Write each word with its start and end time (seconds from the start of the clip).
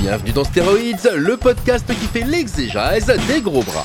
Bienvenue 0.00 0.32
dans 0.32 0.44
Stéroïdes, 0.44 1.10
le 1.16 1.36
podcast 1.36 1.86
qui 1.86 2.06
fait 2.06 2.24
l'exégèse 2.24 3.06
des 3.28 3.40
gros 3.40 3.62
bras. 3.62 3.84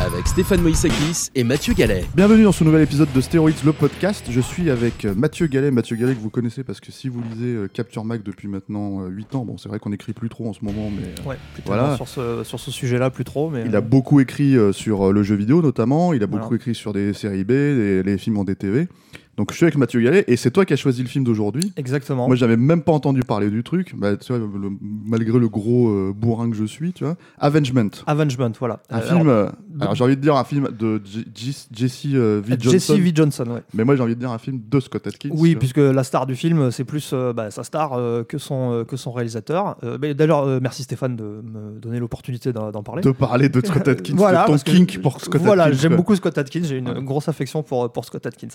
Avec 0.00 0.26
Stéphane 0.26 0.60
Moïsakis 0.60 1.30
et 1.34 1.44
Mathieu 1.44 1.72
Gallet. 1.72 2.04
Bienvenue 2.14 2.44
dans 2.44 2.52
ce 2.52 2.62
nouvel 2.62 2.82
épisode 2.82 3.08
de 3.14 3.20
Stéroïdes, 3.20 3.56
le 3.64 3.72
podcast. 3.72 4.26
Je 4.28 4.40
suis 4.40 4.70
avec 4.70 5.04
euh, 5.06 5.14
Mathieu 5.14 5.46
Gallet. 5.46 5.70
Mathieu 5.70 5.96
Gallet 5.96 6.14
que 6.14 6.20
vous 6.20 6.28
connaissez 6.30 6.62
parce 6.62 6.80
que 6.80 6.92
si 6.92 7.08
vous 7.08 7.22
lisez 7.22 7.54
euh, 7.54 7.68
Capture 7.72 8.04
Mac 8.04 8.22
depuis 8.22 8.48
maintenant 8.48 9.02
euh, 9.02 9.08
8 9.08 9.34
ans, 9.36 9.44
bon 9.46 9.56
c'est 9.56 9.68
vrai 9.70 9.78
qu'on 9.78 9.92
écrit 9.92 10.12
plus 10.12 10.28
trop 10.28 10.46
en 10.48 10.52
ce 10.52 10.62
moment, 10.64 10.90
mais 10.94 11.04
euh, 11.06 11.28
Ouais, 11.28 11.36
plutôt 11.54 11.68
Voilà. 11.72 11.96
sur 11.96 12.06
ce, 12.08 12.44
sur 12.44 12.60
ce 12.60 12.70
sujet-là, 12.70 13.10
plus 13.10 13.24
trop. 13.24 13.48
Mais 13.50 13.62
il 13.66 13.74
a 13.74 13.80
beaucoup 13.80 14.20
écrit 14.20 14.56
euh, 14.56 14.72
sur 14.72 15.08
euh, 15.08 15.12
le 15.12 15.22
jeu 15.22 15.36
vidéo 15.36 15.62
notamment, 15.62 16.12
il 16.12 16.22
a 16.22 16.26
Voilà. 16.26 16.42
beaucoup 16.42 16.54
écrit 16.56 16.74
sur 16.74 16.92
des 16.92 17.14
séries 17.14 17.44
B, 17.44 17.50
les 17.52 18.18
films 18.18 18.36
en 18.38 18.44
DTV. 18.44 18.88
Donc 19.36 19.50
je 19.50 19.56
suis 19.56 19.64
avec 19.64 19.76
Mathieu 19.76 20.00
Gallet 20.00 20.24
et 20.28 20.36
c'est 20.36 20.50
toi 20.50 20.64
qui 20.64 20.72
as 20.72 20.76
choisi 20.76 21.02
le 21.02 21.08
film 21.08 21.24
d'aujourd'hui. 21.24 21.72
Exactement. 21.76 22.26
Moi 22.28 22.36
j'avais 22.36 22.56
même 22.56 22.82
pas 22.82 22.92
entendu 22.92 23.20
parler 23.22 23.50
du 23.50 23.62
truc, 23.64 23.94
bah, 23.96 24.16
tu 24.16 24.32
vois, 24.32 24.38
le- 24.38 24.70
malgré 24.80 25.38
le 25.38 25.48
gros 25.48 25.88
euh, 25.88 26.12
bourrin 26.14 26.48
que 26.50 26.56
je 26.56 26.64
suis, 26.64 26.92
tu 26.92 27.04
vois. 27.04 27.16
Avengement. 27.38 27.88
Avengement, 28.06 28.52
voilà. 28.60 28.80
Un 28.90 28.98
Euh, 28.98 29.02
film, 29.02 29.20
alors, 29.28 29.32
euh, 29.32 29.48
alors, 29.80 29.94
j'ai 29.96 30.04
envie 30.04 30.16
de 30.16 30.20
dire 30.20 30.36
un 30.36 30.44
film 30.44 30.68
de 30.78 31.00
J- 31.04 31.26
J- 31.34 31.66
Jesse 31.72 32.06
euh, 32.14 32.40
V. 32.44 32.56
Johnson, 32.60 32.70
Jesse 32.70 32.90
V. 32.92 33.12
Johnson, 33.14 33.44
ouais. 33.50 33.62
mais 33.74 33.84
moi 33.84 33.96
j'ai 33.96 34.02
envie 34.02 34.14
de 34.14 34.20
dire 34.20 34.30
un 34.30 34.38
film 34.38 34.60
de 34.68 34.80
Scott 34.80 35.06
Atkins. 35.06 35.30
Oui, 35.32 35.56
puisque 35.56 35.78
la 35.78 36.04
star 36.04 36.26
du 36.26 36.36
film, 36.36 36.70
c'est 36.70 36.84
plus 36.84 37.10
euh, 37.12 37.32
bah, 37.32 37.50
sa 37.50 37.64
star 37.64 37.94
euh, 37.94 38.22
que, 38.22 38.38
son, 38.38 38.72
euh, 38.72 38.84
que 38.84 38.96
son 38.96 39.10
réalisateur. 39.12 39.76
D'ailleurs, 40.00 40.46
merci 40.60 40.84
Stéphane 40.84 41.16
de 41.16 41.24
me 41.24 41.80
donner 41.80 41.98
l'opportunité 41.98 42.52
d'en 42.52 42.82
parler. 42.84 43.02
de 43.02 43.10
parler 43.10 43.48
de 43.48 43.60
Scott 43.66 43.88
Atkins, 43.88 44.14
Voilà, 44.16 44.42
de 44.46 44.52
ton 44.52 44.58
kink 44.58 45.00
pour 45.02 45.20
Scott 45.20 45.40
voilà, 45.42 45.64
Atkins. 45.64 45.78
j'aime 45.78 45.90
quoi. 45.92 45.96
beaucoup 45.96 46.14
Scott 46.16 46.38
Atkins, 46.38 46.62
j'ai 46.62 46.78
une 46.78 46.88
Ouais. 46.88 47.02
grosse 47.02 47.28
affection 47.28 47.62
pour, 47.62 47.90
pour 47.92 48.04
Scott 48.04 48.24
Atkins. 48.26 48.48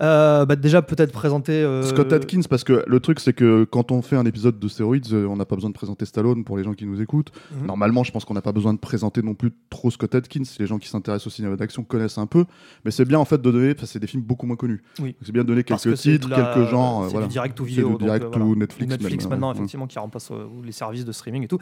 Euh, 0.00 0.46
bah, 0.46 0.54
déjà, 0.56 0.80
peut-être 0.82 1.12
présenter. 1.12 1.52
euh, 1.52 1.82
Scott 1.82 2.12
Atkins, 2.12 2.42
parce 2.48 2.62
que 2.62 2.84
le 2.86 3.00
truc, 3.00 3.18
c'est 3.18 3.32
que 3.32 3.64
quand 3.64 3.90
on 3.90 4.00
fait 4.00 4.14
un 4.16 4.24
épisode 4.26 4.58
de 4.58 4.68
stéroïdes, 4.68 5.06
euh, 5.12 5.26
on 5.26 5.36
n'a 5.36 5.44
pas 5.44 5.56
besoin 5.56 5.70
de 5.70 5.74
présenter 5.74 6.04
Stallone 6.04 6.44
pour 6.44 6.56
les 6.56 6.62
gens 6.64 6.74
qui 6.74 6.86
nous 6.86 7.00
écoutent. 7.02 7.32
Mhm. 7.60 7.66
Normalement, 7.66 8.04
je 8.04 8.12
pense 8.12 8.24
qu'on 8.24 8.34
n'a 8.34 8.42
pas 8.42 8.52
besoin 8.52 8.72
de 8.74 8.78
présenter 8.78 9.22
non 9.22 9.34
plus 9.34 9.50
trop 9.70 9.90
Scott 9.90 10.14
Atkins. 10.14 10.42
Les 10.60 10.66
gens 10.66 10.78
qui 10.78 10.88
s'intéressent 10.88 11.26
au 11.26 11.30
cinéma 11.30 11.56
d'action 11.56 11.82
connaissent 11.82 12.18
un 12.18 12.26
peu. 12.26 12.44
Mais 12.84 12.90
c'est 12.92 13.04
bien, 13.04 13.18
en 13.18 13.24
fait, 13.24 13.42
de 13.42 13.50
donner. 13.50 13.74
C'est 13.84 13.98
des 13.98 14.06
films 14.06 14.22
beaucoup 14.22 14.46
moins 14.46 14.56
connus. 14.56 14.82
Oui. 15.00 15.06
Donc, 15.06 15.16
C'est 15.22 15.32
bien 15.32 15.42
de 15.42 15.48
donner 15.48 15.64
quelques 15.64 15.82
que 15.82 15.90
titres, 15.90 16.28
la- 16.28 16.36
quelques 16.54 16.68
genres. 16.70 17.04
C'est 17.06 17.12
voilà. 17.12 17.26
du 17.26 17.32
direct 17.32 17.58
ou 17.58 17.64
C'est 17.64 17.70
vidéo. 17.70 17.88
donc, 17.90 18.00
direct 18.02 18.24
euh, 18.24 18.28
voilà. 18.28 18.44
ou 18.44 18.54
Netflix. 18.54 18.90
Netflix 18.90 19.24
même, 19.24 19.30
maintenant, 19.30 19.48
ouais. 19.50 19.56
effectivement, 19.56 19.86
qui 19.88 19.98
remplace 19.98 20.30
les 20.64 20.72
services 20.72 21.04
de 21.04 21.12
streaming 21.12 21.42
et 21.44 21.48
tout. 21.48 21.58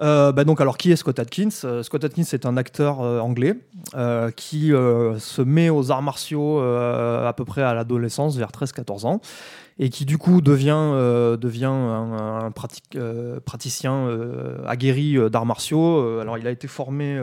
Euh, 0.00 0.32
bah 0.32 0.44
donc, 0.44 0.60
alors, 0.60 0.76
qui 0.76 0.90
est 0.92 0.96
Scott 0.96 1.18
Atkins? 1.18 1.48
Euh, 1.64 1.82
Scott 1.82 2.04
Atkins 2.04 2.22
est 2.32 2.46
un 2.46 2.56
acteur 2.56 3.00
euh, 3.00 3.20
anglais 3.20 3.54
qui 4.36 4.70
se 4.70 5.42
met 5.42 5.70
aux 5.70 5.90
arts 5.90 6.02
martiaux 6.02 6.58
à 6.58 7.32
peu 7.34 7.44
près 7.44 7.62
à 7.62 7.72
l'adolescence, 7.72 8.36
vers 8.36 8.50
13-14 8.50 9.06
ans, 9.06 9.20
et 9.78 9.90
qui 9.90 10.04
du 10.04 10.18
coup 10.18 10.40
devient, 10.40 10.70
un, 10.70 12.50
praticien 13.44 14.08
aguerri 14.66 15.16
d'arts 15.30 15.46
martiaux. 15.46 16.18
Alors, 16.18 16.36
il 16.36 16.46
a 16.46 16.50
été 16.50 16.66
formé. 16.66 17.18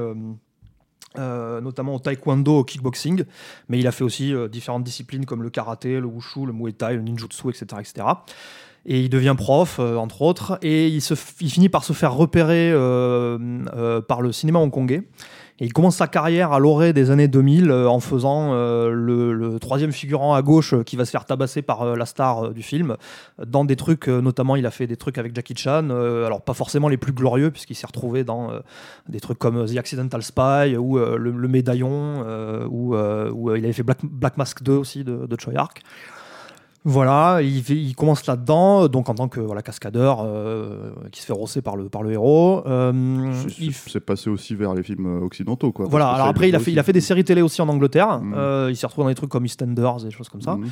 notamment 1.18 1.96
au 1.96 2.00
taekwondo, 2.00 2.60
au 2.60 2.64
kickboxing, 2.64 3.26
mais 3.68 3.80
il 3.80 3.88
a 3.88 3.92
fait 3.92 4.06
aussi 4.06 4.34
différentes 4.50 4.84
disciplines 4.84 5.26
comme 5.26 5.44
le 5.44 5.50
karaté, 5.50 6.00
le 6.00 6.08
wushu, 6.08 6.46
le 6.46 6.54
muay 6.54 6.72
thai, 6.72 6.96
le 6.96 7.02
ninjutsu, 7.02 7.50
etc., 7.50 7.66
etc. 7.82 8.06
Et 8.86 9.02
il 9.02 9.10
devient 9.10 9.36
prof, 9.38 9.78
euh, 9.80 9.96
entre 9.96 10.22
autres, 10.22 10.60
et 10.62 10.88
il, 10.88 11.02
se 11.02 11.14
il 11.40 11.50
finit 11.50 11.70
par 11.70 11.84
se 11.84 11.94
faire 11.94 12.14
repérer 12.14 12.72
euh, 12.72 13.38
euh, 13.76 14.02
par 14.02 14.22
le 14.22 14.32
cinéma 14.32 14.60
hongkongais. 14.60 15.04
Et 15.60 15.66
il 15.66 15.74
commence 15.74 15.98
sa 15.98 16.08
carrière 16.08 16.52
à 16.52 16.60
l'orée 16.60 16.94
des 16.94 17.12
années 17.12 17.28
2000 17.28 17.70
euh, 17.70 17.88
en 17.88 18.00
faisant 18.00 18.54
euh, 18.54 18.90
le, 18.90 19.34
le 19.34 19.60
troisième 19.60 19.92
figurant 19.92 20.34
à 20.34 20.42
gauche 20.42 20.74
qui 20.84 20.96
va 20.96 21.06
se 21.06 21.12
faire 21.12 21.26
tabasser 21.26 21.62
par 21.62 21.96
la 21.96 22.06
star 22.06 22.50
du 22.50 22.64
film. 22.64 22.98
Dans 23.46 23.64
des 23.64 23.76
trucs, 23.76 24.08
notamment, 24.08 24.56
il 24.56 24.66
a 24.66 24.72
fait 24.72 24.88
des 24.88 24.98
trucs 24.98 25.18
avec 25.18 25.34
Jackie 25.36 25.56
Chan. 25.56 25.90
alors, 25.90 26.42
pas 26.42 26.54
forcément 26.54 26.90
les 26.90 26.98
plus 26.98 27.14
glorieux, 27.14 27.52
puisqu'il 27.52 27.76
s'est 27.76 27.88
retrouvé 27.88 28.24
dans 28.24 28.52
des 29.08 29.20
trucs 29.20 29.38
comme 29.38 29.66
The 29.66 29.78
Accidental 29.78 30.24
Spy 30.24 30.76
ou 30.78 30.98
le, 30.98 31.18
le 31.18 31.48
Médaillon, 31.48 32.26
ou 32.70 32.96
il 33.56 33.64
avait 33.64 33.74
fait 33.74 33.84
Black, 33.84 34.00
Black 34.04 34.38
Mask 34.38 34.64
2 34.64 34.74
aussi 34.74 35.04
de, 35.04 35.26
de 35.28 35.40
Choi 35.40 35.54
Ark. 35.56 35.82
Voilà, 36.86 37.40
il, 37.42 37.96
commence 37.96 38.26
là-dedans, 38.26 38.90
donc 38.90 39.08
en 39.08 39.16
tant 39.16 39.30
que 39.30 39.40
voilà, 39.40 39.62
cascadeur 39.62 40.20
euh, 40.22 40.92
qui 41.14 41.22
se 41.22 41.26
fait 41.26 41.34
rosser 41.34 41.62
par 41.62 41.78
le, 41.78 41.88
par 41.88 42.04
le 42.04 42.12
héros. 42.12 42.62
Euh, 42.68 43.32
C'est- 43.88 44.02
passé 44.02 44.30
aussi 44.30 44.54
vers 44.54 44.74
les 44.74 44.84
films 44.84 45.06
euh, 45.06 45.26
occidentaux. 45.26 45.72
Quoi, 45.72 45.86
voilà, 45.90 46.10
alors 46.10 46.28
après, 46.28 46.50
il 46.50 46.56
a, 46.56 46.58
aussi. 46.58 46.66
fait, 46.66 46.72
il 46.74 46.80
a 46.80 46.84
fait 46.84 46.92
des 46.92 47.00
séries 47.00 47.24
télé 47.24 47.42
aussi 47.42 47.62
en 47.62 47.70
Angleterre. 47.70 48.20
Mhm. 48.20 48.34
Euh, 48.36 48.68
il 48.70 48.76
s'est 48.76 48.86
retrouvé 48.86 49.06
dans 49.06 49.10
des 49.10 49.16
trucs 49.16 49.30
comme 49.30 49.46
EastEnders, 49.46 50.04
des 50.04 50.12
choses 50.12 50.28
comme 50.28 50.42
ça. 50.42 50.56
Mhm. 50.56 50.68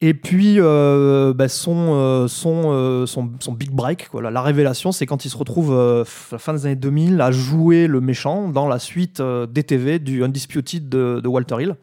Et 0.00 0.14
puis, 0.14 0.56
euh, 0.58 1.34
bah, 1.34 1.48
son, 1.48 1.94
euh, 1.94 2.26
son, 2.26 2.72
euh, 2.72 3.06
son, 3.06 3.30
son 3.38 3.52
big 3.52 3.70
break, 3.70 4.08
quoi, 4.08 4.22
la, 4.22 4.30
la 4.30 4.40
révélation, 4.42 4.92
c'est 4.92 5.04
quand 5.04 5.26
il 5.26 5.30
se 5.30 5.36
retrouve, 5.36 5.72
à 5.72 6.04
la 6.32 6.38
fin 6.38 6.54
des 6.54 6.64
années 6.64 6.74
2000, 6.76 7.20
à 7.20 7.30
jouer 7.30 7.86
le 7.86 8.00
méchant 8.00 8.48
dans 8.48 8.66
la 8.66 8.78
suite 8.78 9.20
DTV 9.20 9.98
du 9.98 10.24
Undisputed 10.24 10.88
de, 10.88 11.20
de 11.22 11.28
Walter 11.28 11.56
Hill. 11.60 11.76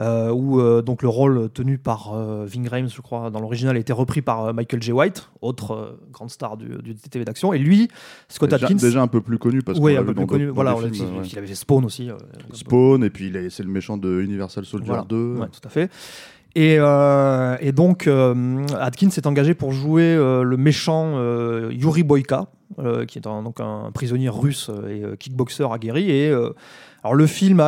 Euh, 0.00 0.30
où 0.30 0.60
euh, 0.60 0.82
donc 0.82 1.02
le 1.02 1.08
rôle 1.08 1.50
tenu 1.50 1.78
par 1.78 2.14
euh, 2.14 2.44
Ving 2.46 2.68
Rhames, 2.68 2.88
je 2.88 3.00
crois, 3.00 3.30
dans 3.30 3.40
l'original, 3.40 3.76
a 3.76 3.78
été 3.78 3.92
repris 3.92 4.22
par 4.22 4.54
Michael 4.54 4.82
J. 4.82 4.92
White, 4.92 5.30
autre 5.42 5.98
grande 6.12 6.30
star 6.30 6.56
du, 6.56 6.68
du 6.82 6.94
DTV 6.94 7.24
d'action. 7.24 7.52
Et 7.52 7.58
lui, 7.58 7.88
Scott 8.28 8.50
Déjà, 8.50 8.66
Atkins, 8.66 8.76
déjà 8.76 9.02
un 9.02 9.08
peu 9.08 9.20
plus 9.20 9.38
connu 9.38 9.62
parce 9.62 9.78
qu'on 9.78 9.86
un 9.88 10.04
peu 10.04 10.14
plus 10.14 10.26
connu. 10.26 10.46
Voilà, 10.46 10.76
on 10.76 10.82
dit, 10.82 11.02
ouais. 11.02 11.26
il 11.30 11.38
avait 11.38 11.46
fait 11.46 11.54
Spawn 11.54 11.84
aussi. 11.84 12.10
Spawn, 12.52 13.02
et 13.04 13.10
puis 13.10 13.32
c'est 13.50 13.62
le 13.62 13.70
méchant 13.70 13.96
de 13.96 14.20
Universal 14.20 14.64
Soldier 14.64 14.88
Voilà. 14.88 15.04
2. 15.08 15.36
Ouais, 15.38 15.48
tout 15.48 15.60
à 15.64 15.68
fait. 15.68 15.90
Et, 16.54 16.76
euh, 16.80 17.56
et 17.60 17.72
donc, 17.72 18.06
euh, 18.06 18.66
Atkins 18.80 19.10
s'est 19.10 19.26
engagé 19.26 19.54
pour 19.54 19.72
jouer 19.72 20.02
euh, 20.02 20.42
le 20.42 20.56
méchant 20.56 21.12
Yuri 21.70 22.02
Boyka, 22.02 22.46
qui 23.06 23.18
est 23.18 23.26
un, 23.26 23.42
donc 23.42 23.60
un 23.60 23.90
prisonnier 23.92 24.28
russe 24.28 24.70
et 24.88 25.02
kickboxer 25.18 25.68
aguerri. 25.70 26.10
Et 26.10 26.34
alors 27.08 27.16
le 27.16 27.26
film 27.26 27.62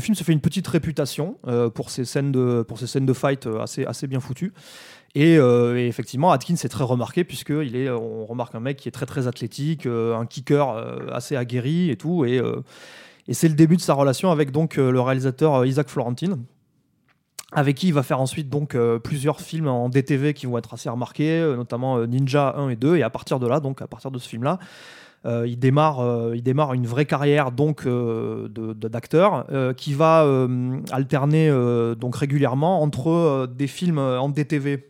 film 0.00 0.14
se 0.14 0.22
fait 0.22 0.32
une 0.32 0.40
petite 0.42 0.68
réputation 0.68 1.38
euh, 1.46 1.70
pour 1.70 1.88
ses 1.88 2.04
scènes 2.04 2.30
de 2.30 3.12
fight 3.14 3.46
euh, 3.46 3.62
assez 3.62 4.06
bien 4.06 4.20
foutues. 4.20 4.52
Et, 5.14 5.38
euh, 5.38 5.78
et 5.78 5.86
effectivement, 5.86 6.30
Atkins 6.30 6.56
est 6.56 6.68
très 6.68 6.84
remarqué 6.84 7.24
puisque 7.24 7.54
il 7.64 7.74
est, 7.74 7.88
on 7.88 8.26
remarque 8.26 8.54
un 8.54 8.60
mec 8.60 8.76
qui 8.76 8.86
est 8.86 8.92
très 8.92 9.06
très 9.06 9.26
athlétique, 9.26 9.86
un 9.86 10.26
kicker 10.26 10.76
assez 11.10 11.36
aguerri 11.36 11.88
et 11.88 11.96
tout. 11.96 12.26
Et, 12.26 12.42
c'est 13.30 13.48
le 13.48 13.54
début 13.54 13.76
de 13.76 13.80
sa 13.80 13.94
relation 13.94 14.30
avec 14.30 14.50
donc 14.50 14.76
le 14.76 15.00
réalisateur 15.00 15.64
Isaac 15.64 15.88
Florentine, 15.88 16.44
avec 17.52 17.76
qui 17.76 17.88
il 17.88 17.94
va 17.94 18.02
faire 18.02 18.20
ensuite 18.20 18.50
donc 18.50 18.76
plusieurs 19.02 19.40
films 19.40 19.68
en 19.68 19.88
DTV 19.88 20.34
qui 20.34 20.44
vont 20.44 20.58
être 20.58 20.74
assez 20.74 20.90
remarqués, 20.90 21.40
notamment 21.56 22.06
Ninja 22.06 22.54
1 22.58 22.68
et 22.68 22.76
2. 22.76 22.96
Et 22.96 23.02
à 23.02 23.10
partir 23.10 23.40
de 23.40 23.46
là, 23.46 23.60
donc 23.60 23.80
à 23.80 23.86
partir 23.86 24.10
de 24.10 24.18
ce 24.18 24.28
film-là, 24.28 24.58
euh, 25.26 25.46
il, 25.46 25.58
démarre, 25.58 26.00
euh, 26.00 26.32
il 26.34 26.42
démarre 26.42 26.72
une 26.72 26.86
vraie 26.86 27.04
carrière 27.04 27.52
donc 27.52 27.84
euh, 27.84 28.48
d'acteur 28.48 29.46
qui 29.76 29.92
va 29.92 30.26
alterner 30.90 31.50
donc 31.96 32.16
régulièrement 32.16 32.82
entre 32.82 33.46
des 33.46 33.66
films 33.66 33.98
en 33.98 34.28
DTV 34.28 34.86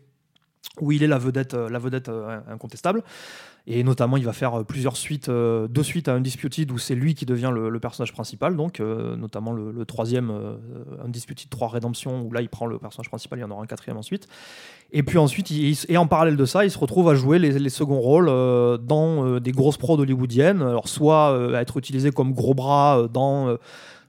où 0.79 0.91
il 0.91 1.03
est 1.03 1.07
la 1.07 1.17
vedette, 1.17 1.53
la 1.53 1.79
vedette 1.79 2.09
incontestable. 2.47 3.03
Et 3.67 3.83
notamment, 3.83 4.17
il 4.17 4.25
va 4.25 4.33
faire 4.33 4.59
euh, 4.59 4.63
plusieurs 4.63 4.97
suites, 4.97 5.29
euh, 5.29 5.67
deux 5.67 5.83
suites 5.83 6.07
à 6.07 6.13
Undisputed 6.13 6.71
où 6.71 6.79
c'est 6.79 6.95
lui 6.95 7.13
qui 7.13 7.25
devient 7.25 7.51
le, 7.53 7.79
personnage 7.79 8.13
principal, 8.13 8.55
donc 8.55 8.79
euh, 8.79 9.15
notamment 9.15 9.51
le, 9.51 9.85
troisième 9.85 10.31
euh, 10.31 10.55
Undisputed 11.05 11.49
3 11.49 11.67
Rédemption 11.67 12.21
où 12.21 12.31
là 12.31 12.41
il 12.41 12.49
prend 12.49 12.65
le 12.65 12.79
personnage 12.79 13.09
principal, 13.09 13.39
il 13.39 13.41
y 13.41 13.45
en 13.45 13.51
aura 13.51 13.63
un 13.63 13.67
quatrième 13.67 13.97
ensuite. 13.97 14.27
Et 14.91 15.03
puis 15.03 15.17
ensuite, 15.17 15.51
et 15.51 15.97
en 15.97 16.07
parallèle 16.07 16.37
de 16.37 16.45
ça, 16.45 16.65
il 16.65 16.71
se 16.71 16.77
retrouve 16.77 17.09
à 17.09 17.15
jouer 17.15 17.39
les, 17.39 17.57
les 17.57 17.69
seconds 17.69 17.99
rôles 17.99 18.27
dans 18.83 19.39
des 19.39 19.51
grosses 19.51 19.77
prods 19.77 19.99
hollywoodiennes, 19.99 20.61
alors 20.61 20.89
soit 20.89 21.55
à 21.55 21.61
être 21.61 21.77
utilisé 21.77 22.11
comme 22.11 22.33
gros 22.33 22.53
bras 22.53 23.07
dans 23.11 23.57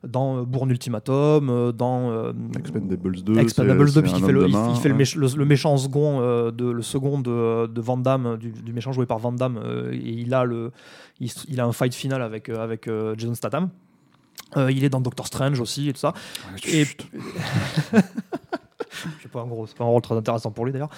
dans 0.07 0.39
euh, 0.39 0.43
Bourne 0.45 0.71
Ultimatum, 0.71 1.49
euh, 1.51 1.73
dans 1.73 2.33
Expendables 2.59 3.23
2. 3.23 3.39
Expendables 3.39 3.89
c'est- 3.89 3.95
2, 3.95 4.01
c'est 4.01 4.03
puisqu'il 4.03 4.25
un 4.25 4.27
fait, 4.27 4.33
le, 4.33 4.49
il, 4.49 4.55
il 4.75 4.77
fait 4.81 4.89
le, 4.89 4.95
ouais. 4.95 5.03
méch- 5.03 5.17
le- 5.17 5.37
le 5.39 5.45
méchant 5.45 5.77
second, 5.77 6.21
euh, 6.21 6.51
de, 6.51 6.65
le 6.71 6.83
second 6.83 7.21
de, 7.21 7.67
de 7.67 7.81
Van 7.81 7.97
Damme, 7.97 8.37
du, 8.39 8.51
du 8.51 8.73
méchant 8.73 8.93
joué 8.93 9.07
par 9.07 9.19
Van 9.19 9.33
Damme, 9.33 9.61
et 9.93 9.97
il 9.97 10.35
a, 10.35 10.45
le, 10.45 10.73
il, 11.21 11.31
il 11.49 11.61
a 11.61 11.65
un 11.67 11.73
fight 11.73 11.95
final 11.95 12.21
avec, 12.23 12.49
avec 12.49 12.89
Jason 13.17 13.35
Statham. 13.35 13.69
Il 14.57 14.85
est 14.85 14.91
dans 14.91 15.01
Doctor 15.01 15.27
Strange 15.27 15.61
aussi 15.61 15.89
et 15.89 15.93
tout 15.93 16.01
ça. 16.01 16.13
Et- 16.67 16.85
Chut. 16.85 17.07
Je 19.17 19.23
sais 19.23 19.29
pas, 19.33 19.43
en 19.43 19.47
gros, 19.47 19.67
c'est 19.67 19.77
pas 19.77 19.85
un 19.85 19.89
rôle 19.89 20.03
très 20.03 20.15
intéressant 20.17 20.51
pour 20.51 20.65
lui 20.67 20.73
d'ailleurs. 20.73 20.91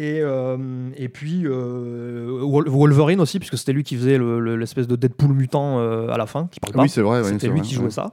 Et, 0.00 0.20
euh, 0.22 0.56
et 0.96 1.08
puis 1.08 1.42
euh, 1.44 2.40
Wol- 2.42 2.68
Wolverine 2.68 3.20
aussi, 3.20 3.40
puisque 3.40 3.58
c'était 3.58 3.72
lui 3.72 3.82
qui 3.82 3.96
faisait 3.96 4.16
le- 4.16 4.38
le- 4.38 4.56
l'espèce 4.56 4.86
de 4.86 4.94
Deadpool 4.94 5.32
mutant 5.32 5.80
euh, 5.80 6.08
à 6.08 6.16
la 6.16 6.26
fin, 6.26 6.46
qui 6.52 6.60
parle 6.60 6.72
pas. 6.72 6.82
oui, 6.82 6.88
c'est 6.88 7.00
vrai. 7.02 7.24
C'était 7.24 7.48
lui 7.48 7.58
vrai, 7.58 7.68
qui 7.68 7.74
ouais. 7.74 7.80
jouait 7.82 7.90
ça. 7.90 8.12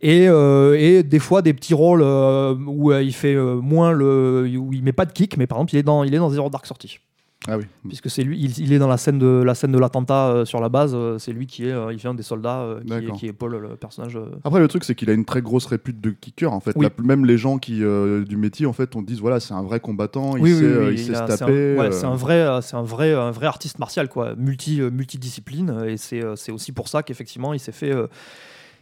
Et, 0.00 0.28
euh, 0.28 0.76
et 0.80 1.02
des 1.02 1.18
fois, 1.18 1.42
des 1.42 1.52
petits 1.52 1.74
rôles 1.74 2.00
euh, 2.02 2.54
où 2.66 2.90
il 2.92 3.12
fait 3.12 3.34
moins 3.36 3.92
le. 3.92 4.48
où 4.58 4.72
il 4.72 4.82
met 4.82 4.92
pas 4.94 5.04
de 5.04 5.12
kick, 5.12 5.36
mais 5.36 5.46
par 5.46 5.58
exemple, 5.58 5.74
il 5.74 5.78
est 5.78 5.82
dans, 5.82 6.04
il 6.04 6.14
est 6.14 6.18
dans 6.18 6.30
Zero 6.30 6.48
Dark 6.48 6.64
Sortie. 6.64 7.00
Ah 7.48 7.58
oui. 7.58 7.64
Puisque 7.86 8.10
c'est 8.10 8.24
lui, 8.24 8.38
il, 8.40 8.58
il 8.58 8.72
est 8.72 8.78
dans 8.78 8.88
la 8.88 8.96
scène 8.96 9.18
de 9.18 9.42
la 9.44 9.54
scène 9.54 9.70
de 9.70 9.78
l'attentat 9.78 10.28
euh, 10.30 10.44
sur 10.44 10.60
la 10.60 10.68
base. 10.68 10.92
euh, 10.94 11.18
c'est 11.18 11.32
lui 11.32 11.46
qui 11.46 11.68
est, 11.68 11.72
euh, 11.72 11.92
il 11.92 12.04
un 12.06 12.14
des 12.14 12.22
soldats 12.24 12.66
qui, 12.84 12.92
est, 12.92 13.12
qui 13.12 13.26
est 13.26 13.32
Paul, 13.32 13.56
le 13.56 13.76
personnage. 13.76 14.18
Après, 14.42 14.58
le 14.58 14.66
truc, 14.68 14.82
c'est 14.84 14.94
qu'il 14.96 15.10
a 15.10 15.12
une 15.12 15.24
très 15.24 15.42
grosse 15.42 15.66
répute 15.66 16.00
de 16.00 16.10
kicker. 16.10 16.52
En 16.52 16.60
fait, 16.60 16.72
Oui. 16.76 16.86
La- 16.86 17.04
même 17.04 17.24
les 17.24 17.38
gens 17.38 17.58
qui 17.58 17.78
du 17.78 18.36
métier, 18.36 18.66
en 18.66 18.72
fait, 18.72 18.96
on 18.96 19.02
dit 19.02 19.14
voilà, 19.20 19.38
c'est 19.38 19.54
un 19.54 19.62
vrai 19.62 19.78
combattant. 19.80 20.36
Il 20.36 20.42
Oui, 20.42 20.54
sait, 20.54 20.64
il 20.92 20.98
sait 20.98 21.04
il 21.12 21.14
se 21.16 21.22
a- 21.22 21.26
c'est 21.26 21.32
un- 21.34 21.36
taper. 21.46 21.76
ouais, 21.78 21.92
c'est 21.92 22.06
un 22.06 22.16
vrai, 22.16 22.58
c'est 22.62 22.76
un 22.76 22.82
vrai, 22.82 23.12
un 23.14 23.30
vrai 23.30 23.46
artiste 23.46 23.78
martial 23.78 24.08
quoi, 24.08 24.34
multi, 24.36 24.80
multidiscipline. 24.80 25.84
Et 25.86 25.96
c'est, 25.98 26.22
c'est 26.36 26.52
aussi 26.52 26.72
pour 26.72 26.88
ça 26.88 27.02
qu'effectivement, 27.04 27.52
il 27.54 27.60
s'est 27.60 27.70
fait. 27.72 27.92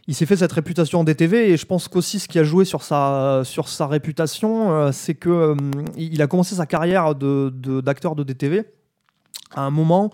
Il 0.07 0.13
s'est 0.15 0.25
fait 0.25 0.37
cette 0.37 0.51
réputation 0.51 0.99
en 0.99 1.03
DTV 1.03 1.51
et 1.51 1.57
je 1.57 1.65
pense 1.65 1.87
qu'aussi 1.87 2.19
ce 2.19 2.27
qui 2.27 2.37
a 2.39 2.43
joué 2.43 2.63
sur 2.65 2.83
sa, 2.83 3.41
sur 3.43 3.67
sa 3.69 3.87
réputation, 3.87 4.71
euh, 4.71 4.91
c'est 4.91 5.15
que 5.15 5.29
euh, 5.29 5.55
il 5.97 6.21
a 6.21 6.27
commencé 6.27 6.55
sa 6.55 6.65
carrière 6.65 7.15
de, 7.15 7.51
de- 7.55 7.81
d'acteur 7.81 8.15
de 8.15 8.23
DTV 8.23 8.63
à 9.55 9.61
un 9.61 9.71
moment 9.71 10.11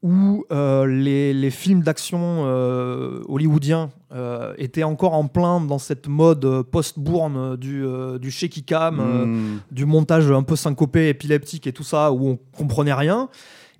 où 0.00 0.44
euh, 0.52 0.86
les, 0.86 1.34
les 1.34 1.50
films 1.50 1.82
d'action 1.82 2.44
euh, 2.46 3.20
hollywoodiens 3.28 3.90
euh, 4.14 4.54
étaient 4.56 4.84
encore 4.84 5.12
en 5.14 5.26
plein 5.26 5.60
dans 5.60 5.78
cette 5.80 6.06
mode 6.06 6.62
post-bourne 6.70 7.56
du, 7.56 7.84
du 8.20 8.30
shaky 8.30 8.62
cam, 8.62 8.96
hmm, 9.00 9.60
du 9.72 9.86
montage 9.86 10.30
un 10.30 10.44
peu 10.44 10.54
syncopé, 10.54 11.08
épileptique 11.08 11.66
et 11.66 11.72
tout 11.72 11.82
ça, 11.82 12.12
où 12.12 12.28
on 12.28 12.38
comprenait 12.56 12.94
rien. 12.94 13.28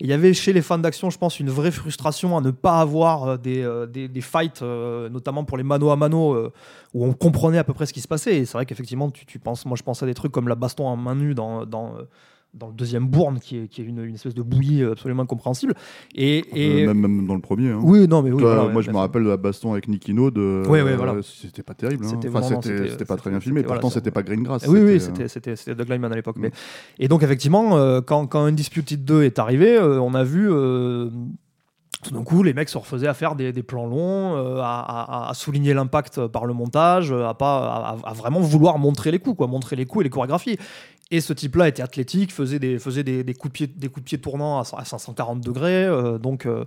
Il 0.01 0.07
y 0.07 0.13
avait 0.13 0.33
chez 0.33 0.53
les 0.53 0.63
fans 0.63 0.79
d'action, 0.79 1.11
je 1.11 1.19
pense, 1.19 1.41
une 1.41 1.51
vraie 1.51 1.73
frustration 1.73 2.37
à 2.37 2.41
ne 2.41 2.53
pas 2.53 2.81
avoir 2.81 3.25
euh, 3.25 3.37
des, 3.37 3.63
euh, 3.63 3.87
des, 3.87 4.21
fights, 4.21 4.63
euh, 4.63 5.09
notamment 5.09 5.45
pour 5.45 5.57
les 5.57 5.65
mano 5.65 5.91
à 5.91 5.97
mano, 5.97 6.53
où 6.95 7.05
on 7.05 7.13
comprenait 7.13 7.59
à 7.59 7.65
peu 7.65 7.75
près 7.75 7.87
ce 7.87 7.93
qui 7.93 8.01
se 8.01 8.09
passait. 8.09 8.37
Et 8.37 8.45
c'est 8.45 8.53
vrai 8.53 8.67
qu'effectivement, 8.67 9.11
moi 9.67 9.77
je 9.77 9.83
pense 9.83 10.03
à 10.03 10.07
des 10.07 10.15
trucs 10.15 10.33
comme 10.33 10.49
la 10.49 10.55
baston 10.55 10.87
en 10.87 10.97
main 10.97 11.17
nue 11.17 11.35
dans, 11.35 11.67
dans 12.55 12.69
le 12.69 12.73
deuxième 12.73 13.07
bourne, 13.07 13.39
qui 13.41 13.59
est, 13.59 13.69
qui 13.69 13.83
est 13.83 13.85
une, 13.85 14.03
une 14.03 14.15
espèce 14.15 14.35
de 14.35 14.43
bouillie 14.43 14.83
euh, 14.83 14.93
absolument 14.93 15.23
incompréhensible. 15.23 15.75
Et, 16.15 16.39
et... 16.55 16.83
euh, 16.85 16.87
même, 16.87 16.99
même 17.01 17.27
dans 17.27 17.35
le 17.35 17.41
premier. 17.41 17.71
hein. 17.71 17.81
oui, 17.83 18.09
non, 18.09 18.23
mais 18.23 18.31
oui. 18.33 18.39
Toi, 18.41 18.49
voilà, 18.55 18.67
ouais, 18.67 18.73
moi, 18.73 18.83
je 18.83 18.91
me 18.91 18.97
rappelle 18.97 19.23
de 19.25 19.29
la 19.29 19.37
baston 19.37 19.73
avec 19.73 19.87
Nicky 19.87 20.15
Node. 20.15 20.39
euh, 20.39 20.65
Ouais, 20.67 20.83
ouais, 20.83 20.97
voilà. 20.97 21.17
C'était 21.23 21.63
pas 21.63 21.75
terrible. 21.75 22.05
hein. 22.07 22.09
C'était 22.11 22.29
Enfin, 22.29 22.41
pas 23.07 23.17
très 23.17 23.31
bien 23.31 23.41
filmé. 23.41 23.63
Pourtant, 23.63 23.91
c'était 23.91 24.11
pas 24.11 24.23
green 24.23 24.43
grass. 24.43 24.67
Oui, 24.67 24.81
oui, 24.81 24.93
euh, 24.95 24.99
c'était 24.99 25.29
c'était 25.29 25.57
c'était 25.57 25.75
Doug 25.75 25.89
Liman 25.91 26.11
à 26.11 26.17
l'époque. 26.17 26.39
Mm. 26.39 26.43
Mais 26.43 26.51
et 26.99 27.09
donc 27.09 27.23
effectivement, 27.23 27.77
euh, 27.77 28.01
quand 28.01 28.27
quand 28.27 28.45
Undisputed 28.45 29.05
2 29.05 29.23
est 29.25 29.39
arrivé, 29.39 29.77
euh, 29.77 30.01
on 30.01 30.15
a 30.15 30.25
vu. 30.25 30.49
euh, 30.51 31.11
tout 32.05 32.15
d'un 32.15 32.23
coup, 32.23 32.45
les 32.45 32.55
mecs 32.55 32.69
se 32.69 32.79
refaisaient 32.79 33.09
à 33.09 33.15
faire 33.15 33.35
des, 33.35 33.53
des 33.53 33.65
plans 33.65 33.87
longs, 33.87 34.37
euh, 34.37 34.61
à, 34.61 35.27
à- 35.27 35.31
à 35.31 35.35
souligner 35.35 35.75
l'impact 35.75 36.29
par 36.29 36.47
le 36.47 36.55
montage, 36.55 37.11
à, 37.11 37.35
pas, 37.35 37.97
à, 38.05 38.09
à 38.11 38.13
vraiment 38.13 38.39
vouloir 38.39 38.79
montrer 38.79 39.11
les 39.11 39.19
coups, 39.19 39.37
quoi, 39.37 39.49
montrer 39.49 39.75
les 39.75 39.85
coups 39.85 40.03
et 40.03 40.05
les 40.05 40.11
chorégraphies. 40.11 40.59
Et 41.11 41.21
ce 41.21 41.33
type-là 41.33 41.69
était 41.69 41.83
athlétique, 41.83 42.33
faisait 42.33 42.59
des, 42.59 42.79
faisait 42.79 43.03
des, 43.03 43.25
des 43.25 43.35
coups, 43.35 43.53
de 43.61 43.89
pied, 43.89 44.19
des 44.19 44.19
tournants 44.19 44.59
à, 44.59 44.65
à 44.77 44.85
540 44.85 45.41
degrés. 45.41 45.85
euh, 45.87 46.19
donc, 46.19 46.45
euh, 46.45 46.65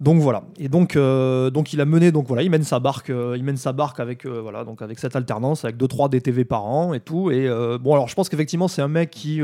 donc 0.00 0.20
voilà. 0.20 0.42
Et 0.58 0.68
donc, 0.68 0.96
euh, 0.96 1.50
donc 1.50 1.72
il 1.72 1.80
a 1.80 1.84
mené, 1.84 2.10
donc 2.10 2.26
voilà, 2.26 2.42
il 2.42 2.50
mène 2.50 2.64
sa 2.64 2.80
barque, 2.80 3.10
il 3.10 3.44
mène 3.44 3.56
sa 3.56 3.72
barque 3.72 4.00
avec, 4.00 4.26
voilà, 4.26 4.64
donc 4.64 4.82
avec 4.82 4.98
cette 4.98 5.14
alternance, 5.14 5.64
avec 5.64 5.76
2-3 5.76 6.08
DTV 6.08 6.44
par 6.44 6.64
an 6.64 6.94
et 6.94 7.00
tout. 7.00 7.30
Et 7.30 7.48
bon, 7.80 7.92
alors 7.92 8.08
je 8.08 8.14
pense 8.16 8.28
qu'effectivement, 8.28 8.66
c'est 8.66 8.82
un 8.82 8.88
mec 8.88 9.10
qui 9.10 9.40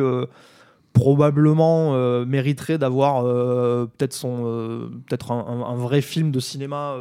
probablement 0.92 1.94
euh, 1.94 2.25
mériterait 2.26 2.76
d'avoir 2.78 3.25
euh, 3.26 3.87
peut-être 3.87 4.12
son, 4.12 4.42
euh, 4.44 4.88
peut-être 5.08 5.32
un, 5.32 5.38
un- 5.46 5.62
un 5.72 5.76
vrai 5.76 6.00
film 6.02 6.31
de 6.31 6.40
cinéma 6.40 6.96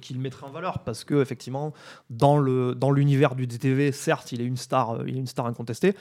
qui 0.00 0.14
le 0.14 0.20
mettrait 0.20 0.46
en 0.46 0.50
valeur, 0.50 0.80
parce 0.80 1.04
que 1.04 1.20
effectivement, 1.22 1.72
dans 2.10 2.36
le 2.38 2.74
dans 2.74 2.90
l'univers 2.90 3.34
du 3.34 3.46
DTV, 3.46 3.92
certes, 3.92 4.32
il 4.32 4.40
est 4.40 4.44
une 4.44 4.56
star, 4.56 4.98
il 5.06 5.16
est 5.16 5.20
une 5.20 5.26
star 5.26 5.46
incontestée, 5.46 5.94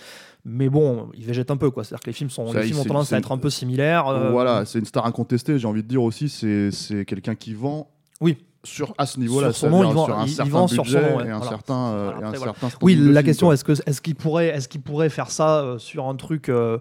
mais 0.45 0.69
bon, 0.69 1.09
il 1.13 1.25
végète 1.25 1.51
un 1.51 1.57
peu, 1.57 1.69
quoi. 1.69 1.83
C'est-à-dire 1.83 2.03
que 2.03 2.09
les 2.09 2.13
films 2.13 2.29
sont, 2.29 2.47
Ça, 2.47 2.59
les 2.61 2.67
films 2.67 2.79
ont 2.79 2.83
tendance 2.85 3.13
à 3.13 3.17
être 3.19 3.31
un 3.31 3.37
peu 3.37 3.49
similaires. 3.49 4.05
Voilà, 4.31 4.65
c'est 4.65 4.79
une 4.79 4.85
star 4.85 5.05
incontestée. 5.05 5.59
J'ai 5.59 5.67
envie 5.67 5.83
de 5.83 5.87
dire 5.87 6.03
aussi, 6.03 6.29
c'est 6.29 6.71
c'est 6.71 7.05
quelqu'un 7.05 7.35
qui 7.35 7.53
vend. 7.53 7.89
Oui. 8.21 8.37
Sur, 8.63 8.93
à 8.99 9.07
ce 9.07 9.19
niveau-là, 9.19 9.51
Sur 9.53 9.69
nom, 9.71 10.05
sur 10.05 10.17
un 10.19 10.27
certain 10.27 10.65
budget 10.67 11.01
nom, 11.01 11.17
ouais, 11.17 11.25
et 11.25 11.29
un 11.31 11.37
voilà. 11.37 11.49
certain, 11.49 11.73
euh, 11.93 12.03
Voilà, 12.11 12.19
et 12.19 12.23
un 12.29 12.31
voilà. 12.37 12.53
certain 12.59 12.77
Oui, 12.83 12.95
la 12.95 13.23
question 13.23 13.51
est-ce 13.51 13.63
que 13.63 13.71
est-ce 13.87 14.01
qu'il 14.01 14.13
pourrait 14.13 14.49
est-ce 14.49 14.67
qu'il 14.67 14.81
pourrait 14.81 15.09
faire 15.09 15.31
ça 15.31 15.61
euh, 15.61 15.77
sur 15.79 16.07
un 16.07 16.15
truc 16.15 16.47
euh, 16.47 16.77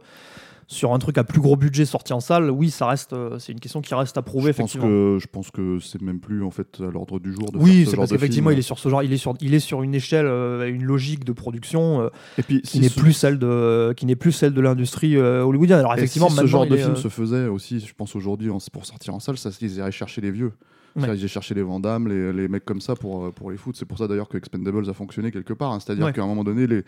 sur 0.66 0.92
un 0.92 0.98
truc 0.98 1.16
à 1.16 1.24
plus 1.24 1.40
gros 1.40 1.56
budget 1.56 1.86
sorti 1.86 2.12
en 2.12 2.20
salle? 2.20 2.50
Oui, 2.50 2.68
ça 2.70 2.86
reste 2.86 3.14
c'est 3.38 3.52
une 3.52 3.60
question 3.60 3.80
qui 3.80 3.94
reste 3.94 4.18
à 4.18 4.22
prouver 4.22 4.52
je 4.52 4.58
pense 4.58 4.74
effectivement. 4.76 4.86
que 4.88 5.18
je 5.22 5.26
pense 5.26 5.50
que 5.50 5.78
c'est 5.80 6.02
même 6.02 6.20
plus 6.20 6.44
en 6.44 6.50
fait 6.50 6.80
à 6.80 6.90
l'ordre 6.90 7.18
du 7.18 7.32
jour 7.32 7.50
de 7.50 7.56
Oui, 7.56 7.86
ce 7.86 7.92
c'est 7.92 7.96
parce 7.96 8.10
qu'effectivement, 8.10 8.50
il 8.50 8.58
est 8.58 8.62
sur 8.62 8.78
ce 8.78 8.88
genre, 8.90 9.02
il 9.02 9.12
est 9.14 9.16
sur, 9.16 9.32
il 9.40 9.54
est 9.54 9.58
sur 9.58 9.82
une 9.82 9.94
échelle, 9.94 10.26
une 10.68 10.84
logique 10.84 11.24
de 11.24 11.32
production 11.32 12.10
et 12.36 12.42
puis 12.42 12.60
qui 12.60 12.72
si 12.72 12.80
n'est 12.80 12.90
ce- 12.90 13.00
plus 13.00 13.14
celle 13.14 13.38
de, 13.38 13.94
qui 13.96 14.04
n'est 14.04 14.16
plus 14.16 14.32
celle 14.32 14.52
de 14.52 14.60
l'industrie 14.60 15.16
hollywoodienne. 15.16 15.78
Alors 15.78 15.94
et 15.94 15.98
effectivement, 15.98 16.28
si 16.28 16.36
ce 16.36 16.44
genre 16.46 16.66
de 16.66 16.76
film 16.76 16.96
se 16.96 17.08
faisait 17.08 17.46
aussi, 17.46 17.80
je 17.80 17.94
pense 17.94 18.14
aujourd'hui 18.14 18.50
pour 18.70 18.84
sortir 18.84 19.14
en 19.14 19.18
salle, 19.18 19.38
ça 19.38 19.48
ils 19.62 19.76
iraient 19.76 19.90
chercher 19.92 20.20
les 20.20 20.30
vieux. 20.30 20.52
Ouais. 20.96 21.04
Iraient 21.04 21.28
chercher 21.28 21.54
les 21.54 21.62
Van 21.62 21.78
Damme, 21.80 22.08
les, 22.08 22.32
les 22.32 22.48
mecs 22.48 22.64
comme 22.64 22.80
ça 22.80 22.94
pour, 22.96 23.26
euh, 23.26 23.30
pour 23.30 23.50
les 23.50 23.56
foot. 23.56 23.76
C'est 23.76 23.84
pour 23.84 23.98
ça 23.98 24.08
d'ailleurs 24.08 24.28
que 24.28 24.36
Expendables 24.36 24.88
a 24.88 24.92
fonctionné 24.92 25.30
quelque 25.30 25.52
part. 25.52 25.72
hein. 25.72 25.78
C'est-à-dire 25.80 26.06
Ouais. 26.06 26.12
qu'à 26.12 26.22
un 26.22 26.26
moment 26.26 26.44
donné, 26.44 26.66
les, 26.66 26.82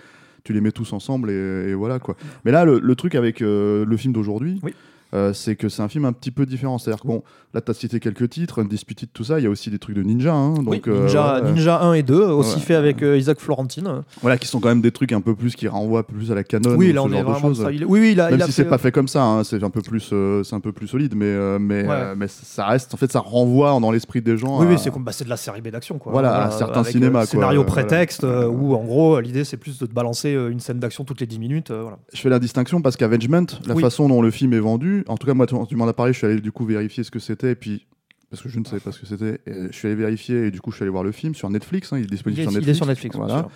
tu 0.45 0.53
les 0.53 0.61
mets 0.61 0.73
tous 0.73 0.93
ensemble 0.93 1.31
et, 1.31 1.71
et 1.71 1.75
voilà 1.75 1.99
quoi. 1.99 2.17
Mais 2.45 2.51
là, 2.51 2.65
le, 2.65 2.79
le 2.81 2.95
truc 2.97 3.15
avec 3.15 3.43
euh, 3.43 3.85
le 3.85 3.97
film 3.97 4.13
d'aujourd'hui, 4.13 4.59
Oui. 4.63 4.75
Euh, 5.15 5.33
c'est 5.33 5.57
que 5.57 5.69
c'est 5.69 5.83
un 5.83 5.89
film 5.89 6.05
un 6.05 6.13
petit 6.13 6.31
peu 6.31 6.47
différent. 6.47 6.79
C'est-à-dire 6.79 7.05
bon, 7.05 7.23
là, 7.55 7.61
tu 7.61 7.71
as 7.71 7.75
cité 7.75 8.01
quelques 8.01 8.29
titres, 8.31 8.63
Undisputed, 8.63 9.11
tout 9.13 9.25
ça. 9.25 9.39
Il 9.39 9.43
y 9.43 9.47
a 9.47 9.51
aussi 9.51 9.71
des 9.71 9.79
trucs 9.79 9.97
de 9.97 10.03
ninja. 10.03 10.33
hein. 10.33 10.55
donc, 10.55 10.89
euh, 10.89 11.03
Ninja. 11.03 11.41
Ninja 11.43 11.81
1 11.83 11.93
et 11.95 12.03
2, 12.03 12.15
aussi 12.23 12.55
Ouais. 12.57 12.61
fait 12.61 12.75
avec 12.75 13.03
euh, 13.03 13.17
Isaac 13.19 13.41
Florentine. 13.41 14.03
Voilà, 14.23 14.39
qui 14.39 14.47
sont 14.47 14.61
quand 14.61 14.69
même 14.69 14.81
des 14.81 14.91
trucs 14.93 15.13
un 15.13 15.21
peu 15.21 15.35
plus 15.35 15.55
qui 15.55 15.69
renvoient 15.69 16.07
plus 16.07 16.33
à 16.33 16.35
la 16.35 16.45
canon. 16.45 16.75
oui, 16.77 16.91
ou 16.91 16.95
là 16.95 17.03
ce 17.03 17.07
on 17.09 17.13
est 17.13 17.23
vraiment. 17.23 17.55
ça. 17.55 17.71
Il- 17.73 17.85
Oui, 17.85 18.01
oui, 18.01 18.13
il 18.13 18.21
a, 18.21 18.31
Même 18.31 18.39
il 18.39 18.43
a 18.43 18.47
si 18.47 18.53
fait- 18.53 18.63
c'est 18.63 18.69
pas 18.69 18.79
fait 18.79 18.93
comme 18.93 19.09
ça, 19.09 19.23
hein, 19.23 19.45
c'est 19.45 19.63
un 19.63 19.71
peu 19.71 19.83
plus, 19.83 20.13
c'est 20.45 20.55
un 20.55 20.61
peu 20.61 20.73
plus 20.73 20.89
solide, 20.89 21.15
mais 21.17 21.59
mais 21.59 21.87
Ouais. 21.87 22.15
mais 22.17 22.27
ça 22.29 22.67
reste, 22.67 22.95
en 22.95 22.97
fait, 22.97 23.11
ça 23.13 23.21
renvoie 23.21 23.79
dans 23.81 23.91
l'esprit 23.91 24.23
des 24.23 24.37
gens. 24.39 24.59
Oui, 24.61 24.67
à- 24.67 24.71
oui, 24.71 24.77
c'est 24.79 24.91
comme- 24.91 25.05
bah, 25.05 25.13
c'est 25.13 25.25
de 25.25 25.31
la 25.31 25.37
série 25.37 25.61
B 25.61 25.69
d'action. 25.69 25.99
Quoi. 25.99 26.13
Voilà, 26.13 26.47
un 26.47 26.51
certain 26.51 26.81
avec, 26.81 26.93
cinéma, 26.93 27.19
euh, 27.21 27.23
quoi. 27.23 27.27
Scénario 27.27 27.65
Voilà. 27.65 27.73
prétexte, 27.83 28.25
où 28.25 28.75
en 28.75 28.85
gros, 28.85 29.21
l'idée 29.21 29.45
c'est 29.45 29.57
plus 29.57 29.79
de 29.79 29.87
te 29.87 29.93
balancer 29.93 30.31
une 30.31 30.61
scène 30.61 30.79
d'action 30.79 31.05
toutes 31.05 31.21
les 31.21 31.27
10 31.27 31.39
minutes. 31.39 31.71
voilà. 31.71 31.99
Je 32.13 32.21
fais 32.21 32.29
la 32.29 32.39
distinction 32.39 32.81
parce 32.81 32.97
qu'Avengement, 32.97 33.47
la 33.67 33.75
façon 33.77 34.09
dont 34.09 34.23
le 34.23 34.31
film 34.31 34.53
est 34.55 34.59
vendu, 34.61 35.02
en 35.09 35.17
tout 35.17 35.27
cas 35.27 35.35
moi 35.35 35.47
tu, 35.47 35.77
m'en 35.77 35.87
as 35.89 35.93
parlé, 35.93 36.13
je 36.13 36.19
suis 36.19 36.27
allé 36.27 36.41
du 36.41 36.53
coup 36.53 36.65
vérifier 36.65 37.05
ce 37.05 37.11
que 37.11 37.19
c'était, 37.19 37.53
et 37.53 37.55
puis 37.57 37.87
parce 38.31 38.43
que 38.43 38.49
je 38.49 38.59
ne 38.59 38.65
savais 38.65 38.81
pas 38.81 38.93
ce 38.93 39.01
que 39.01 39.07
c'était, 39.07 39.41
je 39.47 39.77
suis 39.77 39.89
allé 39.89 39.95
vérifier 39.95 40.47
et 40.47 40.51
du 40.51 40.61
coup 40.61 40.71
je 40.71 40.77
suis 40.77 40.83
allé 40.85 40.91
voir 40.91 41.05
le 41.05 41.13
film 41.13 41.35
sur 41.35 41.51
Netflix, 41.51 41.93
hein, 41.93 41.99
il 41.99 42.03
est 42.03 42.05
Il 42.05 42.11
disponible 42.11 42.41
est, 42.41 42.45
sur 42.45 42.53
il 42.53 42.55
Netflix. 42.55 42.77
est 42.77 42.79
sur 42.79 42.87
Netflix. 42.87 43.17
Voilà. 43.17 43.49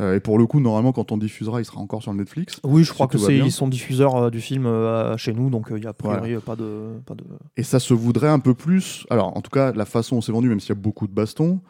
Euh, 0.00 0.16
et 0.16 0.20
pour 0.20 0.38
le 0.38 0.46
coup, 0.46 0.60
normalement 0.60 0.92
quand 0.92 1.12
on 1.12 1.18
diffusera, 1.18 1.60
il 1.60 1.64
sera 1.64 1.80
encore 1.80 2.02
sur 2.02 2.14
Netflix. 2.14 2.60
Oui, 2.64 2.82
je 2.84 2.92
crois 2.92 3.08
que 3.08 3.18
c'est 3.18 3.50
sont 3.50 3.68
diffuseurs 3.68 4.16
euh, 4.16 4.30
du 4.30 4.40
film 4.40 4.66
euh, 4.66 5.16
chez 5.16 5.32
nous, 5.34 5.50
donc 5.50 5.70
euh, 5.70 5.78
il 5.78 5.84
y 5.84 5.86
a 5.86 5.90
a 5.90 5.92
priori 5.92 6.36
pas 6.44 6.56
de 6.56 6.92
pas 7.04 7.14
de. 7.14 7.24
Et 7.56 7.62
ça 7.62 7.78
se 7.78 7.92
voudrait 7.92 8.28
un 8.28 8.38
peu 8.38 8.54
plus, 8.54 9.06
alors 9.10 9.36
en 9.36 9.42
tout 9.42 9.50
cas 9.50 9.72
la 9.72 9.84
façon 9.84 10.16
dont 10.16 10.20
c'est 10.22 10.32
vendu, 10.32 10.48
même 10.48 10.60
s'il 10.60 10.70
y 10.70 10.72
a 10.72 10.80
beaucoup 10.80 11.06
de 11.06 11.12
bastons, 11.12 11.60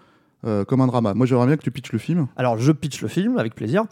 comme 0.42 0.80
un 0.80 0.86
drama. 0.86 1.14
Moi 1.14 1.26
j'aimerais 1.26 1.46
bien 1.46 1.56
que 1.56 1.62
tu 1.62 1.70
pitches 1.70 1.92
le 1.92 1.98
film. 1.98 2.28
Alors 2.36 2.58
je 2.58 2.72
pitch 2.72 3.02
le 3.02 3.08
film 3.08 3.38
avec 3.38 3.54
plaisir. 3.54 3.84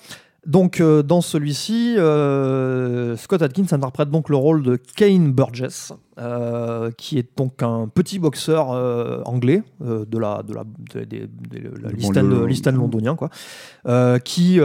Donc 0.47 0.81
euh, 0.81 1.03
dans 1.03 1.21
celui-ci, 1.21 1.97
euh, 1.99 3.15
Scott 3.17 3.43
Adkins 3.43 3.67
interprète 3.73 4.09
donc 4.11 4.31
le 4.31 4.37
rôle 4.37 4.63
de 4.63 4.77
Kane 4.77 5.33
Burgess, 5.33 5.93
euh, 6.19 6.91
qui 6.97 7.19
est 7.19 7.29
donc 7.37 7.63
un 7.63 7.89
petit 7.89 8.19
boxeur 8.19 8.71
anglais 9.27 9.63
de 9.81 10.19
la 10.19 10.43
de 10.43 10.55
la, 10.55 10.65
de- 10.65 11.05
de- 11.05 11.27
de- 11.27 11.83
la 11.83 11.91
De 11.91 11.97
East 11.99 12.15
banlieue. 12.15 12.43
End- 12.43 12.47
l'East 12.47 12.67
End 12.69 12.73
londonien 12.73 13.17
quoi, 13.17 13.29
qui 14.25 14.59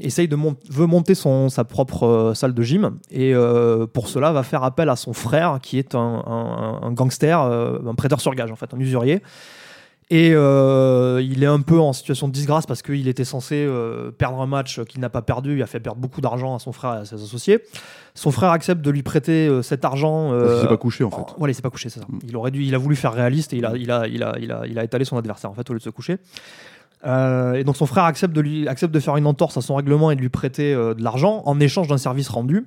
essaye 0.00 0.28
de 0.28 0.36
veut 0.70 0.86
monter 0.86 1.14
son 1.16 1.48
sa 1.48 1.64
propre 1.64 2.32
salle 2.36 2.54
de 2.54 2.62
gym 2.62 2.98
et 3.10 3.34
pour 3.92 4.08
cela 4.08 4.30
va 4.32 4.42
faire 4.44 4.62
appel 4.62 4.88
à 4.88 4.96
son 4.96 5.12
frère 5.12 5.58
qui 5.60 5.78
est 5.78 5.94
un, 5.96 5.98
un- 6.26 6.80
un 6.82 6.92
gangster, 6.92 7.40
un 7.40 7.94
prêteur 7.96 8.20
sur 8.20 8.34
gage 8.34 8.52
en 8.52 8.56
fait, 8.56 8.72
un 8.72 8.78
usurier. 8.78 9.20
Et 10.12 10.32
euh, 10.34 11.22
il 11.22 11.44
est 11.44 11.46
un 11.46 11.60
peu 11.60 11.78
en 11.78 11.92
situation 11.92 12.26
de 12.26 12.32
disgrâce 12.32 12.66
parce 12.66 12.82
qu'il 12.82 13.06
était 13.06 13.24
censé 13.24 13.64
euh, 13.64 14.10
perdre 14.10 14.40
un 14.40 14.46
match 14.46 14.82
qu'il 14.82 15.00
n'a 15.00 15.08
pas 15.08 15.22
perdu. 15.22 15.56
Il 15.56 15.62
a 15.62 15.66
fait 15.66 15.78
perdre 15.78 16.00
beaucoup 16.00 16.20
d'argent 16.20 16.56
à 16.56 16.58
son 16.58 16.72
frère 16.72 16.94
et 16.94 16.98
à 16.98 17.04
ses 17.04 17.14
associés. 17.14 17.60
Son 18.14 18.32
frère 18.32 18.50
accepte 18.50 18.82
de 18.82 18.90
lui 18.90 19.04
prêter 19.04 19.46
euh, 19.46 19.62
cet 19.62 19.84
argent. 19.84 20.32
Euh, 20.32 20.62
s'est 20.62 20.66
pas 20.66 20.76
couché 20.76 21.04
en 21.04 21.10
fait. 21.10 21.22
Voilà, 21.38 21.52
il 21.52 21.54
s'est 21.54 21.62
pas 21.62 21.70
couché, 21.70 21.90
c'est 21.90 22.00
ça. 22.00 22.06
Mm. 22.08 22.18
Il 22.26 22.36
aurait 22.36 22.50
dû, 22.50 22.64
il 22.64 22.74
a 22.74 22.78
voulu 22.78 22.96
faire 22.96 23.12
réaliste 23.12 23.52
et 23.52 23.58
il 23.58 23.64
a, 23.64 23.76
il 23.76 23.88
a, 23.92 24.08
il 24.08 24.24
a, 24.24 24.34
il 24.40 24.50
a, 24.50 24.66
il 24.66 24.78
a 24.80 24.84
étalé 24.84 25.04
son 25.04 25.16
adversaire 25.16 25.48
en 25.48 25.54
fait 25.54 25.70
au 25.70 25.74
lieu 25.74 25.78
de 25.78 25.84
se 25.84 25.90
coucher. 25.90 26.16
Euh, 27.06 27.54
et 27.54 27.62
donc 27.62 27.76
son 27.76 27.86
frère 27.86 28.04
accepte 28.04 28.34
de 28.34 28.40
lui, 28.40 28.66
accepte 28.66 28.92
de 28.92 29.00
faire 29.00 29.16
une 29.16 29.26
entorse 29.26 29.56
à 29.56 29.60
son 29.60 29.76
règlement 29.76 30.10
et 30.10 30.16
de 30.16 30.20
lui 30.20 30.28
prêter 30.28 30.74
de 30.74 31.02
l'argent 31.02 31.42
en 31.46 31.60
échange 31.60 31.86
d'un 31.86 31.98
service 31.98 32.28
rendu. 32.28 32.66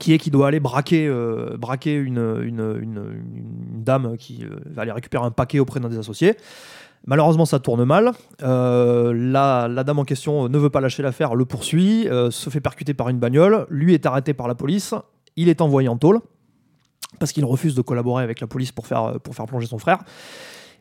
Qui 0.00 0.12
est 0.12 0.18
qu'il 0.18 0.32
doit 0.32 0.48
aller 0.48 0.60
braquer, 0.60 1.06
euh, 1.06 1.56
braquer 1.56 1.94
une, 1.94 2.40
une, 2.42 2.78
une- 2.82 3.82
dame 3.82 4.16
qui 4.16 4.44
euh, 4.44 4.56
va 4.66 4.82
aller 4.82 4.92
récupérer 4.92 5.24
un 5.24 5.30
paquet 5.30 5.58
auprès 5.58 5.78
d'un 5.80 5.88
des 5.88 5.98
associés. 5.98 6.36
Malheureusement, 7.06 7.44
ça 7.44 7.58
tourne 7.58 7.84
mal. 7.84 8.12
Euh, 8.42 9.12
la, 9.14 9.68
la 9.68 9.84
dame 9.84 9.98
en 9.98 10.04
question 10.04 10.48
ne 10.48 10.58
veut 10.58 10.70
pas 10.70 10.80
lâcher 10.80 11.02
l'affaire, 11.02 11.34
le 11.34 11.44
poursuit, 11.44 12.08
se 12.30 12.50
fait 12.50 12.60
percuter 12.60 12.94
par 12.94 13.10
une 13.10 13.18
bagnole. 13.18 13.66
Lui 13.68 13.92
est 13.92 14.06
arrêté 14.06 14.32
par 14.32 14.48
la 14.48 14.54
police. 14.54 14.94
Il 15.36 15.48
est 15.48 15.60
envoyé 15.60 15.88
en 15.88 15.98
tôle 15.98 16.20
parce 17.18 17.32
qu'il 17.32 17.44
refuse 17.44 17.74
de 17.74 17.82
collaborer 17.82 18.24
avec 18.24 18.40
la 18.40 18.46
police 18.46 18.72
pour 18.72 18.86
faire, 18.86 19.20
pour 19.22 19.34
faire 19.34 19.44
plonger 19.46 19.66
son 19.66 19.78
frère. 19.78 19.98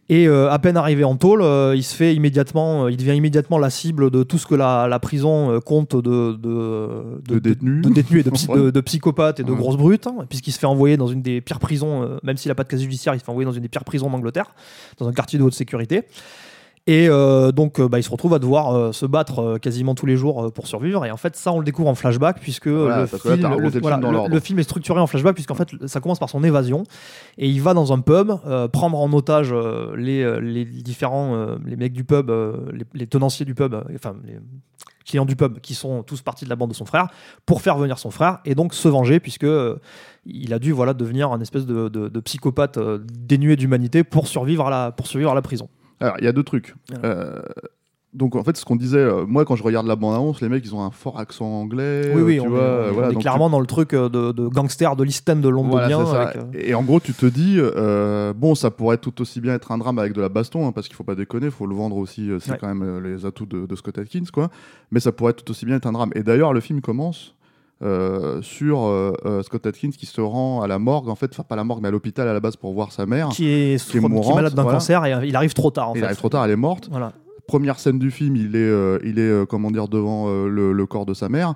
Et 0.10 0.28
euh, 0.28 0.52
à 0.52 0.60
peine 0.60 0.76
arrivé 0.76 1.06
en 1.06 1.16
tôle, 1.16 1.42
euh, 1.42 1.74
il 1.78 1.84
se 1.84 1.96
fait 1.96 2.14
immédiatement, 2.14 2.86
euh, 2.86 2.92
il 2.92 2.98
devient 2.98 3.16
immédiatement 3.16 3.58
la 3.58 3.70
cible 3.70 4.12
de 4.12 4.24
tout 4.24 4.38
ce 4.38 4.46
que 4.46 4.54
la, 4.54 4.88
la 4.90 5.00
prison 5.00 5.50
euh, 5.52 5.60
compte 5.62 5.96
de, 5.96 6.34
de, 6.34 7.22
De 7.28 7.40
détenus. 7.40 7.82
de 7.86 7.90
détenus 7.90 8.20
et 8.22 8.24
de, 8.24 8.30
psy- 8.32 8.48
de- 8.54 8.70
de 8.70 8.82
psychopathes 8.82 9.40
et 9.40 9.44
de 9.44 9.52
Ouais. 9.52 9.58
grosses 9.58 9.78
brutes, 9.78 10.06
hein, 10.08 10.26
puisqu'il 10.28 10.52
se 10.52 10.60
fait 10.60 10.66
envoyer 10.68 10.98
dans 10.98 11.08
une 11.08 11.22
des 11.22 11.40
pires 11.40 11.60
prisons, 11.60 12.04
euh, 12.04 12.18
même 12.22 12.36
s'il 12.36 12.50
n'a 12.50 12.56
pas 12.56 12.64
de 12.66 12.70
casier 12.70 12.84
judiciaire, 12.84 13.16
il 13.16 13.20
se 13.20 13.24
fait 13.24 13.32
envoyer 13.32 13.46
dans 13.46 13.54
une 13.54 13.62
des 13.64 13.70
pires 13.70 13.86
prisons 13.86 14.10
d'Angleterre, 14.10 14.54
dans 14.98 15.08
un 15.08 15.14
quartier 15.14 15.40
de 15.40 15.44
haute 15.44 15.54
sécurité. 15.54 16.04
Et 16.86 17.08
euh, 17.08 17.54
donc, 17.54 17.80
euh, 17.80 17.88
bah, 17.88 17.98
il 17.98 18.04
se 18.04 18.10
retrouve 18.10 18.34
à 18.34 18.40
devoir 18.40 18.76
euh, 18.76 18.92
se 18.92 19.06
battre 19.06 19.58
quasiment 19.58 19.96
tous 19.96 20.06
les 20.06 20.18
jours 20.18 20.52
pour 20.52 20.68
survivre. 20.68 21.06
Et 21.06 21.12
en 21.12 21.18
fait, 21.18 21.38
ça, 21.38 21.54
on 21.54 21.60
le 21.60 21.64
découvre 21.64 21.88
en 21.88 21.96
flashback, 21.96 22.42
puisque 22.42 22.68
Voilà, 22.68 22.98
le, 22.98 23.02
là, 23.04 23.08
film, 23.08 23.40
t'as 23.40 23.50
le- 23.50 23.56
remonté 23.56 23.76
le 23.76 23.82
voilà, 23.82 23.96
film 23.96 24.02
dans 24.04 24.12
le- 24.12 24.18
l'ordre. 24.18 24.34
le 24.36 24.40
film 24.42 24.60
est 24.60 24.64
structuré 24.64 25.00
en 25.00 25.08
flashback, 25.08 25.34
puisqu'en 25.34 25.56
fait, 25.56 25.70
ça 25.88 26.02
commence 26.02 26.20
par 26.20 26.30
son 26.30 26.44
évasion. 26.44 26.84
Et 27.38 27.48
il 27.48 27.62
va 27.62 27.74
dans 27.74 27.94
un 27.94 28.00
pub, 28.02 28.34
prendre 28.74 29.00
en 29.00 29.14
otage 29.14 29.56
les, 29.96 30.42
les 30.42 30.66
différents 30.66 31.56
les 31.66 31.78
mecs 31.78 31.94
du 31.94 32.04
pub, 32.04 32.30
les, 32.74 32.84
les 32.94 33.08
tenanciers 33.08 33.46
du 33.46 33.56
pub, 33.56 33.76
enfin 33.96 34.16
les 34.26 34.40
clients 35.06 35.26
du 35.26 35.36
pub, 35.38 35.60
qui 35.60 35.76
sont 35.76 36.04
tous 36.04 36.22
partis 36.22 36.44
de 36.46 36.50
la 36.50 36.56
bande 36.58 36.70
de 36.72 36.76
son 36.76 36.86
frère, 36.86 37.08
pour 37.46 37.62
faire 37.62 37.78
venir 37.78 37.98
son 37.98 38.12
frère 38.12 38.40
et 38.46 38.56
donc 38.56 38.74
se 38.74 38.88
venger, 38.90 39.20
puisque 39.22 39.44
euh, 39.46 39.78
il 40.26 40.54
a 40.54 40.60
dû 40.60 40.72
voilà 40.74 40.94
devenir 40.94 41.32
un 41.32 41.40
espèce 41.42 41.66
de, 41.66 41.88
de- 41.90 42.08
de 42.10 42.20
psychopathe 42.22 42.78
euh, 42.78 43.00
dénué 43.14 43.56
d'humanité 43.56 44.04
pour 44.06 44.28
survivre 44.28 44.68
à 44.68 44.70
la 44.70 44.92
pour 44.92 45.08
survivre 45.08 45.32
à 45.32 45.36
la 45.36 45.42
prison. 45.42 45.68
Alors, 46.04 46.16
il 46.20 46.26
y 46.26 46.28
a 46.28 46.32
deux 46.34 46.44
trucs. 46.44 46.76
Euh, 47.04 47.42
donc, 48.14 48.36
en 48.36 48.44
fait, 48.44 48.56
ce 48.56 48.64
qu'on 48.64 48.76
disait, 48.76 49.00
euh, 49.00 49.26
moi, 49.26 49.44
quand 49.44 49.56
je 49.56 49.64
regarde 49.64 49.88
la 49.88 49.96
bande-annonce, 49.96 50.40
les 50.42 50.48
mecs, 50.50 50.64
ils 50.64 50.76
ont 50.76 50.84
un 50.84 50.92
fort 50.92 51.18
accent 51.20 51.48
anglais. 51.48 52.12
oui, 52.14 52.22
oui, 52.22 52.36
tu 52.36 52.42
on, 52.42 52.50
vois, 52.50 52.60
est, 52.60 52.62
euh, 52.64 52.90
on 52.90 52.94
voilà, 52.94 53.10
est 53.10 53.14
donc 53.14 53.22
clairement 53.24 53.50
dans 53.50 53.60
le 53.60 53.66
truc 53.66 53.94
euh, 53.96 54.08
de, 54.08 54.32
de 54.32 54.48
gangster 54.48 54.96
de 54.96 55.04
l'East 55.04 55.28
de 55.32 55.50
voilà, 55.50 55.88
londonien. 55.90 56.06
avec, 56.14 56.38
Et 56.54 56.76
en 56.76 56.84
gros, 56.84 57.00
tu 57.00 57.14
te 57.14 57.26
dis, 57.26 57.60
bon, 58.40 58.54
ça 58.54 58.70
pourrait 58.70 58.98
tout 58.98 59.20
aussi 59.22 59.42
bien 59.42 59.56
être 59.56 59.72
un 59.72 59.80
drame 59.80 59.98
avec 59.98 60.14
de 60.14 60.22
la 60.22 60.30
baston, 60.30 60.68
hein, 60.68 60.72
parce 60.72 60.88
qu'il 60.88 60.96
faut 60.96 61.04
pas 61.04 61.16
déconner, 61.16 61.50
faut 61.50 61.66
le 61.66 61.76
vendre 61.76 61.98
aussi, 61.98 62.30
c'est 62.40 62.52
Ouais. 62.52 62.58
quand 62.62 62.68
même 62.74 63.00
les 63.04 63.26
atouts 63.26 63.48
de, 63.48 63.66
de 63.66 63.76
Scott 63.76 63.98
Atkins, 63.98 64.26
quoi. 64.32 64.50
Mais 64.92 65.00
ça 65.00 65.12
pourrait 65.12 65.34
tout 65.34 65.50
aussi 65.50 65.66
bien 65.66 65.78
être 65.78 65.88
un 65.88 65.94
drame. 65.94 66.12
Et 66.14 66.22
d'ailleurs, 66.22 66.54
le 66.54 66.60
film 66.60 66.82
commence. 66.82 67.34
Euh, 67.84 68.42
sur 68.42 68.86
euh, 68.86 69.14
euh, 69.26 69.44
Scott 69.44 69.66
Atkins 69.66 69.90
qui 69.90 70.06
se 70.06 70.22
rend 70.22 70.62
à 70.62 70.68
la 70.68 70.80
morgue, 70.80 71.10
en 71.10 71.16
fait, 71.16 71.30
enfin 71.32 71.44
pas 71.44 71.56
à 71.56 71.58
la 71.58 71.64
morgue, 71.64 71.82
mais 71.82 71.90
à 71.90 71.92
l'hôpital 71.92 72.28
à 72.28 72.34
la 72.34 72.40
base 72.40 72.56
pour 72.56 72.74
voir 72.74 72.92
sa 72.92 73.06
mère. 73.06 73.30
qui 73.30 73.48
est, 73.48 73.84
qui 73.84 73.98
est 73.98 74.00
qui 74.00 74.06
est 74.06 74.10
mourante, 74.10 74.36
malade 74.36 74.54
d'un 74.54 74.64
voilà. 74.64 74.78
cancer 74.78 75.06
et 75.06 75.28
il 75.28 75.36
arrive 75.36 75.54
trop 75.54 75.70
tard 75.70 75.90
en 75.90 75.94
il 75.96 76.00
fait. 76.00 76.06
arrive 76.06 76.18
trop 76.18 76.30
tard, 76.30 76.46
elle 76.46 76.52
est 76.52 76.56
morte. 76.56 76.88
Voilà. 76.90 77.12
première 77.48 77.80
scène 77.80 78.00
du 78.00 78.10
film, 78.10 78.36
il 78.36 78.56
est, 78.56 78.60
euh, 78.60 79.00
il 79.04 79.20
est 79.20 79.48
comment 79.48 79.70
dire, 79.70 79.88
devant 79.88 80.28
le, 80.30 80.72
le 80.72 80.86
corps 80.86 81.06
de 81.06 81.14
sa 81.14 81.28
mère. 81.30 81.56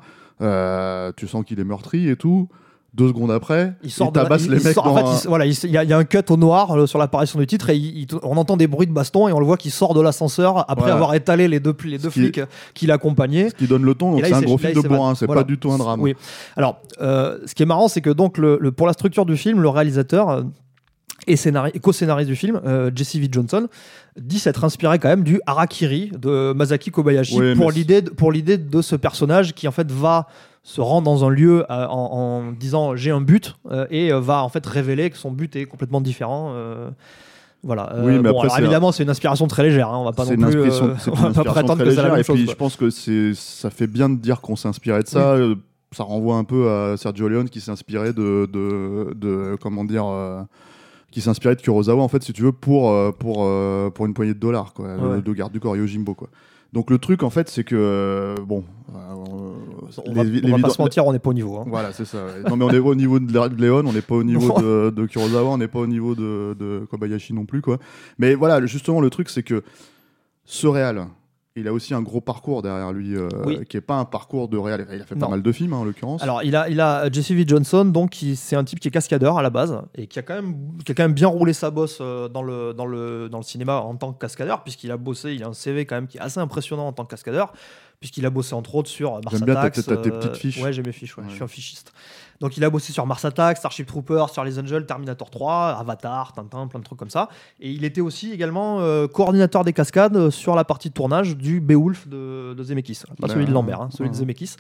Tu 1.16 1.28
sens 1.28 1.46
qu'il 1.46 1.60
est 1.60 1.66
meurtri 1.66 2.10
et 2.10 2.16
tout. 2.16 2.50
Deux 2.98 3.10
secondes 3.10 3.30
après, 3.32 3.74
Il 3.84 3.92
sort 3.92 4.12
de 4.12 4.18
la- 4.18 4.24
tabasse 4.24 4.46
il- 4.46 4.52
les 4.52 4.58
il 4.58 4.64
mecs 4.66 4.74
sort- 4.74 4.84
dans 4.86 4.92
en 4.92 4.96
fait, 4.98 5.04
un- 5.04 5.22
il- 5.24 5.28
voilà, 5.28 5.46
il, 5.46 5.54
il 5.64 5.70
y, 5.70 5.78
a- 5.78 5.84
il 5.84 5.94
un 5.94 6.04
cut 6.04 6.18
au 6.30 6.36
noir 6.38 6.88
sur 6.88 6.98
l'apparition 6.98 7.38
du 7.40 7.46
titre 7.46 7.70
et 7.70 7.78
il- 7.78 8.00
il- 8.00 8.08
on 8.24 8.36
entend 8.38 8.58
des 8.58 8.66
bruits 8.66 8.88
de 8.88 8.92
baston 8.92 9.28
et 9.28 9.34
on 9.34 9.40
le 9.40 9.46
voit 9.46 9.56
qu'il 9.58 9.70
sort 9.72 9.94
de 9.94 10.02
l'ascenseur 10.02 10.60
après 10.68 10.82
Voilà. 10.86 10.96
avoir 10.96 11.14
étalé 11.14 11.48
les 11.48 11.60
deux, 11.60 11.76
les 11.86 12.00
deux 12.00 12.10
Ce 12.10 12.14
qui- 12.16 12.20
flics 12.22 12.42
qui 12.74 12.88
l'accompagnaient. 12.88 13.50
ce 13.50 13.56
qui 13.56 13.68
donne 13.68 13.84
le 13.84 13.94
ton. 13.94 14.12
Donc 14.14 14.22
c'est 14.24 14.30
il 14.30 14.34
un 14.34 14.42
gros 14.42 14.58
film 14.58 14.74
il 14.76 14.82
de 14.82 14.88
bourrin, 14.88 15.14
c'est 15.14 15.28
Voilà. 15.28 15.42
pas 15.44 15.48
du 15.48 15.60
tout 15.60 15.72
un 15.72 15.78
drame. 15.78 16.02
Oui. 16.02 16.16
Alors, 16.56 16.80
euh, 17.00 17.38
ce 17.46 17.54
qui 17.54 17.62
est 17.64 17.68
marrant, 17.68 17.88
c'est 17.88 18.02
que 18.02 18.10
donc 18.10 18.40
le, 18.40 18.58
le- 18.60 18.72
pour 18.72 18.88
la 18.88 18.94
structure 18.94 19.28
du 19.28 19.38
film, 19.38 19.62
le 19.62 19.70
réalisateur 19.70 20.30
euh, 20.32 20.42
et, 21.28 21.36
scénari- 21.36 21.72
et 21.76 21.80
co-scénariste 21.80 22.30
du 22.30 22.36
film, 22.36 22.60
euh, 22.66 22.90
Jesse 22.96 23.18
V. 23.18 23.28
Johnson, 23.32 23.68
dit 24.20 24.40
s'être 24.40 24.64
inspiré 24.64 24.98
quand 24.98 25.10
même 25.10 25.24
du 25.24 25.40
harakiri 25.46 26.12
de 26.18 26.54
Masaki 26.54 26.90
Kobayashi 26.90 27.38
Oui, 27.40 27.56
pour 27.56 27.70
l'idée 27.72 28.02
de- 28.02 28.10
pour 28.10 28.32
l'idée 28.32 28.58
de 28.58 28.82
ce 28.82 28.96
personnage 28.96 29.54
qui 29.54 29.68
en 29.68 29.72
fait 29.72 29.92
va 29.92 30.28
se 30.70 30.82
rend 30.82 31.02
dans 31.02 31.24
un 31.24 31.30
lieu 31.30 31.64
euh, 31.72 31.88
en, 31.88 32.42
en 32.50 32.52
disant 32.52 32.98
j'ai 32.98 33.12
un 33.12 33.22
but 33.22 33.56
euh, 33.72 33.88
et 33.90 34.12
euh, 34.12 34.20
va 34.20 34.44
en 34.44 34.50
fait 34.50 34.66
révéler 34.66 35.10
que 35.10 35.16
son 35.18 35.32
but 35.32 35.56
est 35.56 35.64
complètement 35.66 36.02
différent. 36.02 36.54
voilà. 37.64 37.94
Oui, 38.00 38.20
mais 38.20 38.32
bon, 38.32 38.40
après, 38.40 38.48
alors, 38.48 38.60
évidemment, 38.60 38.92
c'est 38.92 39.04
une 39.04 39.10
inspiration 39.10 39.48
très 39.48 39.64
légère. 39.64 39.90
hein, 39.90 39.98
on 39.98 40.04
va 40.04 40.12
pas 40.12 40.26
non 40.26 40.36
plus. 40.50 40.60
euh, 40.62 40.94
on 41.08 41.12
va 41.16 41.32
pas 41.32 41.44
prétendre 41.52 41.84
que 41.84 41.90
c'est 41.90 42.02
la 42.02 42.10
même 42.10 42.20
Et 42.20 42.24
chose. 42.24 42.36
puis 42.36 42.46
quoi. 42.46 42.54
je 42.54 42.58
pense 42.58 42.76
que 42.76 42.90
c'est, 42.90 43.34
ça 43.34 43.70
fait 43.70 43.88
bien 43.88 44.10
de 44.10 44.16
dire 44.18 44.42
qu'on 44.42 44.56
s'est 44.56 44.68
inspiré 44.68 45.02
de 45.04 45.08
ça. 45.08 45.38
Ça 45.94 46.04
renvoie 46.04 46.36
un 46.36 46.44
peu 46.44 46.70
à 46.70 46.98
Sergio 46.98 47.30
Leone 47.30 47.48
qui 47.48 47.62
s'est 47.62 47.72
inspiré 47.72 48.12
de, 48.12 48.48
de, 48.52 49.14
de- 49.16 49.58
comment 49.62 49.86
dire, 49.86 50.06
euh, 50.06 50.42
qui 51.22 51.30
inspiré 51.30 51.56
de 51.56 51.62
Kurosawa 51.62 52.04
en 52.04 52.08
fait, 52.08 52.22
si 52.24 52.34
tu 52.34 52.44
veux, 52.44 52.52
pour 52.52 52.92
euh, 52.92 53.12
pour 53.12 53.44
euh, 53.46 53.90
pour 53.90 54.06
une 54.06 54.14
poignée 54.14 54.34
de 54.34 54.40
dollars, 54.40 54.74
quoi, 54.74 54.86
Ouais. 54.96 55.16
le, 55.16 55.22
de 55.22 55.34
garde 55.34 55.52
du 55.54 55.60
corps 55.60 55.76
Yojimbo, 55.76 56.14
quoi. 56.14 56.30
Donc 56.74 56.90
le 56.92 56.98
truc 56.98 57.24
en 57.24 57.30
fait, 57.30 57.50
c'est 57.50 57.64
que 57.64 57.76
euh, 57.76 58.36
bon, 58.46 58.64
On 60.06 60.14
va, 60.14 60.24
les- 60.24 60.46
on 60.52 60.58
va 60.58 60.62
pas 60.68 60.70
se 60.74 60.82
mentir, 60.82 61.06
on 61.08 61.14
n'est 61.14 61.20
pas 61.20 61.30
au 61.30 61.34
niveau. 61.34 61.58
hein. 61.58 61.64
Voilà, 61.68 61.92
c'est 61.94 62.06
ça. 62.06 62.18
ouais. 62.26 62.50
Non, 62.50 62.56
mais 62.58 62.66
on 62.66 62.70
est 62.72 62.78
au 62.80 62.94
niveau 62.96 63.20
de 63.20 63.32
Lé- 63.32 63.50
de 63.56 63.62
Léon, 63.62 63.84
on 63.86 63.94
n'est 63.94 64.02
pas 64.02 64.16
au 64.16 64.24
niveau 64.24 64.60
de, 64.62 64.90
de 64.96 65.06
Kurosawa, 65.06 65.50
on 65.52 65.58
n'est 65.58 65.68
pas 65.68 65.80
au 65.80 65.88
niveau 65.88 66.14
de, 66.14 66.56
de 66.60 66.86
Kobayashi 66.90 67.34
non 67.34 67.46
plus, 67.46 67.62
quoi. 67.62 67.78
Mais 68.20 68.36
voilà, 68.36 68.64
justement, 68.66 69.00
le 69.02 69.10
truc, 69.10 69.30
c'est 69.30 69.44
que 69.44 69.64
ce 70.46 70.68
réal, 70.68 71.08
il 71.58 71.68
a 71.68 71.74
aussi 71.74 71.94
un 71.94 72.02
gros 72.02 72.22
parcours 72.22 72.62
derrière 72.62 72.94
lui, 72.94 73.16
euh, 73.16 73.28
Oui. 73.46 73.60
qui 73.68 73.78
est 73.78 73.82
pas 73.82 73.96
un 73.96 74.06
parcours 74.06 74.48
de 74.48 74.58
réal. 74.58 74.88
Il 74.94 75.02
a 75.02 75.06
fait 75.06 75.16
Non. 75.16 75.22
pas 75.26 75.32
mal 75.32 75.42
de 75.42 75.52
films, 75.52 75.74
hein, 75.74 75.78
en 75.78 75.84
l'occurrence. 75.84 76.22
Alors, 76.24 76.44
il 76.44 76.56
a, 76.56 76.70
il 76.70 76.80
a 76.80 77.10
Jesse 77.12 77.32
V. 77.32 77.44
Johnson, 77.48 77.86
donc 77.86 78.12
qui- 78.12 78.36
c'est 78.36 78.56
un 78.56 78.64
type 78.64 78.80
qui 78.80 78.88
est 78.88 78.92
cascadeur 78.92 79.38
à 79.38 79.42
la 79.42 79.50
base 79.50 79.82
et 79.96 80.08
qui 80.08 80.20
a 80.20 80.22
quand 80.22 80.36
même, 80.36 80.56
qui 80.86 80.92
a 80.92 80.96
quand 80.96 81.04
même 81.04 81.14
bien 81.14 81.28
roulé 81.28 81.54
sa 81.54 81.72
bosse 81.72 81.98
euh, 82.02 82.28
dans 82.30 82.44
le, 82.44 82.74
dans 82.74 82.86
le, 82.86 83.28
dans 83.30 83.38
le 83.40 83.44
cinéma 83.44 83.78
en 83.80 83.96
tant 83.96 84.14
que 84.14 84.20
cascadeur, 84.20 84.64
puisqu'il 84.64 84.92
a 84.92 84.98
bossé, 84.98 85.34
il 85.34 85.44
a 85.44 85.48
un 85.48 85.54
CV 85.54 85.86
quand 85.86 85.96
même 85.96 86.08
qui 86.08 86.18
est 86.18 86.22
assez 86.22 86.40
impressionnant 86.40 86.88
en 86.88 86.94
tant 86.94 87.04
que 87.06 87.10
cascadeur, 87.12 87.54
puisqu'il 88.00 88.26
a 88.26 88.30
bossé 88.30 88.54
entre 88.54 88.76
autres 88.76 88.90
sur 88.90 89.14
Mars 89.14 89.26
J'aime 89.32 89.42
bien 89.46 89.54
ta- 89.56 89.62
Attacks. 89.62 89.84
ta- 89.86 89.98
tes 89.98 90.10
euh, 90.12 90.20
petites 90.20 90.38
fiches. 90.38 90.62
Ouais, 90.62 90.72
j'ai 90.74 90.84
mes 90.84 90.92
fiches, 90.92 91.18
ouais, 91.18 91.24
Ouais. 91.24 91.30
je 91.30 91.36
suis 91.36 91.44
un 91.44 91.48
fichiste. 91.48 91.94
Donc, 92.40 92.58
il 92.58 92.64
a 92.64 92.70
bossé 92.70 92.94
sur 92.94 93.06
Mars 93.06 93.26
Attacks, 93.26 93.58
Starship 93.58 93.88
Troopers, 93.88 94.30
sur 94.30 94.44
les 94.44 94.60
Angels, 94.60 94.86
Terminator 94.86 95.30
3, 95.30 95.78
Avatar, 95.80 96.34
Tintin, 96.34 96.68
plein 96.68 96.80
de 96.80 96.86
trucs 96.86 97.00
comme 97.00 97.10
ça. 97.10 97.30
Et 97.60 97.72
il 97.72 97.84
était 97.84 98.02
aussi 98.02 98.32
également 98.32 98.80
euh, 98.82 99.08
coordinateur 99.08 99.64
des 99.64 99.74
cascades 99.74 100.30
sur 100.30 100.56
la 100.56 100.64
partie 100.64 100.90
de 100.90 100.94
tournage 100.94 101.36
du 101.36 101.60
Beowulf 101.60 102.08
de, 102.08 102.54
de 102.54 102.64
Zemeckis. 102.64 103.02
Pas 103.20 103.28
celui 103.28 103.46
de. 103.46 103.52
Lambert, 103.52 103.82
hein, 103.82 103.90
celui 103.92 104.10
de. 104.10 104.16
Zemeckis. 104.16 104.56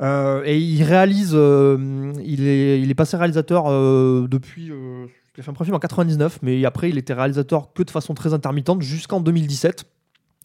Euh, 0.00 0.42
et 0.44 0.58
il 0.58 0.82
réalise, 0.84 1.32
euh, 1.34 2.12
il, 2.24 2.46
est, 2.46 2.80
il 2.80 2.90
est 2.90 2.94
passé 2.94 3.16
réalisateur 3.16 3.64
depuis. 4.28 4.66
il 4.66 5.40
a 5.40 5.42
fait 5.42 5.50
un 5.50 5.54
premier 5.54 5.66
film 5.66 5.76
en 5.76 5.80
99, 5.80 6.38
mais 6.42 6.64
après 6.64 6.88
il 6.90 6.98
était 6.98 7.14
réalisateur 7.14 7.72
que 7.72 7.82
de 7.82 7.90
façon 7.90 8.14
très 8.14 8.32
intermittente 8.32 8.82
jusqu'en 8.82 9.20
2017, 9.20 9.84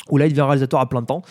où 0.09 0.17
là 0.17 0.25
il 0.27 0.29
devient 0.29 0.41
réalisateur 0.41 0.79
à 0.79 0.87
plein 0.89 1.03
temps. 1.03 1.21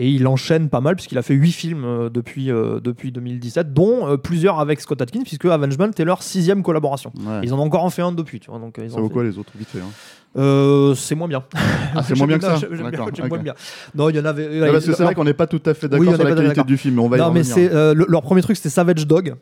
Et 0.00 0.08
il 0.10 0.28
enchaîne 0.28 0.68
pas 0.68 0.80
mal, 0.80 0.94
puisqu'il 0.94 1.18
a 1.18 1.22
fait 1.22 1.34
8 1.34 1.50
films 1.50 1.84
euh, 1.84 2.08
depuis, 2.08 2.52
euh, 2.52 2.78
depuis 2.78 3.10
2017, 3.10 3.74
dont 3.74 4.06
euh, 4.06 4.16
plusieurs 4.16 4.60
avec 4.60 4.80
Scott 4.80 5.02
Atkins, 5.02 5.22
puisque 5.24 5.46
Avengement 5.46 5.90
est 5.98 6.04
leur 6.04 6.22
sixième 6.22 6.62
collaboration. 6.62 7.10
Ouais. 7.18 7.40
Ils 7.42 7.52
en 7.52 7.58
ont 7.58 7.62
encore 7.62 7.82
en 7.82 7.90
fait 7.90 8.02
un 8.02 8.12
depuis, 8.12 8.38
tu 8.38 8.48
vois. 8.48 8.60
Donc, 8.60 8.78
euh, 8.78 8.84
ils 8.84 8.90
Ça 8.92 8.98
ont 8.98 9.00
vaut 9.00 9.08
fait- 9.08 9.12
quoi 9.14 9.24
les 9.24 9.36
autres, 9.38 9.50
vite 9.58 9.66
fait 9.68 9.80
hein? 9.80 9.90
Euh, 10.36 10.94
c'est 10.94 11.16
moins 11.16 11.26
bien. 11.26 11.42
Ah, 11.96 12.04
c'est 12.04 12.14
moins 12.16 12.28
bien 12.28 12.38
que 12.38 12.44
ça? 12.44 12.58
bien, 12.58 13.26
moins 13.28 13.38
bien. 13.38 13.54
Non, 13.96 14.08
il 14.08 14.14
y 14.16 14.20
en 14.20 14.24
avait. 14.24 14.60
Ah, 14.62 14.70
Parce 14.70 14.86
que 14.86 14.92
c'est 14.92 15.02
vrai 15.02 15.16
qu'on 15.16 15.24
n'est 15.24 15.34
pas 15.34 15.48
tout 15.48 15.62
à 15.66 15.74
fait 15.74 15.88
d'accord 15.88 16.06
Oui, 16.06 16.14
sur 16.14 16.22
la 16.24 16.34
qualité 16.34 16.62
du 16.62 16.76
film, 16.76 16.94
mais 16.96 17.00
on 17.02 17.08
va 17.08 17.16
y 17.16 17.20
non, 17.20 17.32
mais 17.32 17.42
c'est 17.42 17.68
euh, 17.72 17.92
le- 17.94 18.06
leur 18.08 18.22
premier 18.22 18.42
truc, 18.42 18.56
c'était 18.56 18.68
Savage 18.68 19.04
Dog. 19.04 19.34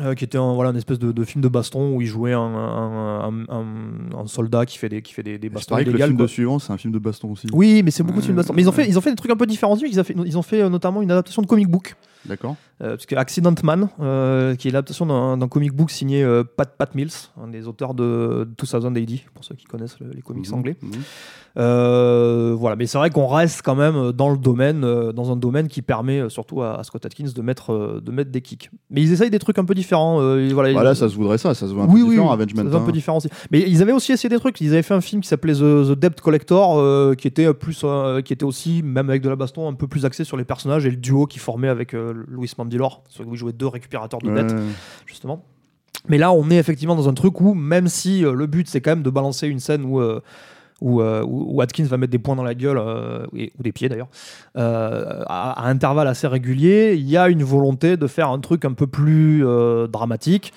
Euh, 0.00 0.14
qui 0.14 0.22
était 0.22 0.38
un, 0.38 0.54
voilà, 0.54 0.70
une 0.70 0.76
espèce 0.76 1.00
de, 1.00 1.10
de 1.10 1.24
film 1.24 1.42
de 1.42 1.48
baston 1.48 1.96
où 1.96 2.00
il 2.00 2.06
jouait 2.06 2.32
un, 2.32 3.28
soldat 4.26 4.64
qui 4.64 4.78
fait 4.78 4.88
des, 4.88 5.02
qui 5.02 5.12
fait 5.12 5.24
des, 5.24 5.36
des 5.36 5.48
bastons 5.48 5.74
que 5.74 5.80
le 5.80 5.88
illégales, 5.88 6.08
film 6.10 6.16
quoi. 6.16 6.26
de 6.26 6.30
suivant, 6.30 6.58
c'est 6.60 6.72
un 6.72 6.78
film 6.78 6.92
de 6.92 7.00
baston 7.00 7.32
aussi. 7.32 7.48
Oui, 7.52 7.82
mais 7.84 7.90
c'est 7.90 8.04
beaucoup 8.04 8.20
de 8.20 8.24
films 8.24 8.36
de 8.36 8.40
baston. 8.40 8.54
Mais 8.54 8.62
ils 8.62 8.68
ont, 8.68 8.72
fait, 8.72 8.86
ils 8.86 8.96
ont 8.96 9.00
fait 9.00 9.10
des 9.10 9.16
trucs 9.16 9.32
un 9.32 9.36
peu 9.36 9.46
différents. 9.46 9.76
Ils 9.76 9.98
ont 9.98 10.04
fait, 10.04 10.14
ils 10.24 10.38
ont 10.38 10.42
fait 10.42 10.62
euh, 10.62 10.68
notamment 10.68 11.02
une 11.02 11.10
adaptation 11.10 11.42
de 11.42 11.48
comic 11.48 11.68
book. 11.68 11.96
D'accord 12.26 12.56
Euh, 12.82 12.90
parce 12.92 13.04
que 13.04 13.14
Accident 13.14 13.54
Man, 13.62 13.90
euh, 14.00 14.54
qui 14.54 14.68
est 14.68 14.70
l'adaptation 14.70 15.04
d'un 15.36 15.48
comic 15.48 15.72
book 15.74 15.90
signé 15.90 16.22
euh, 16.24 16.44
Pat, 16.44 16.70
Pat 16.78 16.94
Mills, 16.94 17.10
un 17.42 17.48
des 17.48 17.66
auteurs 17.66 17.92
de 17.92 18.48
2000 18.58 18.96
AD, 19.02 19.10
pour 19.34 19.44
ceux 19.44 19.54
qui 19.54 19.64
connaissent 19.66 20.00
le- 20.00 20.10
les 20.14 20.22
comics 20.22 20.48
Mhm, 20.48 20.54
anglais. 20.54 20.76
mhm. 20.80 20.90
Voilà, 21.56 22.76
mais 22.76 22.86
c'est 22.86 22.98
vrai 22.98 23.10
qu'on 23.10 23.26
reste 23.26 23.62
quand 23.62 23.74
même 23.74 24.12
dans 24.12 24.30
le 24.30 24.38
domaine, 24.38 24.80
dans 25.12 25.30
un 25.32 25.36
domaine 25.36 25.68
qui 25.68 25.82
permet 25.82 26.28
surtout 26.28 26.62
à, 26.62 26.78
à 26.78 26.84
Scott 26.84 27.04
Atkins 27.04 27.30
de 27.34 27.42
mettre, 27.42 28.00
de 28.02 28.10
mettre 28.10 28.30
des 28.30 28.40
kicks. 28.40 28.70
Mais 28.90 29.02
ils 29.02 29.12
essayent 29.12 29.30
des 29.30 29.38
trucs 29.38 29.58
un 29.58 29.64
peu 29.64 29.74
différents. 29.74 30.16
voilà, 30.52 30.72
Bah 30.72 30.90
ils- 30.92 30.96
ça 30.96 31.08
se 31.08 31.14
voudrait 31.14 31.38
ça, 31.38 31.54
ça 31.54 31.66
se 31.68 31.72
voit 31.74 31.84
un 31.84 31.86
oui, 31.86 32.00
peu 32.00 32.06
oui, 32.06 32.10
différent, 32.10 32.28
oui, 32.28 32.32
Avengement. 32.34 32.62
un 32.62 32.80
peu 32.80 32.88
hein. 32.90 32.92
différent 32.92 33.16
aussi. 33.18 33.28
Mais 33.50 33.60
ils 33.66 33.82
avaient 33.82 33.92
aussi 33.92 34.12
essayé 34.12 34.28
des 34.28 34.38
trucs. 34.38 34.60
Ils 34.60 34.72
avaient 34.72 34.82
fait 34.82 34.94
un 34.94 35.00
film 35.00 35.20
qui 35.22 35.28
s'appelait 35.28 35.54
The, 35.54 35.58
The 35.94 35.98
Debt 35.98 36.20
Collector, 36.20 37.14
qui 37.16 37.28
était 37.28 37.52
plus, 37.54 37.84
qui 38.24 38.32
était 38.32 38.44
aussi, 38.44 38.82
même 38.82 39.08
avec 39.10 39.22
de 39.22 39.28
la 39.28 39.36
baston, 39.36 39.68
un 39.68 39.74
peu 39.74 39.86
plus 39.86 40.04
axé 40.04 40.24
sur 40.24 40.36
les 40.36 40.44
personnages 40.44 40.86
et 40.86 40.90
le 40.90 40.96
duo 40.96 41.26
qui 41.26 41.38
formait 41.38 41.68
avec 41.68 41.94
Louis 42.12 42.50
Mandylor, 42.58 43.02
sur 43.08 43.26
où 43.26 43.34
il 43.34 43.36
jouait 43.38 43.52
deux 43.52 43.66
récupérateurs 43.66 44.20
de 44.20 44.28
Ouais. 44.30 44.42
dettes 44.44 44.56
justement. 45.06 45.44
Mais 46.08 46.18
là, 46.18 46.32
on 46.32 46.48
est 46.50 46.56
effectivement 46.56 46.96
dans 46.96 47.08
un 47.08 47.14
truc 47.14 47.40
où, 47.40 47.54
même 47.54 47.88
si 47.88 48.24
euh, 48.24 48.32
le 48.32 48.46
but 48.46 48.68
c'est 48.68 48.80
quand 48.80 48.92
même 48.92 49.02
de 49.02 49.10
balancer 49.10 49.48
une 49.48 49.58
scène 49.60 49.84
où, 49.84 50.00
euh, 50.00 50.20
où, 50.80 51.02
euh, 51.02 51.22
où- 51.26 51.60
Atkins 51.60 51.84
va 51.84 51.98
mettre 51.98 52.10
des 52.12 52.18
points 52.18 52.36
dans 52.36 52.42
la 52.42 52.54
gueule, 52.54 52.78
euh, 52.78 53.26
et- 53.36 53.52
ou 53.58 53.62
des 53.62 53.70
pieds 53.72 53.90
d'ailleurs, 53.90 54.08
euh, 54.56 55.22
à, 55.26 55.64
à 55.66 55.68
intervalles 55.68 56.08
assez 56.08 56.26
réguliers. 56.26 56.94
Il 56.94 57.06
y 57.08 57.18
a 57.18 57.28
une 57.28 57.42
volonté 57.42 57.98
de 57.98 58.06
faire 58.06 58.30
un 58.30 58.38
truc 58.38 58.64
un 58.64 58.72
peu 58.72 58.86
plus 58.86 59.44
dramatique. 59.90 60.52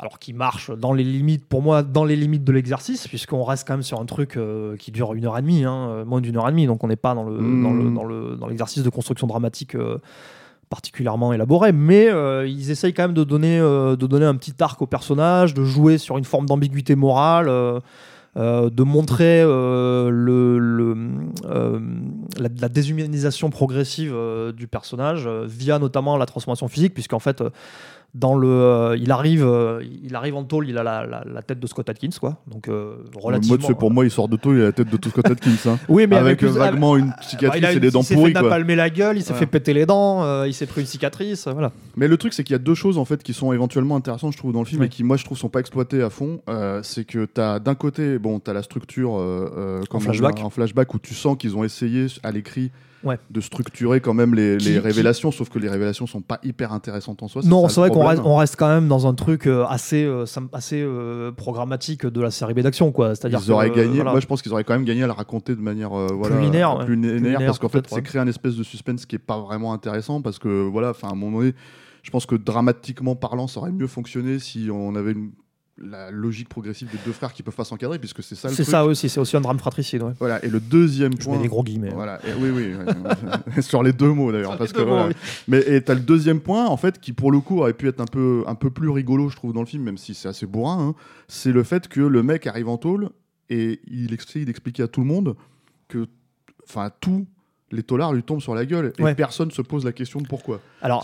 Alors 0.00 0.20
qui 0.20 0.32
marche 0.32 0.70
dans 0.70 0.92
les 0.92 1.02
limites, 1.02 1.44
pour 1.48 1.60
moi, 1.60 1.82
dans 1.82 2.04
les 2.04 2.14
limites 2.14 2.44
de 2.44 2.52
l'exercice, 2.52 3.08
puisqu'on 3.08 3.42
reste 3.42 3.66
quand 3.66 3.74
même 3.74 3.82
sur 3.82 4.00
un 4.00 4.04
truc 4.06 4.38
qui 4.78 4.92
dure 4.92 5.12
une 5.14 5.24
heure 5.24 5.36
et 5.36 5.42
demie, 5.42 5.64
hein, 5.64 6.04
moins 6.06 6.20
d'une 6.20 6.36
heure 6.36 6.46
et 6.46 6.52
demie, 6.52 6.68
donc 6.68 6.84
on 6.84 6.86
n'est 6.86 6.94
pas 6.94 7.16
dans 7.16 7.24
le 7.24 7.36
Mmh. 7.36 7.62
dans 7.64 7.72
le- 7.72 7.90
dans 7.90 8.04
le- 8.04 8.36
dans 8.36 8.46
l'exercice 8.46 8.84
de 8.84 8.90
construction 8.90 9.26
dramatique 9.26 9.76
particulièrement 10.68 11.32
élaboré, 11.32 11.72
mais 11.72 12.08
euh, 12.08 12.46
ils 12.46 12.70
essayent 12.70 12.94
quand 12.94 13.04
même 13.04 13.14
de 13.14 13.24
donner, 13.24 13.58
euh, 13.58 13.96
de 13.96 14.06
donner 14.06 14.26
un 14.26 14.36
petit 14.36 14.54
arc 14.60 14.80
au 14.82 14.86
personnage, 14.86 15.54
de 15.54 15.64
jouer 15.64 15.98
sur 15.98 16.18
une 16.18 16.24
forme 16.24 16.46
d'ambiguïté 16.46 16.94
morale, 16.94 17.48
euh, 17.48 17.80
de 18.36 18.82
montrer 18.82 19.42
la, 22.38 22.48
la 22.60 22.68
déshumanisation 22.68 23.50
progressive 23.50 24.14
du 24.56 24.68
personnage 24.68 25.28
via 25.46 25.78
notamment 25.78 26.16
la 26.16 26.26
transformation 26.26 26.68
physique, 26.68 26.94
puisqu'en 26.94 27.18
fait, 27.18 27.42
dans 28.14 28.34
le, 28.36 28.48
euh, 28.48 28.96
il 28.98 29.10
arrive, 29.12 29.44
euh, 29.44 29.84
il 30.02 30.14
arrive 30.16 30.34
en 30.34 30.42
tôle, 30.42 30.68
il 30.68 30.78
a 30.78 30.82
la, 30.82 31.06
la- 31.06 31.24
la 31.30 31.42
tête 31.42 31.60
de 31.60 31.66
Scott 31.66 31.88
Atkins, 31.90 32.08
quoi. 32.18 32.38
Donc 32.46 32.66
euh, 32.68 32.96
relativement. 33.14 33.66
Sais, 33.66 33.74
pour 33.74 33.90
moi, 33.90 34.04
il 34.06 34.10
sort 34.10 34.28
de 34.28 34.36
tôt, 34.36 34.54
il 34.54 34.62
a 34.62 34.64
la 34.64 34.72
tête 34.72 34.90
de 34.90 34.96
tout 34.96 35.10
Scott 35.10 35.26
Atkins. 35.30 35.50
hein. 35.66 35.78
oui, 35.88 36.06
mais 36.08 36.16
avec 36.16 36.40
une- 36.40 36.48
vaguement 36.48 36.96
une 36.96 37.08
bah, 37.08 37.16
cicatrice 37.20 37.64
et 37.76 37.80
des 37.80 37.90
dents 37.90 38.00
il 38.00 38.04
s'est 38.04 38.14
pourries. 38.14 38.32
fait 38.32 38.40
quoi. 38.40 38.42
napalmer 38.48 38.76
la 38.76 38.88
gueule, 38.88 39.18
il 39.18 39.22
s'est 39.22 39.34
Ouais. 39.34 39.38
fait 39.40 39.46
péter 39.46 39.74
les 39.74 39.84
dents, 39.84 40.24
euh, 40.24 40.48
il 40.48 40.54
s'est 40.54 40.66
pris 40.66 40.80
une 40.80 40.86
cicatrice, 40.86 41.46
voilà. 41.48 41.70
Mais 41.96 42.08
le 42.08 42.16
truc, 42.16 42.32
c'est 42.32 42.44
qu'il 42.44 42.54
y 42.54 42.56
a 42.56 42.58
deux 42.58 42.74
choses 42.74 42.96
en 42.96 43.04
fait 43.04 43.22
qui 43.22 43.34
sont 43.34 43.52
éventuellement 43.52 43.94
intéressantes, 43.96 44.32
je 44.32 44.38
trouve, 44.38 44.52
dans 44.52 44.60
le 44.60 44.66
film 44.66 44.80
Oui. 44.80 44.86
et 44.86 44.90
qui, 44.90 45.04
moi, 45.04 45.16
je 45.18 45.24
trouve, 45.24 45.36
sont 45.36 45.50
pas 45.50 45.60
exploitées 45.60 46.02
à 46.02 46.08
fond. 46.10 46.40
Euh, 46.48 46.80
c'est 46.82 47.04
que 47.04 47.26
tu 47.32 47.40
as 47.40 47.58
d'un 47.58 47.74
côté, 47.74 48.18
bon, 48.18 48.40
tu 48.40 48.50
as 48.50 48.54
la 48.54 48.62
structure 48.62 49.18
euh, 49.18 49.52
euh, 49.56 49.82
comment 49.90 50.00
flashback. 50.02 50.40
en 50.42 50.50
flashback 50.50 50.94
où 50.94 50.98
tu 50.98 51.12
sens 51.14 51.36
qu'ils 51.36 51.56
ont 51.56 51.62
essayé 51.62 52.06
à 52.22 52.30
l'écrit 52.32 52.70
Ouais. 53.04 53.16
de 53.30 53.40
structurer 53.40 54.00
quand 54.00 54.12
même 54.14 54.34
les, 54.34 54.56
Qui- 54.56 54.66
les 54.66 54.72
qui- 54.72 54.78
révélations, 54.80 55.30
sauf 55.30 55.48
que 55.48 55.58
les 55.60 55.68
révélations 55.68 56.06
sont 56.08 56.20
pas 56.20 56.40
hyper 56.42 56.72
intéressantes 56.72 57.22
en 57.22 57.28
soi. 57.28 57.42
Non, 57.44 57.68
c'est 57.68 57.78
vrai 57.80 57.90
qu'on 57.90 58.04
reste, 58.04 58.22
on 58.24 58.34
reste 58.36 58.56
quand 58.56 58.66
même 58.68 58.88
dans 58.88 59.06
un 59.06 59.14
truc 59.14 59.46
euh, 59.46 59.64
assez, 59.66 60.02
euh, 60.04 60.24
assez 60.52 60.82
euh, 60.82 61.30
programmatique 61.30 62.06
de 62.06 62.20
la 62.20 62.30
série 62.32 62.54
B 62.54 62.60
d'action, 62.60 62.90
quoi. 62.90 63.14
C'est-à-dire 63.14 63.40
Ils 63.44 63.52
auraient 63.52 63.70
que, 63.70 63.76
gagné. 63.76 63.96
voilà. 63.96 64.10
Moi, 64.10 64.20
je 64.20 64.26
pense 64.26 64.42
qu'ils 64.42 64.52
auraient 64.52 64.64
quand 64.64 64.72
même 64.74 64.84
gagné 64.84 65.04
à 65.04 65.06
le 65.06 65.12
raconter 65.12 65.54
de 65.54 65.60
manière 65.60 65.92
euh, 65.96 66.08
voilà, 66.12 66.40
linéaire, 66.40 66.76
ouais. 66.76 66.84
plus 66.86 66.96
linéaire, 66.96 67.14
linéaire, 67.16 67.38
parce 67.46 67.58
qu'en 67.60 67.68
fait, 67.68 67.84
c'est 67.88 68.02
créer 68.02 68.20
un 68.20 68.26
espèce 68.26 68.56
de 68.56 68.62
suspense 68.64 69.06
qui 69.06 69.14
est 69.16 69.20
pas 69.20 69.38
vraiment 69.38 69.72
intéressant, 69.72 70.20
parce 70.20 70.38
que 70.40 70.66
voilà, 70.68 70.92
à 71.02 71.06
un 71.06 71.14
moment 71.14 71.38
donné, 71.38 71.54
je 72.02 72.10
pense 72.10 72.26
que 72.26 72.34
dramatiquement 72.34 73.14
parlant, 73.14 73.46
ça 73.46 73.60
aurait 73.60 73.70
mieux 73.72 73.86
fonctionné 73.86 74.38
si 74.40 74.70
on 74.72 74.94
avait 74.96 75.12
une- 75.12 75.30
la 75.80 76.10
logique 76.10 76.48
progressive 76.48 76.88
des 76.90 76.98
deux 77.06 77.12
frères 77.12 77.32
qui 77.32 77.42
peuvent 77.42 77.54
pas 77.54 77.64
s'encadrer, 77.64 77.98
puisque 77.98 78.22
c'est 78.22 78.34
ça 78.34 78.48
le 78.48 78.54
C'est 78.54 78.64
ça 78.64 78.84
aussi, 78.84 79.08
c'est 79.08 79.20
aussi 79.20 79.36
un 79.36 79.40
drame 79.40 79.58
fratricide. 79.58 80.02
Ouais. 80.02 80.12
Voilà. 80.18 80.44
Et 80.44 80.48
le 80.48 80.60
deuxième 80.60 81.12
Je 81.18 81.24
point. 81.24 81.36
mets 81.36 81.42
des 81.42 81.48
gros 81.48 81.62
guillemets. 81.62 81.90
Voilà, 81.90 82.20
et 82.26 82.32
oui, 82.38 82.50
oui, 82.50 82.72
ouais. 82.74 83.62
sur 83.62 83.82
les 83.82 83.92
deux 83.92 84.12
mots 84.12 84.32
d'ailleurs, 84.32 84.58
parce 84.58 84.72
que 84.72 84.80
mots, 84.82 85.06
oui. 85.08 85.14
Mais 85.46 85.60
et 85.66 85.82
t'as 85.82 85.94
le 85.94 86.00
deuxième 86.00 86.40
point 86.40 86.66
en 86.66 86.76
fait 86.76 87.00
qui 87.00 87.12
pour 87.12 87.30
le 87.30 87.40
coup 87.40 87.58
aurait 87.60 87.74
pu 87.74 87.88
être 87.88 88.00
un 88.00 88.06
peu 88.06 88.42
un 88.46 88.54
peu 88.54 88.70
plus 88.70 88.88
rigolo, 88.88 89.28
je 89.28 89.36
trouve, 89.36 89.52
dans 89.52 89.60
le 89.60 89.66
film, 89.66 89.82
même 89.84 89.98
si 89.98 90.14
c'est 90.14 90.28
assez 90.28 90.46
bourrin. 90.46 90.88
hein. 90.88 90.94
C'est 91.28 91.52
le 91.52 91.62
fait 91.62 91.88
que 91.88 92.00
le 92.00 92.22
mec 92.22 92.46
arrive 92.46 92.68
en 92.68 92.76
tôle 92.78 93.10
et 93.50 93.80
il 93.86 94.12
essaie 94.12 94.44
d'expliquer 94.44 94.82
à 94.82 94.88
tout 94.88 95.00
le 95.00 95.06
monde 95.06 95.36
que, 95.88 96.06
enfin, 96.68 96.90
tous 97.00 97.26
les 97.70 97.82
taulards 97.82 98.12
lui 98.14 98.22
tombent 98.22 98.40
sur 98.40 98.54
la 98.54 98.64
gueule 98.64 98.92
et 98.98 99.02
Ouais. 99.02 99.14
personne 99.14 99.50
se 99.50 99.60
pose 99.60 99.84
la 99.84 99.92
question 99.92 100.20
de 100.20 100.26
pourquoi. 100.26 100.60
Alors, 100.80 101.02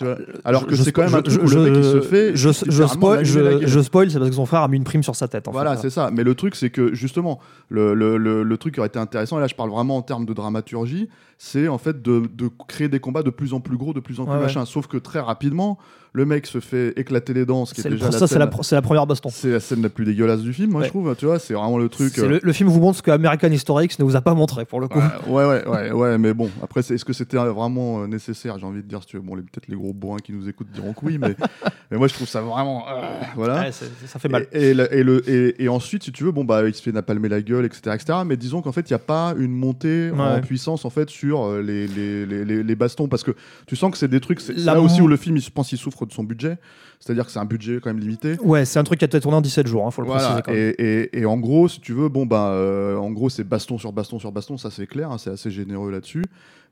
que 0.67 0.75
c'est 0.77 0.93
quand 0.93 1.03
même 1.05 1.15
un 1.15 1.23
truc 1.23 1.43
où 1.43 1.47
je- 1.47 1.59
le 1.59 1.71
mec 1.71 1.75
il 1.77 1.85
se 1.85 2.01
fait. 2.01 2.35
Je, 2.37 2.51
je, 2.51 2.87
spoil, 2.87 3.25
je, 3.25 3.81
c'est 3.81 4.19
parce 4.19 4.31
que 4.31 4.37
son 4.37 4.47
frère 4.47 4.63
a 4.63 4.69
mis 4.69 4.77
une 4.77 4.85
prime 4.85 5.03
sur 5.03 5.15
sa 5.17 5.29
tête. 5.29 5.47
En 5.49 5.53
Voilà, 5.53 5.77
c'est 5.77 5.91
ça. 5.91 6.11
Mais 6.13 6.25
le 6.25 6.35
truc, 6.35 6.55
c'est 6.55 6.71
que 6.71 6.95
justement, 6.95 7.41
le, 7.69 7.95
le, 7.95 8.17
le, 8.17 8.43
le 8.43 8.57
truc 8.59 8.75
qui 8.75 8.81
aurait 8.81 8.87
été 8.89 8.99
intéressant, 8.99 9.39
et 9.39 9.41
là 9.41 9.47
je 9.47 9.55
parle 9.55 9.71
vraiment 9.71 9.97
en 9.97 10.03
termes 10.03 10.25
de 10.27 10.33
dramaturgie, 10.33 11.09
c'est 11.39 11.69
en 11.69 11.79
fait 11.79 12.01
de, 12.03 12.23
de 12.33 12.49
créer 12.69 12.89
des 12.89 13.01
combats 13.01 13.23
de 13.23 13.31
plus 13.31 13.53
en 13.55 13.61
plus 13.61 13.77
gros, 13.77 13.93
de 13.93 14.01
plus 14.01 14.21
en 14.21 14.25
plus 14.25 14.33
Ouais, 14.33 14.37
ouais. 14.39 14.43
machin. 14.45 14.65
Sauf 14.65 14.87
que 14.87 14.97
très 14.97 15.21
rapidement, 15.21 15.79
le 16.17 16.25
mec 16.25 16.47
se 16.47 16.61
fait 16.61 16.97
éclater 16.97 17.35
les 17.35 17.45
dents, 17.45 17.67
ce 17.67 17.75
qui 17.75 17.81
est, 17.81 17.83
C'est 17.83 17.89
le- 17.91 17.97
déjà 17.97 18.09
la 18.11 18.19
ça, 18.19 18.27
c'est 18.29 18.39
la, 18.39 18.47
première 18.83 19.05
baston. 19.07 19.31
c'est 19.33 19.51
la 19.51 19.59
scène 19.59 19.83
la 19.83 19.89
plus 19.89 20.05
dégueulasse 20.05 20.43
du 20.43 20.53
film, 20.53 20.71
moi 20.71 20.81
Ouais. 20.83 20.87
je 20.87 20.91
trouve. 20.91 21.15
Tu 21.17 21.27
vois, 21.27 21.41
c'est 21.41 21.55
vraiment 21.55 21.77
le 21.77 21.89
truc. 21.89 22.17
Euh, 22.21 22.29
le, 22.29 22.41
le 22.41 22.53
film 22.53 22.69
vous 22.69 22.79
montre 22.79 22.99
ce 22.99 23.03
que 23.03 23.11
American 23.11 23.51
History 23.51 23.87
X 23.87 23.99
ne 23.99 24.05
vous 24.05 24.15
a 24.15 24.21
pas 24.21 24.33
montré 24.33 24.65
pour 24.65 24.81
le 24.81 24.87
coup. 24.87 25.01
Ouais, 25.27 25.45
ouais, 25.45 25.67
ouais, 25.67 25.91
ouais, 25.91 26.19
mais 26.19 26.33
bon, 26.33 26.49
après, 26.63 26.81
est-ce 26.81 27.05
que 27.05 27.13
c'était 27.13 27.37
vraiment 27.37 28.03
euh, 28.03 28.07
nécessaire 28.07 28.59
J'ai 28.61 28.65
envie 28.65 28.83
de 28.83 28.87
dire, 28.89 29.01
si 29.01 29.09
tu 29.09 29.17
veux, 29.17 29.23
bon, 29.23 29.35
peut-être 29.35 29.67
les 29.67 29.75
gros 29.75 29.93
bourrins 29.93 30.19
qui 30.23 30.33
nous 30.33 30.49
écoutent 30.49 30.71
diront 30.73 30.93
que 30.93 31.05
oui, 31.05 31.19
mais, 31.19 31.35
mais 31.91 31.99
moi 31.99 32.07
je 32.07 32.15
trouve 32.15 32.29
ça 32.29 32.41
vraiment. 32.43 32.85
euh, 32.89 33.03
voilà. 33.35 33.63
Ouais, 33.63 33.73
ça 33.73 34.19
fait 34.21 34.29
mal. 34.29 34.47
Et, 34.53 34.71
et 34.71 34.75
le- 34.75 34.95
et 34.95 35.03
le- 35.03 35.29
et- 35.29 35.65
et 35.65 35.69
ensuite, 35.69 36.05
si 36.05 36.13
tu 36.13 36.23
veux, 36.23 36.31
bon, 36.33 36.45
bah, 36.45 36.63
il 36.69 36.75
se 36.75 36.83
fait 36.83 36.93
napalmer 36.93 37.29
la 37.29 37.43
gueule, 37.43 37.65
etc. 37.65 37.81
etc. 37.95 38.19
mais 38.25 38.37
disons 38.37 38.63
qu'en 38.63 38.71
fait, 38.73 38.89
il 38.89 38.93
n'y 38.93 38.97
a 38.97 39.01
pas 39.01 39.35
une 39.37 39.53
montée 39.53 40.13
en 40.17 40.41
puissance 40.41 40.85
en 40.85 40.91
fait, 40.91 41.11
sur 41.11 41.43
euh, 41.45 41.61
les, 41.61 41.89
les, 41.89 42.63
les, 42.63 42.75
bastons. 42.77 43.09
Parce 43.09 43.25
que 43.25 43.33
tu 43.67 43.75
sens 43.75 43.91
que 43.91 43.99
c'est 43.99 44.07
des 44.09 44.21
trucs. 44.21 44.41
C'est 44.41 44.57
là 44.59 44.81
aussi 44.81 45.01
où 45.01 45.09
le 45.09 45.17
film, 45.17 45.37
il, 45.37 45.43
je 45.43 45.51
pense, 45.51 45.73
il 45.73 45.79
souffre 45.79 46.04
de 46.07 46.13
son 46.13 46.25
budget. 46.25 46.59
C'est-à-dire 47.01 47.27
que 47.27 47.33
c'est 47.33 47.39
un 47.39 47.45
budget 47.45 47.81
quand 47.83 47.91
même 47.91 48.01
limité. 48.01 48.37
Ouais, 48.43 48.65
c'est 48.65 48.79
un 48.79 48.85
truc 48.85 48.99
qui 48.99 49.05
a 49.05 49.07
été 49.07 49.21
tourné 49.21 49.37
en 49.37 49.41
17 49.43 49.67
jours, 49.67 49.87
hein, 49.87 49.91
faut 49.91 50.01
le 50.03 50.07
Voilà, 50.07 50.23
préciser 50.23 50.43
quand 50.43 50.53
même. 50.53 50.73
et, 50.79 51.01
et- 51.17 51.19
et 51.21 51.27
en 51.27 51.37
gros, 51.39 51.69
si 51.69 51.81
tu 51.81 51.93
veux, 51.93 52.09
bon, 52.09 52.25
bah, 52.27 52.49
euh, 52.53 52.97
en 52.97 53.11
gros, 53.11 53.29
c'est 53.29 53.45
baston 53.45 53.77
sur 53.79 53.93
baston 53.93 54.19
sur 54.19 54.33
baston, 54.33 54.57
ça 54.57 54.71
c'est 54.71 54.87
clair, 54.87 55.11
hein, 55.11 55.19
c'est 55.19 55.31
assez 55.31 55.51
généreux 55.51 55.91
là-dessus, 55.91 56.23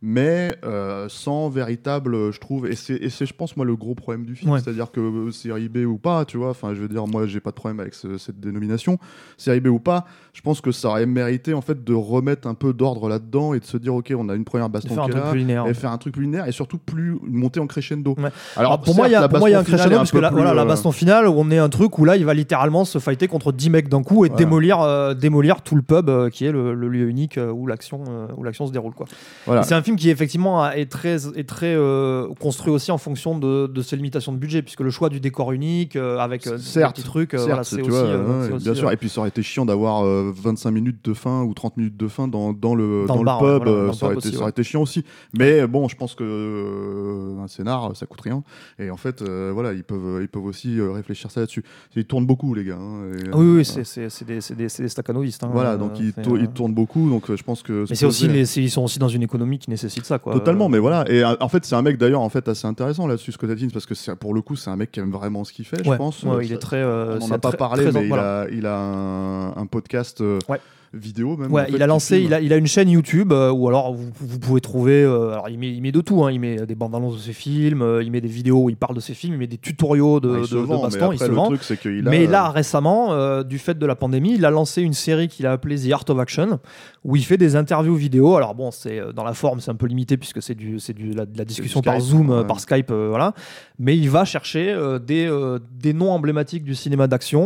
mais 0.05 0.53
euh, 0.65 1.07
sans 1.09 1.49
véritable, 1.49 2.33
je 2.33 2.41
trouve, 2.41 2.67
et 2.67 2.75
c'est, 2.75 2.99
je 3.09 3.33
pense, 3.33 3.57
moi, 3.57 3.65
le 3.65 3.77
gros 3.77 3.95
problème 3.95 4.25
du 4.25 4.35
film, 4.35 4.51
Ouais. 4.51 4.59
c'est-à-dire 4.61 4.91
que 4.91 5.01
euh, 5.01 5.31
série 5.31 5.69
B 5.69 5.79
ou 5.87 5.97
pas, 5.97 6.25
tu 6.25 6.37
vois, 6.39 6.51
enfin, 6.51 6.75
je 6.75 6.81
veux 6.81 6.89
dire, 6.89 7.07
moi, 7.07 7.27
j'ai 7.27 7.39
pas 7.39 7.51
de 7.51 7.55
problème 7.55 7.79
avec 7.79 7.95
ce- 7.95 8.19
cette 8.19 8.41
dénomination, 8.41 8.99
série 9.37 9.61
B 9.61 9.69
ou 9.69 9.79
pas, 9.79 10.05
je 10.33 10.41
pense 10.41 10.61
que 10.61 10.73
ça 10.73 10.89
aurait 10.89 11.07
mérité, 11.07 11.55
en 11.55 11.61
fait, 11.61 11.85
de 11.85 11.95
remettre 11.95 12.49
un 12.49 12.55
peu 12.55 12.73
d'ordre 12.73 13.09
là-dedans 13.09 13.55
et 13.55 13.61
de 13.61 13.65
se 13.65 13.77
dire, 13.77 13.95
ok, 13.95 14.13
on 14.17 14.29
a 14.29 14.35
une 14.35 14.45
première 14.45 14.69
baston 14.69 14.95
faire 14.95 15.05
un 15.05 15.07
qui 15.07 15.11
est 15.11 15.15
truc 15.15 15.25
là, 15.25 15.31
plus 15.31 15.39
linéaire. 15.39 15.67
et 15.69 15.75
faire 15.75 15.93
un 15.93 15.99
truc 15.99 16.15
plus 16.15 16.25
linéaire, 16.25 16.49
et 16.49 16.53
surtout 16.53 16.79
plus 16.79 17.17
monter 17.23 17.61
en 17.61 17.69
crescendo. 17.69 18.15
Ouais. 18.19 18.31
Alors, 18.57 18.73
Alors, 18.73 18.81
pour 18.81 18.97
moi, 18.97 19.07
il 19.07 19.11
y 19.11 19.13
certes, 19.13 19.21
a, 19.21 19.27
la 19.27 19.29
pour 19.29 19.39
moi, 19.39 19.51
il 19.51 19.53
y 19.53 19.55
a 19.55 19.61
un 19.61 19.65
crescendo 19.65 19.97
parce 19.99 20.11
que 20.11 20.19
voilà, 20.19 20.53
la 20.55 20.63
euh, 20.63 20.65
baston 20.65 20.91
finale, 20.91 21.29
on 21.29 21.49
est 21.53 21.59
un 21.59 21.69
truc 21.69 21.97
où 22.01 22.05
là, 22.05 22.17
il 22.17 22.25
va 22.25 22.35
littéralement 22.35 22.85
se 22.85 22.99
fighter 22.99 23.29
contre 23.29 23.53
10 23.53 23.71
mecs 23.71 23.89
d'un 23.89 24.03
coup 24.03 24.25
et 24.25 24.29
Voilà. 24.29 24.45
démolir, 24.45 24.81
euh, 24.81 25.15
démolir 25.15 25.63
tout 25.63 25.77
le 25.77 25.83
pub 25.83 26.11
qui 26.31 26.45
est 26.45 26.51
le, 26.53 26.75
le 26.75 26.89
lieu 26.89 27.09
unique 27.09 27.39
où 27.55 27.69
l'action 27.69 28.03
où 28.37 28.43
l'action 28.43 28.67
se 28.67 28.73
déroule. 28.73 28.95
Quoi. 28.95 29.07
Voilà. 29.47 29.63
C'est 29.63 29.75
un 29.75 29.83
film 29.83 29.92
qui 29.97 30.11
effectivement 30.11 30.71
est 30.71 30.87
très, 30.91 31.27
est 31.39 31.49
très 31.49 31.75
euh, 31.75 32.29
construit 32.41 32.73
aussi 32.73 32.91
en 32.91 32.99
fonction 32.99 33.39
de, 33.39 33.67
de 33.67 33.83
ses 33.83 33.97
limitations 33.97 34.33
de 34.33 34.39
budget, 34.39 34.63
puisque 34.63 34.81
le 34.81 34.91
choix 34.91 35.09
du 35.09 35.21
décor 35.21 35.53
unique 35.53 35.97
euh, 35.97 36.19
avec 36.19 36.47
euh, 36.47 36.57
des 36.57 36.83
petits 36.89 37.03
trucs, 37.03 37.35
voilà, 37.35 37.65
c'est 37.65 37.81
aussi, 37.81 37.91
ouais, 37.91 38.51
aussi, 38.55 38.65
bien 38.65 38.75
sûr. 38.75 38.91
Et 38.91 38.97
puis 38.97 39.09
ça 39.09 39.21
aurait 39.21 39.29
été 39.31 39.43
chiant 39.43 39.65
d'avoir 39.65 40.05
euh, 40.05 40.33
25 40.35 40.71
minutes 40.71 41.05
de 41.05 41.15
fin 41.15 41.43
ou 41.43 41.55
30 41.55 41.77
minutes 41.77 41.97
de 41.97 42.09
fin 42.09 42.29
dans, 42.29 42.53
dans 42.53 42.75
le, 42.75 43.05
Dans 43.07 43.15
dans 43.15 43.21
le 43.21 43.25
bar, 43.27 43.39
pub. 43.39 43.63
voilà, 43.65 43.87
dans 43.87 43.93
ça, 43.93 44.07
aurait 44.07 44.15
pub 44.15 44.21
été, 44.21 44.29
aussi, 44.29 44.37
ça 44.37 44.43
aurait 44.43 44.51
été 44.51 44.63
chiant 44.63 44.83
aussi. 44.83 45.05
Mais 45.39 45.67
bon, 45.67 45.89
je 45.89 45.97
pense 45.97 46.15
que 46.15 47.39
un 47.43 47.47
scénar, 47.49 47.95
ça 47.97 48.07
coûte 48.07 48.21
rien. 48.21 48.43
Et 48.79 48.91
en 48.91 48.97
fait, 48.97 49.23
voilà, 49.23 49.73
ils 49.73 49.85
peuvent, 49.85 50.21
ils 50.23 50.29
peuvent 50.29 50.45
aussi 50.45 50.81
réfléchir 50.81 51.31
ça 51.31 51.41
là-dessus. 51.41 51.65
Ils 51.97 52.05
tournent 52.05 52.27
beaucoup, 52.27 52.55
les 52.55 52.65
gars. 52.65 52.79
hein, 52.81 53.13
et, 53.15 53.35
Oui, 53.37 53.57
oui, 53.59 53.65
c'est 53.65 54.25
des, 54.25 54.39
des, 54.57 54.67
des 54.67 54.89
staccanovistes. 54.89 55.45
hein, 55.45 55.51
Voilà, 55.53 55.77
donc 55.77 55.99
ils, 55.99 56.13
ils 56.41 56.49
tournent 56.49 56.75
beaucoup. 56.75 57.09
Donc 57.09 57.35
je 57.35 57.43
pense 57.43 57.63
que. 57.63 57.85
Mais 57.89 57.95
c'est 57.95 58.07
aussi, 58.07 58.29
les- 58.29 58.59
ils 58.59 58.71
sont 58.71 58.83
aussi 58.85 58.99
dans 58.99 59.09
une 59.09 59.23
économie 59.23 59.59
qui 59.59 59.71
nécessite 59.71 59.82
ça. 59.89 60.19
Quoi. 60.19 60.33
Totalement, 60.35 60.69
mais 60.69 60.79
voilà. 60.79 61.05
Et 61.11 61.25
en 61.25 61.49
fait, 61.49 61.65
c'est 61.65 61.75
un 61.75 61.83
mec 61.83 61.99
d'ailleurs 61.99 62.21
en 62.23 62.29
fait 62.29 62.49
assez 62.49 62.67
intéressant 62.67 63.07
là-dessus, 63.07 63.33
Scott 63.33 63.51
Adkins, 63.51 63.69
parce 63.73 63.87
que 63.87 64.15
pour 64.15 64.35
le 64.35 64.43
coup, 64.43 64.57
c'est 64.57 64.71
un 64.71 64.77
mec 64.77 64.91
qui 64.93 65.01
aime 65.01 65.11
vraiment 65.13 65.45
ce 65.45 65.53
qu'il 65.53 65.65
fait, 65.65 65.79
ouais, 65.87 65.93
je 65.93 65.97
pense. 65.99 66.23
ouais, 66.23 66.45
il 66.47 66.53
est 66.53 66.59
très. 66.59 66.77
euh, 66.77 67.19
on 67.21 67.29
n'en 67.29 67.35
a 67.35 67.39
pas 67.39 67.49
très- 67.51 67.57
parlé, 67.59 67.85
très- 67.85 67.93
mais 67.93 68.03
il, 68.03 68.09
voilà. 68.09 68.43
a, 68.43 68.49
il 68.49 68.67
a 68.67 68.77
un, 68.79 69.57
un 69.57 69.67
podcast 69.67 70.21
euh, 70.21 70.39
Ouais. 70.49 70.61
vidéo 70.95 71.37
même. 71.39 71.51
Ouais, 71.51 71.63
en 71.63 71.65
fait, 71.67 71.73
il 71.73 71.83
a 71.83 71.87
lancé, 71.87 72.21
il 72.21 72.35
a, 72.35 72.41
il 72.43 72.53
a 72.53 72.57
une 72.57 72.67
chaîne 72.67 72.91
YouTube 72.91 73.33
euh, 73.33 73.51
où 73.51 73.67
alors 73.69 73.95
vous, 73.95 74.11
vous 74.21 74.39
pouvez 74.39 74.61
trouver, 74.61 75.03
euh, 75.03 75.33
alors 75.33 75.49
il 75.49 75.59
met, 75.59 75.71
il 75.73 75.81
met 75.81 75.91
de 75.93 76.01
tout, 76.03 76.23
hein, 76.23 76.31
il 76.31 76.39
met 76.39 76.67
des 76.67 76.75
bandes 76.75 76.95
annonces 76.95 77.15
de 77.17 77.21
ses 77.23 77.33
films, 77.33 77.81
euh, 77.81 78.03
il 78.03 78.11
met 78.11 78.21
des 78.21 78.29
vidéos 78.29 78.65
où 78.65 78.69
il 78.71 78.77
parle 78.77 78.95
de 78.95 79.01
ses 79.01 79.15
films, 79.15 79.33
il 79.35 79.39
met 79.39 79.47
des 79.47 79.57
tutoriaux 79.57 80.21
de, 80.21 80.29
Ouais, 80.29 80.39
il 80.39 80.43
de, 80.43 80.47
se 80.49 80.55
de 80.55 80.61
vend, 80.61 80.77
mais 80.77 80.83
baston, 80.83 80.99
il 81.13 81.15
après, 81.15 81.25
se 81.25 81.31
le 81.31 81.35
vend. 81.35 81.47
truc, 81.47 81.87
a, 82.07 82.11
Mais 82.11 82.27
là, 82.27 82.51
récemment, 82.51 83.13
euh, 83.15 83.43
du 83.43 83.59
fait 83.59 83.79
de 83.79 83.87
la 83.87 83.97
pandémie, 83.97 84.35
il 84.35 84.45
a 84.45 84.51
lancé 84.51 84.83
une 84.83 84.93
série 84.93 85.29
qu'il 85.29 85.47
a 85.47 85.53
appelée 85.53 85.77
The 85.79 85.93
Art 85.93 86.05
of 86.09 86.19
Action, 86.19 86.61
où 87.05 87.17
il 87.17 87.25
fait 87.25 87.37
des 87.37 87.57
interviews 87.57 87.97
vidéo. 87.97 88.37
Alors 88.37 88.55
bon, 88.55 88.71
c'est 88.71 88.99
euh, 88.99 89.13
dans 89.13 89.25
la 89.25 89.35
forme, 89.35 89.61
c'est 89.61 89.71
un 89.71 89.75
peu 89.77 89.87
limité 89.87 90.17
puisque 90.17 90.41
c'est 90.41 90.55
du, 90.55 90.79
c'est 90.79 90.93
du, 90.93 91.13
la, 91.13 91.27
de 91.27 91.37
la 91.37 91.45
discussion 91.45 91.81
par 91.81 91.95
Skype, 91.95 92.07
Zoom, 92.07 92.31
euh, 92.31 92.41
ouais. 92.41 92.47
par 92.47 92.61
Skype, 92.61 92.91
euh, 92.91 93.09
voilà. 93.11 93.35
Mais 93.79 93.97
il 93.97 94.09
va 94.09 94.25
chercher 94.25 94.71
euh, 94.71 95.01
des, 95.01 95.27
euh, 95.27 95.59
des 95.73 95.93
noms 95.93 96.13
emblématiques 96.13 96.63
du 96.63 96.75
cinéma 96.75 97.09
d'action 97.09 97.43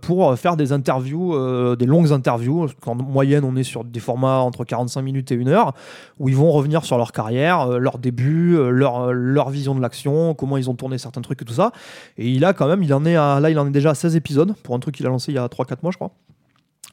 pour 0.00 0.38
faire 0.38 0.56
des 0.56 0.72
interviews, 0.72 1.34
des 1.76 1.86
longues 1.86 2.12
interviews. 2.12 2.68
En 2.86 2.94
moyenne, 2.94 3.44
on 3.44 3.56
est 3.56 3.62
sur 3.62 3.84
des 3.84 4.00
formats 4.00 4.38
entre 4.38 4.64
45 4.64 5.02
minutes 5.02 5.32
et 5.32 5.34
une 5.34 5.48
heure, 5.48 5.74
où 6.18 6.28
ils 6.28 6.36
vont 6.36 6.50
revenir 6.50 6.84
sur 6.84 6.96
leur 6.96 7.12
carrière, 7.12 7.78
leur 7.78 7.98
début, 7.98 8.56
leur, 8.70 9.12
leur 9.12 9.50
vision 9.50 9.74
de 9.74 9.80
l'action, 9.80 10.34
comment 10.34 10.56
ils 10.56 10.70
ont 10.70 10.74
tourné 10.74 10.98
certains 10.98 11.20
trucs 11.20 11.42
et 11.42 11.44
tout 11.44 11.54
ça. 11.54 11.72
Et 12.18 12.28
il 12.28 12.44
a 12.44 12.52
quand 12.52 12.68
même, 12.68 12.82
il 12.82 12.92
en 12.94 13.04
est 13.04 13.16
à, 13.16 13.40
là, 13.40 13.50
il 13.50 13.58
en 13.58 13.66
est 13.66 13.70
déjà 13.70 13.90
à 13.90 13.94
16 13.94 14.16
épisodes 14.16 14.54
pour 14.62 14.74
un 14.74 14.78
truc 14.78 14.94
qu'il 14.94 15.06
a 15.06 15.10
lancé 15.10 15.32
il 15.32 15.34
y 15.34 15.38
a 15.38 15.46
3-4 15.46 15.78
mois, 15.82 15.92
je 15.92 15.96
crois. 15.96 16.12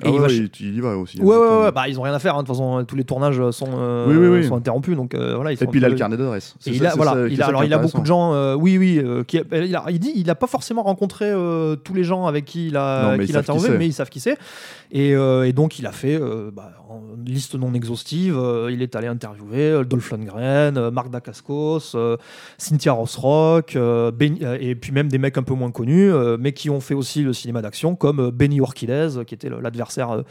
Ah 0.03 0.09
il 0.09 0.19
ouais, 0.19 0.27
il, 0.35 0.49
il 0.59 0.75
y 0.77 0.79
va 0.79 0.95
aussi. 0.95 1.17
Ouais, 1.19 1.25
ouais, 1.25 1.33
Exactement. 1.35 1.63
ouais, 1.63 1.71
bah 1.71 1.87
ils 1.87 1.99
ont 1.99 2.03
rien 2.03 2.13
à 2.13 2.19
faire. 2.19 2.35
hein. 2.35 2.43
De 2.43 2.47
toute 2.47 2.55
façon, 2.55 2.85
tous 2.87 2.95
les 2.95 3.03
tournages 3.03 3.49
sont, 3.51 3.67
euh, 3.73 4.05
Oui, 4.07 4.15
oui, 4.15 4.27
oui. 4.41 4.47
sont 4.47 4.55
interrompus. 4.55 4.95
Donc 4.95 5.15
euh, 5.15 5.35
voilà, 5.35 5.51
ils 5.51 5.63
Et 5.63 5.67
puis 5.67 5.79
il 5.79 5.85
a 5.85 5.89
le 5.89 5.95
carnet 5.95 6.17
d'adresse. 6.17 6.55
Et 6.67 6.71
il 6.71 6.85
a, 6.85 6.93
voilà, 6.95 7.13
ça- 7.13 7.27
il 7.27 7.35
c'est 7.35 7.41
a, 7.41 7.45
ça 7.45 7.49
alors 7.49 7.63
il 7.63 7.73
a 7.73 7.77
beaucoup 7.79 8.01
de 8.01 8.05
gens, 8.05 8.33
euh, 8.33 8.53
oui, 8.55 8.77
oui, 8.77 8.99
euh, 9.03 9.23
qui, 9.23 9.39
il, 9.51 9.75
a, 9.75 9.91
dit, 9.91 10.11
il 10.15 10.29
a 10.29 10.35
pas 10.35 10.47
forcément 10.47 10.83
rencontré 10.83 11.25
euh, 11.25 11.75
tous 11.75 11.93
les 11.95 12.03
gens 12.03 12.25
avec 12.27 12.45
qui 12.45 12.67
il 12.67 12.77
a, 12.77 13.09
interviewé, 13.11 13.77
mais 13.77 13.87
ils 13.87 13.93
savent 13.93 14.09
qui 14.09 14.19
c'est. 14.19 14.37
Et, 14.91 15.15
euh, 15.15 15.45
et 15.47 15.51
donc 15.51 15.79
il 15.79 15.85
a 15.85 15.91
fait 15.91 16.15
euh, 16.15 16.49
bah, 16.53 16.71
en 16.89 17.01
liste 17.25 17.55
non 17.55 17.73
exhaustive. 17.73 18.37
euh, 18.37 18.69
il 18.71 18.81
est 18.81 18.95
allé 18.95 19.07
interviewer 19.07 19.71
euh, 19.71 19.83
Dolph 19.83 20.11
Lundgren, 20.11 20.77
euh, 20.77 20.91
Mark 20.91 21.09
Dacascos, 21.09 21.93
euh, 21.95 22.15
Cynthia 22.57 22.95
euh, 23.75 24.11
euh, 24.11 24.57
et 24.61 24.75
puis 24.75 24.91
même 24.91 25.09
des 25.09 25.17
mecs 25.17 25.37
un 25.37 25.43
peu 25.43 25.53
moins 25.53 25.71
connus, 25.71 26.11
euh, 26.11 26.37
mais 26.39 26.53
qui 26.53 26.69
ont 26.69 26.79
fait 26.79 26.93
aussi 26.93 27.23
le 27.23 27.33
cinéma 27.33 27.61
d'action, 27.61 27.95
comme 27.95 28.19
euh, 28.19 28.31
Benny 28.31 28.57
Urquidez, 28.57 29.09
qui 29.25 29.33
était 29.33 29.49
le- 29.49 29.59
l'adversaire. 29.87 30.11
euh, 30.11 30.21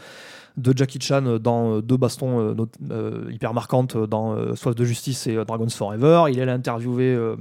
de 0.57 0.73
Jackie 0.75 0.99
Chan 0.99 1.21
dans 1.39 1.75
euh, 1.75 1.81
deux 1.83 1.97
bastons 1.97 2.39
euh, 2.39 2.55
euh, 2.89 3.25
hyper 3.31 3.53
marquantes 3.53 3.95
dans 3.95 4.33
euh, 4.33 4.55
Soif 4.55 4.73
de 4.73 4.83
justice 4.85 5.27
et 5.27 5.35
euh, 5.35 5.45
Dragons 5.45 5.69
Forever. 5.69 6.23
Il 6.33 6.41
allait 6.41 6.51
interviewer 6.51 7.13
euh, 7.13 7.35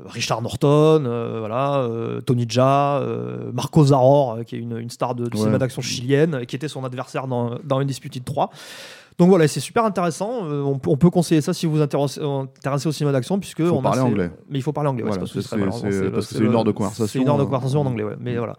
euh, 0.00 0.02
Richard 0.06 0.40
Norton, 0.40 1.04
euh, 1.04 1.36
voilà, 1.40 1.80
euh, 1.80 2.22
Tony 2.22 2.46
Jaa, 2.48 3.00
euh, 3.00 3.52
Marco 3.52 3.84
Zaror, 3.84 4.36
euh, 4.38 4.42
qui 4.44 4.56
est 4.56 4.60
une, 4.60 4.78
une 4.78 4.88
star 4.88 5.14
de, 5.14 5.24
Ouais. 5.24 5.36
cinéma 5.36 5.58
d'action 5.58 5.82
chilienne, 5.82 6.36
euh, 6.36 6.44
qui 6.46 6.56
était 6.56 6.68
son 6.68 6.84
adversaire 6.86 7.26
dans, 7.26 7.58
dans 7.64 7.80
Undisputed 7.80 8.24
3. 8.24 8.48
Donc 9.18 9.28
voilà, 9.28 9.46
c'est 9.46 9.60
super 9.60 9.84
intéressant. 9.84 10.46
Euh, 10.46 10.62
on, 10.62 10.78
peut- 10.78 10.88
on 10.88 10.96
peut 10.96 11.10
conseiller 11.10 11.42
ça 11.42 11.52
si 11.52 11.66
vous 11.66 11.72
vous 11.72 11.82
intéressez, 11.82 12.18
euh, 12.22 12.44
intéressez 12.56 12.88
au 12.88 12.92
cinéma 12.92 13.12
d'action, 13.12 13.38
puisque 13.38 13.62
Faut 13.62 13.74
on 13.76 13.82
parler 13.82 14.00
anglais. 14.00 14.30
Mais 14.48 14.58
il 14.58 14.62
faut 14.62 14.72
parler 14.72 14.88
anglais. 14.88 15.02
Voilà, 15.04 15.18
parce 15.18 15.32
que 15.34 15.42
c'est- 15.42 15.54
une 15.54 16.54
heure 16.54 16.64
de 16.64 16.70
conversation, 16.72 17.06
C'est 17.08 17.18
une 17.18 17.28
heure 17.28 17.36
de 17.36 17.42
euh, 17.42 17.44
conversation 17.44 17.82
en 17.82 17.86
anglais, 17.86 18.04
ouais. 18.04 18.16
Mais 18.18 18.38
voilà. 18.38 18.56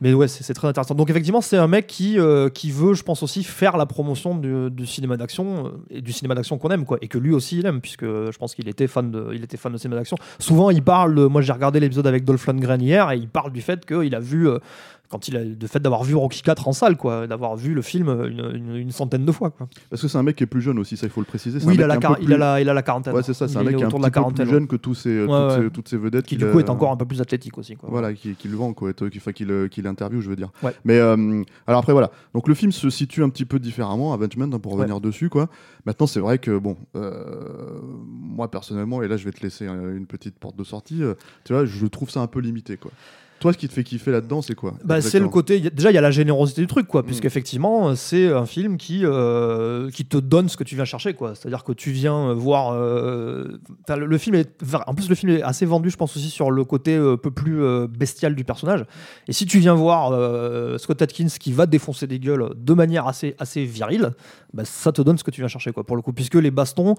Mais 0.00 0.12
ouais, 0.12 0.28
c'est 0.28 0.52
très 0.52 0.68
intéressant. 0.68 0.94
Donc 0.94 1.08
effectivement, 1.08 1.40
c'est 1.40 1.56
un 1.56 1.68
mec 1.68 1.86
qui, 1.86 2.18
euh, 2.18 2.50
veut, 2.66 2.92
je 2.92 3.02
pense 3.02 3.22
aussi, 3.22 3.42
faire 3.44 3.78
la 3.78 3.86
promotion 3.86 4.36
du, 4.36 4.86
cinéma 4.86 5.16
d'action 5.16 5.66
euh, 5.66 5.70
et 5.88 6.02
du 6.02 6.12
cinéma 6.12 6.34
d'action 6.34 6.58
qu'on 6.58 6.68
aime, 6.68 6.84
quoi, 6.84 6.98
et 7.00 7.08
que 7.08 7.16
lui 7.16 7.32
aussi 7.32 7.58
il 7.58 7.66
aime, 7.66 7.80
puisque 7.80 8.04
je 8.04 8.36
pense 8.38 8.54
qu'il 8.54 8.68
était 8.68 8.88
fan 8.88 9.10
de, 9.10 9.30
il 9.32 9.42
était 9.42 9.56
fan 9.56 9.76
cinéma 9.78 9.96
d'action. 9.96 10.18
Souvent, 10.38 10.70
il 10.70 10.82
parle. 10.82 11.14
moi, 11.28 11.40
j'ai 11.40 11.52
regardé 11.52 11.80
l'épisode 11.80 12.06
avec 12.06 12.24
Dolph 12.24 12.46
Lundgren 12.46 12.82
hier, 12.82 13.10
et 13.10 13.16
il 13.16 13.28
parle 13.28 13.52
du 13.52 13.62
fait 13.62 13.86
qu'il 13.86 14.14
a 14.14 14.20
vu. 14.20 14.48
Euh, 15.06 15.08
quand 15.10 15.28
il 15.28 15.36
a 15.36 15.44
le 15.44 15.66
fait 15.66 15.80
d'avoir 15.80 16.04
vu 16.04 16.14
Rocky 16.14 16.42
4 16.42 16.68
en 16.68 16.72
salle 16.72 16.96
quoi 16.96 17.26
d'avoir 17.26 17.56
vu 17.56 17.74
le 17.74 17.82
film 17.82 18.08
une, 18.08 18.50
une- 18.54 18.76
une 18.76 18.90
centaine 18.90 19.24
de 19.24 19.32
fois 19.32 19.50
quoi. 19.50 19.68
Parce 19.90 20.02
que 20.02 20.08
c'est 20.08 20.18
un 20.18 20.22
mec 20.22 20.36
qui 20.36 20.44
est 20.44 20.46
plus 20.46 20.60
jeune 20.62 20.78
aussi, 20.78 20.96
ça 20.96 21.06
il 21.06 21.10
faut 21.10 21.20
le 21.20 21.26
préciser. 21.26 21.58
oui 21.66 21.74
il 21.74 21.82
a, 21.82 21.86
la 21.86 21.98
il, 22.20 22.32
a 22.42 22.60
il 22.60 22.68
a 22.68 22.82
quarantaine 22.82 23.14
Ouais, 23.14 23.22
c'est 23.22 23.34
ça, 23.34 23.48
c'est 23.48 23.56
un 23.56 23.62
mec 23.62 23.76
qui 23.76 23.82
est 23.82 23.86
un 23.86 23.88
petit 23.90 24.00
de 24.00 24.10
peu 24.10 24.32
plus 24.44 24.50
jeune 24.50 24.66
que 24.66 24.76
tous 24.76 24.94
ces, 24.94 25.20
toutes, 25.20 25.30
Ouais, 25.30 25.48
ces, 25.54 25.60
ouais. 25.60 25.70
toutes 25.70 25.88
ces 25.88 25.96
vedettes. 25.96 26.26
qui 26.26 26.36
du 26.36 26.46
coup 26.50 26.58
est 26.60 26.70
encore 26.70 26.90
un 26.92 26.96
peu 26.96 27.04
plus 27.04 27.20
athlétique 27.20 27.56
aussi 27.58 27.76
quoi. 27.76 27.88
Voilà, 27.90 28.12
qui, 28.12 28.34
qui 28.34 28.48
le 28.48 28.56
vend, 28.56 28.72
quoi, 28.72 28.92
qui, 28.92 29.04
enfin, 29.18 29.32
qui, 29.32 29.44
le, 29.44 29.68
qui 29.68 29.82
l'interview, 29.82 30.20
je 30.20 30.28
veux 30.28 30.36
dire. 30.36 30.50
Ouais. 30.62 30.72
Mais 30.84 30.98
euh, 30.98 31.42
alors 31.66 31.80
après, 31.80 31.92
voilà. 31.92 32.10
Donc 32.34 32.48
le 32.48 32.54
film 32.54 32.72
se 32.72 32.90
situe 32.90 33.22
un 33.22 33.28
petit 33.28 33.44
peu 33.44 33.58
différemment, 33.58 34.12
Avengement, 34.12 34.44
hein, 34.52 34.58
pour 34.58 34.72
revenir 34.72 35.00
dessus, 35.00 35.28
quoi. 35.28 35.48
Maintenant, 35.84 36.06
c'est 36.06 36.20
vrai 36.20 36.38
que, 36.38 36.58
bon, 36.58 36.76
euh, 36.96 37.80
moi 38.04 38.50
personnellement, 38.50 39.02
et 39.02 39.08
là 39.08 39.16
je 39.16 39.24
vais 39.24 39.32
te 39.32 39.42
laisser 39.42 39.66
euh, 39.66 39.96
une 39.96 40.06
petite 40.06 40.38
porte 40.38 40.56
de 40.56 40.64
sortie, 40.64 41.02
euh, 41.02 41.14
tu 41.44 41.52
vois, 41.52 41.64
je 41.64 41.86
trouve 41.86 42.10
ça 42.10 42.20
un 42.20 42.26
peu 42.26 42.40
limité, 42.40 42.76
quoi. 42.76 42.90
Toi, 43.38 43.52
ce 43.52 43.58
qui 43.58 43.68
te 43.68 43.72
fait 43.74 43.84
kiffer 43.84 44.10
là-dedans, 44.10 44.40
c'est 44.40 44.54
quoi 44.54 44.74
Bah, 44.84 45.00
c'est 45.02 45.18
le 45.20 45.28
côté. 45.28 45.58
y 45.58 45.66
a- 45.66 45.70
Déjà, 45.70 45.90
il 45.90 45.94
y 45.94 45.98
a 45.98 46.00
la 46.00 46.10
générosité 46.10 46.62
du 46.62 46.66
truc, 46.66 46.86
quoi, 46.88 47.02
Mm. 47.02 47.06
puisqu'effectivement, 47.06 47.94
c'est 47.94 48.32
un 48.32 48.46
film 48.46 48.78
qui, 48.78 49.00
euh, 49.04 49.90
qui 49.90 50.06
te 50.06 50.16
donne 50.16 50.48
ce 50.48 50.56
que 50.56 50.64
tu 50.64 50.74
viens 50.74 50.84
chercher, 50.86 51.12
quoi. 51.14 51.34
C'est-à-dire 51.34 51.62
que 51.62 51.72
tu 51.72 51.90
viens 51.90 52.32
voir. 52.32 52.72
euh, 52.72 53.58
enfin, 53.84 53.96
le, 53.96 54.06
le 54.06 54.18
film 54.18 54.36
est. 54.36 54.50
En 54.86 54.94
plus, 54.94 55.08
le 55.10 55.14
film 55.14 55.32
est 55.32 55.42
assez 55.42 55.66
vendu, 55.66 55.90
je 55.90 55.96
pense 55.96 56.16
aussi, 56.16 56.30
sur 56.30 56.50
le 56.50 56.64
côté 56.64 56.96
euh, 56.96 57.12
un 57.14 57.16
peu 57.18 57.30
plus 57.30 57.62
euh, 57.62 57.86
bestial 57.86 58.34
du 58.34 58.44
personnage. 58.44 58.84
Et 59.28 59.32
si 59.32 59.44
tu 59.44 59.58
viens 59.58 59.74
voir 59.74 60.12
euh, 60.12 60.78
Scott 60.78 61.02
Atkins 61.02 61.26
qui 61.38 61.52
va 61.52 61.66
défoncer 61.66 62.06
des 62.06 62.18
gueules 62.18 62.50
de 62.56 62.72
manière 62.74 63.06
assez, 63.06 63.34
assez 63.38 63.64
virile, 63.64 64.12
bah, 64.54 64.64
ça 64.64 64.92
te 64.92 65.02
donne 65.02 65.18
ce 65.18 65.24
que 65.24 65.30
tu 65.30 65.42
viens 65.42 65.48
chercher, 65.48 65.72
quoi, 65.72 65.84
pour 65.84 65.96
le 65.96 66.02
coup, 66.02 66.12
puisque 66.14 66.34
les 66.36 66.50
bastons. 66.50 66.94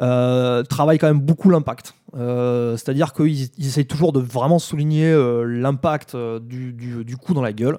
euh, 0.00 0.62
travaillent 0.62 0.98
quand 0.98 1.08
même 1.08 1.20
beaucoup 1.20 1.50
l'impact. 1.50 1.94
Euh, 2.16 2.76
C'est-à-dire 2.76 3.12
qu'ils 3.12 3.48
ils 3.58 3.66
essayent 3.66 3.84
toujours 3.86 4.12
de 4.12 4.20
vraiment 4.20 4.60
souligner 4.60 5.10
euh, 5.10 5.42
l'impact 5.68 6.14
euh, 6.14 6.38
du, 6.40 6.72
du, 6.72 7.04
du 7.04 7.16
coup 7.16 7.34
dans 7.34 7.42
la 7.42 7.52
gueule. 7.52 7.78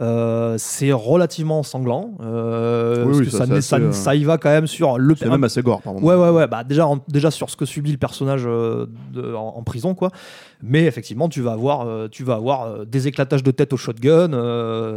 Euh, 0.00 0.56
c'est 0.58 0.92
relativement 0.92 1.62
sanglant. 1.62 2.12
euh, 2.20 3.04
Oui, 3.04 3.06
parce 3.08 3.18
oui, 3.18 3.24
que 3.24 3.90
ça, 3.92 4.14
y 4.14 4.24
va 4.24 4.38
quand 4.38 4.50
même 4.50 4.66
sur 4.66 4.98
le 4.98 5.14
C'est 5.16 5.28
même 5.28 5.44
assez 5.44 5.62
gore, 5.62 5.82
par 5.82 5.94
moment. 5.94 6.06
Ouais, 6.06 6.14
ouais, 6.14 6.30
ouais. 6.30 6.46
Bah, 6.46 6.64
déjà, 6.64 6.86
en- 6.86 7.02
déjà 7.08 7.30
sur 7.30 7.50
ce 7.50 7.56
que 7.56 7.64
subit 7.64 7.92
le 7.92 7.98
personnage 7.98 8.44
de- 8.44 9.34
en, 9.34 9.54
en 9.56 9.62
prison, 9.62 9.94
quoi. 9.94 10.10
Mais 10.62 10.84
effectivement, 10.86 11.28
tu 11.28 11.40
vas 11.40 11.52
avoir, 11.52 12.08
tu 12.10 12.24
vas 12.24 12.34
avoir 12.34 12.84
des 12.84 13.06
éclatages 13.06 13.44
de 13.44 13.50
tête 13.52 13.72
au 13.72 13.76
shotgun, 13.76 14.28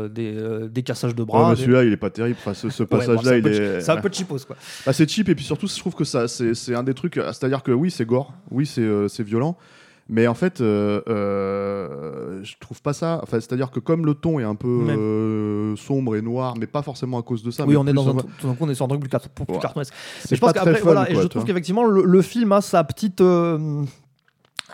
des, 0.10 0.36
des 0.70 0.84
cassages 0.84 1.14
de 1.16 1.22
Ouais, 1.22 1.26
bras. 1.28 1.50
mais 1.50 1.56
des- 1.56 1.62
celui-là, 1.62 1.84
il 1.84 1.94
est 1.94 1.98
pas 1.98 2.10
terrible. 2.10 2.38
Enfin, 2.40 2.54
ce, 2.56 2.70
ce 2.70 2.82
Ouais, 2.84 2.90
bon, 2.90 2.98
passage-là, 2.98 3.38
il 3.38 3.48
est. 3.48 3.82
C'est 3.82 3.92
un 3.92 3.98
peu 3.98 4.10
cheapos, 4.12 4.40
quoi. 4.48 4.56
Bah, 4.86 4.94
c'est 4.94 5.08
cheap 5.10 5.30
et 5.30 5.36
puis 5.36 5.46
surtout 5.46 5.68
je 5.68 5.78
trouve 5.78 5.94
que 5.94 6.04
ça 6.04 6.28
c'est 6.28 6.54
c'est 6.54 6.74
un 6.76 6.84
des 6.84 6.94
trucs 6.94 7.16
c'est-à-dire 7.16 7.62
que 7.64 7.72
oui 7.72 7.92
c'est 7.92 8.06
gore 8.06 8.34
oui 8.50 8.66
c'est 8.66 8.88
c'est 9.10 9.24
violent 9.24 9.56
mais 10.12 10.28
en 10.28 10.34
fait 10.36 10.62
euh, 10.62 11.02
euh, 11.10 12.40
je 12.44 12.56
trouve 12.60 12.82
pas 12.82 12.94
ça 12.94 13.20
enfin 13.24 13.40
c'est-à-dire 13.40 13.72
que 13.72 13.80
comme 13.80 14.06
le 14.06 14.14
ton 14.14 14.40
est 14.40 14.44
un 14.44 14.56
peu 14.56 14.68
euh, 14.98 15.76
sombre 15.78 16.16
et 16.16 16.22
noir 16.22 16.56
mais 16.60 16.68
pas 16.68 16.82
forcément 16.82 17.18
à 17.18 17.24
cause 17.24 17.42
de 17.44 17.50
ça 17.52 17.64
oui, 17.66 17.72
mais 17.72 17.78
on 17.78 17.88
est 17.88 17.94
dans 17.94 18.10
un, 18.10 18.14
on 18.60 18.70
est 18.70 18.76
sur 18.76 18.86
un 18.86 18.90
truc 18.90 19.02
plus, 19.02 19.10
car- 19.10 19.22
plus 19.22 19.46
Ouais. 19.48 19.58
Mais 20.30 20.36
je 20.36 20.42
pense 20.42 20.54
qu'après, 20.54 20.82
voilà, 20.82 21.10
et 21.10 21.16
je 21.16 21.28
trouve 21.28 21.44
qu'effectivement, 21.46 21.84
le, 21.86 22.04
le 22.04 22.22
film 22.22 22.52
a 22.52 22.62
sa 22.62 22.84
petite. 22.84 23.22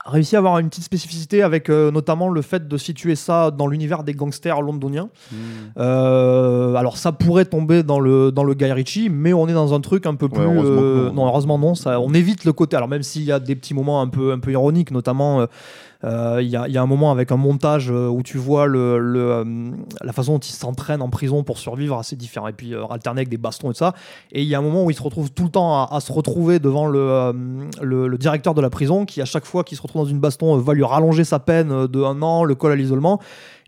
Réussi 0.06 0.36
à 0.36 0.40
avoir 0.40 0.60
une 0.60 0.70
petite 0.70 0.84
spécificité 0.84 1.42
avec 1.42 1.70
euh, 1.70 1.92
notamment 1.92 2.30
le 2.30 2.42
fait 2.42 2.68
de 2.68 2.78
situer 2.78 3.16
ça 3.16 3.52
dans 3.52 3.68
l'univers 3.68 4.04
des 4.04 4.14
gangsters 4.14 4.62
londoniens. 4.62 5.10
Hmm. 5.32 5.36
Euh, 5.78 6.76
alors 6.76 6.98
ça 6.98 7.12
pourrait 7.12 7.46
tomber 7.46 7.84
dans 7.84 8.00
le 8.00 8.32
dans 8.32 8.44
le 8.44 8.54
Guy 8.54 8.72
Ritchie, 8.72 9.10
mais 9.10 9.34
on 9.34 9.48
est 9.48 9.54
dans 9.54 9.74
un 9.74 9.82
truc 9.82 10.06
un 10.06 10.16
peu 10.16 10.30
plus. 10.30 10.42
heureusement 10.42 10.82
euh, 10.82 11.08
non. 11.08 11.14
non, 11.14 11.28
heureusement 11.28 11.58
non. 11.58 11.76
Ça, 11.76 12.00
on 12.00 12.14
évite 12.14 12.46
le 12.46 12.54
côté. 12.54 12.76
Alors 12.76 12.90
même 12.90 13.04
s'il 13.04 13.24
y 13.24 13.32
a 13.32 13.40
des 13.40 13.56
petits 13.56 13.74
moments 13.74 14.02
un 14.02 14.08
peu 14.08 14.32
un 14.32 14.40
peu 14.40 14.52
ironiques, 14.52 14.92
notamment. 14.92 15.46
Euh, 16.04 16.40
Il 16.42 16.50
y, 16.50 16.56
a, 16.56 16.82
un 16.82 16.86
moment 16.86 17.12
avec 17.12 17.32
un 17.32 17.38
montage 17.38 17.92
euh, 17.92 18.08
où 18.08 18.24
tu 18.24 18.38
vois 18.38 18.68
le, 18.68 18.80
euh, 18.80 19.72
la 20.02 20.14
façon 20.14 20.34
dont 20.34 20.40
il 20.40 20.52
s'entraîne 20.52 21.02
en 21.02 21.10
prison 21.10 21.44
pour 21.44 21.58
survivre 21.58 21.98
assez 21.98 22.16
différent 22.16 22.48
et 22.48 22.54
puis 22.54 22.74
alterner 22.90 23.20
avec 23.20 23.30
des 23.30 23.38
bastons 23.38 23.72
et 23.72 23.74
tout 23.74 23.80
ça. 23.80 23.94
Et 24.32 24.42
il 24.42 24.48
y 24.48 24.56
a 24.56 24.60
un 24.60 24.62
moment 24.62 24.86
où 24.86 24.92
il 24.92 24.96
se 24.96 25.02
retrouve 25.02 25.32
tout 25.32 25.44
le 25.44 25.50
temps 25.50 25.86
à, 25.86 26.00
se 26.00 26.12
retrouver 26.12 26.60
devant 26.60 26.88
le, 26.88 28.18
directeur 28.18 28.54
de 28.54 28.62
la 28.62 28.70
prison 28.70 29.06
qui, 29.06 29.22
à 29.22 29.26
chaque 29.26 29.46
fois 29.46 29.64
qu'il 29.64 29.78
se 29.78 29.82
retrouve 29.82 30.04
dans 30.04 30.10
une 30.10 30.20
baston, 30.20 30.58
va 30.58 30.74
lui 30.74 30.84
rallonger 30.84 31.24
sa 31.24 31.40
peine 31.40 31.88
de 31.88 32.04
un 32.04 32.22
an, 32.22 32.44
le 32.44 32.56
colle 32.56 32.72
à 32.72 32.76
l'isolement. 32.76 33.20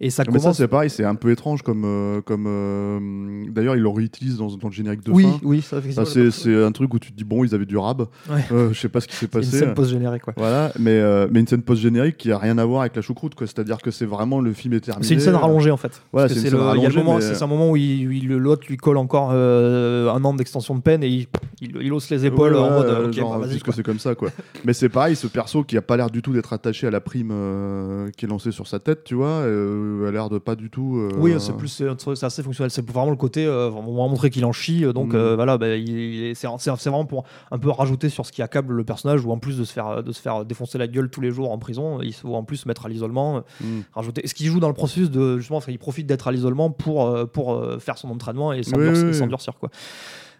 Et 0.01 0.09
ça 0.09 0.23
mais 0.27 0.33
ça 0.33 0.39
commence. 0.43 0.57
c'est 0.57 0.67
pareil 0.67 0.89
c'est 0.89 1.03
un 1.03 1.15
peu 1.15 1.29
étrange 1.31 1.61
comme 1.61 1.83
euh, 1.85 2.21
comme 2.21 2.45
euh, 2.47 3.43
d'ailleurs 3.51 3.75
ils 3.75 3.81
le 3.81 3.89
réutilisent 3.89 4.37
dans, 4.37 4.47
dans 4.55 4.67
le 4.69 4.73
générique 4.73 5.03
de 5.03 5.11
oui, 5.11 5.23
fin 5.23 5.39
oui, 5.43 5.61
ça, 5.61 5.69
Ça, 5.71 5.77
effectivement. 5.79 6.31
c'est 6.31 6.63
un 6.63 6.71
truc 6.71 6.93
où 6.93 6.99
tu 6.99 7.11
te 7.11 7.17
dis 7.17 7.23
bon 7.25 7.43
ils 7.43 7.53
avaient 7.53 7.65
du 7.65 7.77
rab 7.77 8.07
Ouais. 8.29 8.41
Euh, 8.51 8.69
je 8.71 8.79
sais 8.79 8.89
pas 8.89 9.01
ce 9.01 9.07
qui 9.07 9.15
s'est 9.15 9.27
C'est 9.31 9.37
une 9.39 9.41
passé 9.43 9.59
scène 9.59 9.73
post-générique, 9.73 10.21
quoi. 10.23 10.33
voilà 10.37 10.71
mais 10.79 11.01
mais 11.31 11.41
une 11.41 11.47
scène 11.47 11.61
post 11.61 11.81
générique 11.81 12.17
qui 12.17 12.31
a 12.31 12.37
rien 12.37 12.57
à 12.57 12.65
voir 12.65 12.81
avec 12.81 12.95
la 12.95 13.01
choucroute 13.01 13.35
quoi 13.35 13.45
c'est 13.47 13.59
à 13.59 13.63
dire 13.63 13.79
que 13.79 13.91
c'est 13.91 14.05
vraiment 14.05 14.39
le 14.39 14.53
film 14.53 14.73
est 14.73 14.79
terminé 14.79 15.05
C'est 15.05 15.13
une 15.15 15.19
scène 15.19 15.35
rallongée 15.35 15.71
en 15.71 15.77
fait. 15.77 16.01
Voilà, 16.13 16.29
c'est 16.29 16.49
le- 16.49 16.57
moment- 16.57 17.17
mais- 17.19 17.43
un 17.43 17.47
moment 17.47 17.69
où, 17.71 17.75
l'autre 17.75 18.67
lui 18.69 18.77
colle 18.77 18.97
encore 18.97 19.31
un 19.31 20.23
an 20.23 20.33
d'extension 20.33 20.75
de 20.75 20.81
peine 20.81 21.03
et 21.03 21.07
il, 21.09 21.27
il, 21.61 21.77
il 21.81 21.93
hausse 21.93 22.09
les 22.09 22.25
épaules 22.25 22.53
Ouais, 22.53 22.59
en 22.59 22.69
mode 22.71 22.87
euh, 22.89 23.07
ok, 23.07 23.13
genre, 23.13 23.31
bah, 23.33 23.37
vas-y. 23.39 23.49
puisque 23.51 23.65
quoi. 23.65 23.73
c'est 23.73 23.83
comme 23.83 23.99
ça 23.99 24.15
quoi. 24.15 24.29
Mais 24.65 24.73
c'est 24.73 24.89
pareil, 24.89 25.15
ce 25.15 25.27
perso 25.27 25.63
qui 25.63 25.77
a 25.77 25.81
pas 25.81 25.97
l'air 25.97 26.09
du 26.09 26.21
tout 26.21 26.33
d'être 26.33 26.53
attaché 26.53 26.87
à 26.87 26.91
la 26.91 27.01
prime 27.01 27.31
euh, 27.31 28.09
qui 28.17 28.25
est 28.25 28.27
lancée 28.27 28.51
sur 28.51 28.67
sa 28.67 28.79
tête, 28.79 29.03
tu 29.03 29.15
vois, 29.15 29.27
euh, 29.27 30.07
a 30.07 30.11
l'air 30.11 30.29
de 30.29 30.37
pas 30.37 30.55
du 30.55 30.69
tout. 30.69 30.97
euh, 30.97 31.09
Oui, 31.17 31.33
c'est 31.39 31.53
plus 31.55 31.67
c'est 31.69 32.23
assez 32.25 32.43
fonctionnel. 32.43 32.71
C'est 32.71 32.85
vraiment 32.89 33.09
le 33.11 33.15
côté, 33.15 33.45
euh, 33.45 33.69
on 33.71 33.81
va 33.81 34.09
montrer 34.09 34.29
qu'il 34.29 34.45
en 34.45 34.51
chie. 34.51 34.83
euh, 34.85 34.93
Donc 34.93 35.13
Mm. 35.13 35.15
euh, 35.15 35.35
voilà, 35.35 35.57
bah, 35.57 35.67
c'est 36.33 36.47
vraiment 36.89 37.05
pour 37.05 37.23
un 37.51 37.57
peu 37.57 37.69
rajouter 37.69 38.09
sur 38.09 38.25
ce 38.25 38.31
qui 38.31 38.41
accable 38.41 38.73
le 38.75 38.83
personnage, 38.83 39.23
ou 39.25 39.31
en 39.31 39.37
plus 39.39 39.57
de 39.57 39.63
se 39.63 39.73
faire 39.73 40.03
de 40.03 40.11
se 40.11 40.21
faire 40.21 40.45
défoncer 40.45 40.77
la 40.77 40.87
gueule 40.87 41.09
tous 41.09 41.21
les 41.21 41.31
jours 41.31 41.51
en 41.51 41.57
prison, 41.57 42.01
il 42.01 42.13
se 42.13 42.25
voit 42.25 42.37
en 42.37 42.43
plus 42.43 42.57
se 42.57 42.67
mettre 42.67 42.85
à 42.85 42.89
l'isolement, 42.89 43.37
euh, 43.37 43.39
Mm. 43.61 43.81
rajouter. 43.93 44.27
Ce 44.27 44.33
qui 44.33 44.45
joue 44.45 44.59
dans 44.59 44.67
le 44.69 44.73
processus 44.73 45.09
de 45.11 45.37
justement, 45.37 45.59
il 45.67 45.77
profite 45.79 46.07
d'être 46.07 46.27
à 46.27 46.31
l'isolement 46.31 46.69
pour 46.71 47.07
euh, 47.07 47.25
pour 47.25 47.53
euh, 47.53 47.77
faire 47.79 47.97
son 47.97 48.09
entraînement 48.09 48.53
et 48.53 48.63
s'endurcir 48.63 49.53
Oui, 49.53 49.59
quoi. 49.59 49.69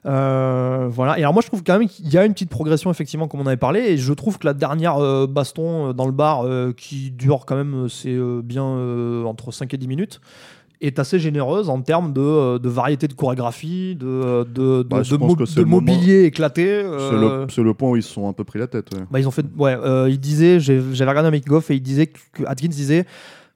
Euh, 0.06 0.88
voilà. 0.90 1.18
Et 1.20 1.22
alors 1.22 1.34
moi 1.34 1.42
je 1.42 1.48
trouve 1.48 1.64
quand 1.64 1.78
même 1.78 1.88
qu'il 1.88 2.08
y 2.12 2.18
a 2.18 2.26
une 2.26 2.34
petite 2.34 2.50
progression 2.50 2.90
effectivement 2.90 3.28
comme 3.28 3.42
on 3.42 3.46
avait 3.48 3.58
parlé 3.58 3.82
et 3.82 3.98
je 3.98 4.14
trouve 4.14 4.38
que 4.40 4.46
la 4.46 4.54
dernière 4.54 4.98
euh, 4.98 5.28
baston 5.28 5.90
euh, 5.90 5.94
dans 5.94 6.06
le 6.06 6.12
bar 6.14 6.44
euh, 6.46 6.72
qui 6.76 7.12
dure 7.12 7.46
quand 7.46 7.56
même 7.58 7.88
c'est 7.90 8.18
bien 8.44 8.64
entre 9.26 9.52
5 9.52 9.74
et 9.74 9.78
10 9.78 9.88
minutes 9.88 10.22
est 10.82 10.98
assez 10.98 11.20
généreuse 11.20 11.68
en 11.70 11.82
termes 11.82 12.14
de, 12.14 12.58
de 12.58 12.70
variété 12.70 13.10
de 13.10 13.14
chorégraphie, 13.14 13.98
de, 13.98 14.46
de, 14.46 14.82
de, 14.82 14.84
Bah, 14.84 15.02
de 15.02 15.18
mo- 15.18 15.36
de 15.36 15.62
moment- 15.66 15.82
mobilier 15.82 16.24
éclaté. 16.24 16.64
C'est 16.84 16.88
euh, 17.16 17.42
le, 17.44 17.48
c'est 17.52 17.62
le 17.64 17.74
point 17.74 17.90
où 17.90 17.98
ils 17.98 18.02
se 18.04 18.14
sont 18.14 18.30
un 18.30 18.32
peu 18.32 18.46
pris 18.46 18.60
la 18.60 18.68
tête. 18.68 18.88
ouais. 18.96 19.02
bah, 19.12 19.20
ils 19.20 19.28
ont 19.28 19.32
fait, 19.32 19.46
ouais, 19.58 19.76
euh, 19.76 20.08
il 20.10 20.18
disait, 20.22 20.62
j'ai- 20.62 20.82
j'avais 20.94 21.10
regardé 21.12 21.28
un 21.28 21.32
making 21.32 21.52
of 21.52 21.70
et 21.70 21.76
il 21.76 21.82
disait 21.82 22.08
que, 22.08 22.20
que 22.32 22.44
Atkins 22.46 22.70
disait, 22.70 23.06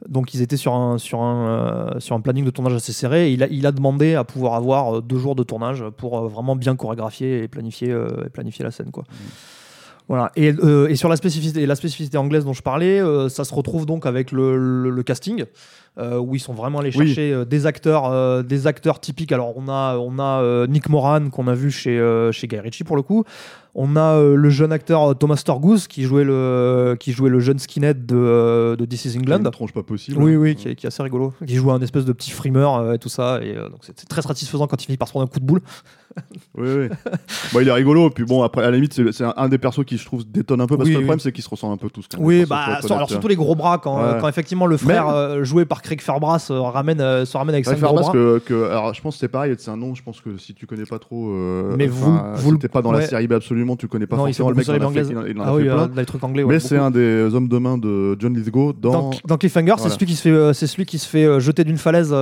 donc 0.08 0.34
ils 0.34 0.42
étaient 0.42 0.56
euh, 0.68 0.98
sur 0.98 1.22
un 1.22 2.22
planning 2.22 2.46
de 2.46 2.50
tournage 2.50 2.74
assez 2.74 2.94
serré. 2.94 3.32
Il 3.32 3.66
a 3.66 3.72
demandé 3.72 4.16
à 4.16 4.24
pouvoir 4.24 4.56
avoir 4.56 4.98
euh, 4.98 5.02
deux 5.02 5.18
jours 5.18 5.36
de 5.36 5.44
tournage 5.44 5.84
pour 5.98 6.18
euh, 6.18 6.28
vraiment 6.28 6.56
bien 6.56 6.76
chorégraphier 6.76 7.44
et 7.44 7.48
planifier 7.48 7.90
et 8.26 8.30
planifier 8.30 8.64
la 8.64 8.72
scène 8.72 8.92
quoi. 8.92 9.04
Voilà. 10.10 10.32
Et, 10.36 10.54
euh, 10.64 10.88
et 10.90 10.96
sur 10.96 11.08
la 11.10 11.16
spécificité, 11.16 11.66
la 11.66 11.76
spécificité 11.76 12.18
anglaise 12.18 12.44
dont 12.46 12.54
je 12.54 12.62
parlais, 12.62 13.00
euh, 13.00 13.30
ça 13.30 13.44
se 13.46 13.54
retrouve 13.54 13.86
donc 13.86 14.06
avec 14.06 14.32
le, 14.32 14.58
le- 14.58 14.90
le 14.90 15.04
casting, 15.04 15.46
euh, 15.98 16.18
où 16.18 16.36
ils 16.36 16.40
sont 16.40 16.54
vraiment 16.54 16.80
allés 16.80 16.92
chercher 16.92 17.46
des 17.46 17.66
acteurs, 17.66 18.44
des 18.44 18.68
acteurs 18.68 19.00
typiques. 19.00 19.32
Alors 19.32 19.54
on 19.56 19.70
a, 19.70 19.98
on 19.98 20.20
a 20.20 20.68
Nick 20.68 20.90
Moran 20.90 21.30
qu'on 21.30 21.48
a 21.48 21.56
vu 21.56 21.72
chez 21.72 21.98
chez 22.32 22.48
Guy 22.48 22.60
Ritchie 22.60 22.84
pour 22.84 22.96
le 22.96 23.02
coup. 23.02 23.24
On 23.76 23.96
a 23.96 24.20
le 24.22 24.50
jeune 24.50 24.72
acteur 24.72 25.18
Thomas 25.18 25.42
Torgoose 25.44 25.88
qui 25.88 26.04
jouait 26.04 26.24
le 26.24 26.96
qui 27.00 27.12
jouait 27.12 27.30
le 27.32 27.40
jeune 27.40 27.58
skinhead 27.58 28.06
de, 28.06 28.76
de 28.78 28.86
This 28.86 29.06
Is 29.06 29.16
Une 29.16 29.22
England. 29.22 29.50
tronche 29.52 29.72
pas 29.74 29.82
possible. 29.82 30.22
Oui, 30.22 30.36
oui, 30.36 30.56
qui 30.56 30.68
est, 30.70 30.76
qui 30.76 30.86
est 30.86 30.90
assez 30.90 31.02
rigolo. 31.02 31.34
Qui 31.48 31.56
joue 31.56 31.72
un 31.72 31.82
espèce 31.82 32.06
de 32.06 32.14
petit 32.14 32.30
frimeur 32.32 32.94
et 32.94 33.00
tout 33.00 33.10
ça. 33.10 33.40
Et 33.42 33.54
donc 33.56 33.80
c'est 33.82 34.00
c'est 34.00 34.08
très 34.10 34.22
satisfaisant 34.22 34.68
quand 34.68 34.82
il 34.82 34.86
finit 34.86 34.98
par 34.98 35.08
se 35.08 35.14
prendre 35.14 35.26
un 35.26 35.28
coup 35.32 35.40
de 35.40 35.46
boule. 35.46 35.62
Oui, 36.58 36.68
oui. 36.78 36.88
bon, 37.52 37.60
il 37.62 37.68
est 37.68 37.72
rigolo. 37.72 38.10
Puis 38.12 38.26
bon, 38.26 38.44
après, 38.44 38.64
à 38.64 38.70
la 38.70 38.76
limite, 38.76 38.94
c'est 39.12 39.24
un, 39.24 39.34
un 39.36 39.50
des 39.50 39.58
persos 39.58 39.84
qui, 39.86 39.98
je 39.98 40.06
trouve, 40.06 40.24
détonne 40.30 40.62
un 40.62 40.68
peu 40.68 40.78
parce 40.78 40.88
Oui, 40.88 40.94
que 40.94 41.00
le 41.00 41.06
problème, 41.06 41.20
c'est 41.20 41.32
qu'ils 41.32 41.44
se 41.44 41.50
ressemblent 41.50 41.74
un 41.74 41.78
peu 41.78 41.90
tous. 41.90 42.06
quand 42.12 42.20
Oui, 42.22 42.46
bah, 42.46 42.80
sur- 42.82 42.96
alors 42.96 43.10
surtout 43.10 43.28
les 43.28 43.36
gros 43.36 43.56
bras 43.56 43.80
quand, 43.80 43.98
Ouais. 43.98 44.18
quand 44.22 44.28
effectivement 44.28 44.68
le 44.68 44.78
frère 44.78 45.06
Même- 45.08 45.16
euh, 45.16 45.44
joué 45.44 45.66
par 45.66 45.82
Craig 45.82 46.00
Fairbrass 46.02 46.52
euh, 46.52 46.60
ramène, 46.62 47.02
euh, 47.02 47.26
se 47.26 47.36
ramène 47.38 47.56
avec 47.56 47.68
Ouais, 47.68 47.76
faire 47.76 47.90
gros 47.90 48.02
bras. 48.02 48.12
que, 48.12 48.40
que- 48.46 48.68
alors 48.70 48.94
je 48.94 49.02
pense 49.02 49.16
que 49.16 49.20
c'est 49.22 49.28
pareil, 49.28 49.56
c'est 49.58 49.72
un 49.72 49.78
nom, 49.78 49.96
je 49.96 50.04
pense 50.04 50.22
que 50.22 50.38
si 50.38 50.54
tu 50.54 50.68
connais 50.68 50.86
pas 50.86 51.00
trop, 51.00 51.28
Mais 51.78 51.88
vous- 51.88 52.18
vous 52.36 52.52
si 52.54 52.60
t'es 52.60 52.68
pas 52.68 52.82
dans 52.84 52.92
la 52.92 53.02
série 53.02 53.28
B 53.28 53.34
absolument, 53.34 53.76
tu 53.76 53.88
connais 53.88 54.06
pas 54.08 54.16
non, 54.18 54.26
forcément 54.26 54.50
le 54.52 54.56
mec, 54.56 54.68
les 54.68 54.74
Ah 56.00 56.06
trucs 56.06 56.24
anglais. 56.24 56.44
mais 56.46 56.60
c'est 56.60 56.78
un 56.78 56.92
des 56.92 57.34
hommes 57.34 57.48
de 57.48 57.58
main 57.58 57.78
de 57.78 58.16
John 58.20 58.36
Lithgow 58.36 58.74
dans. 58.74 59.12
Dans, 59.26 59.38
Cliffhanger, 59.38 59.76
c'est 59.78 59.90
celui 59.90 60.86
qui 60.86 60.98
se 61.00 61.08
fait, 61.08 61.40
jeter 61.40 61.64
d'une 61.64 61.78
falaise 61.78 62.14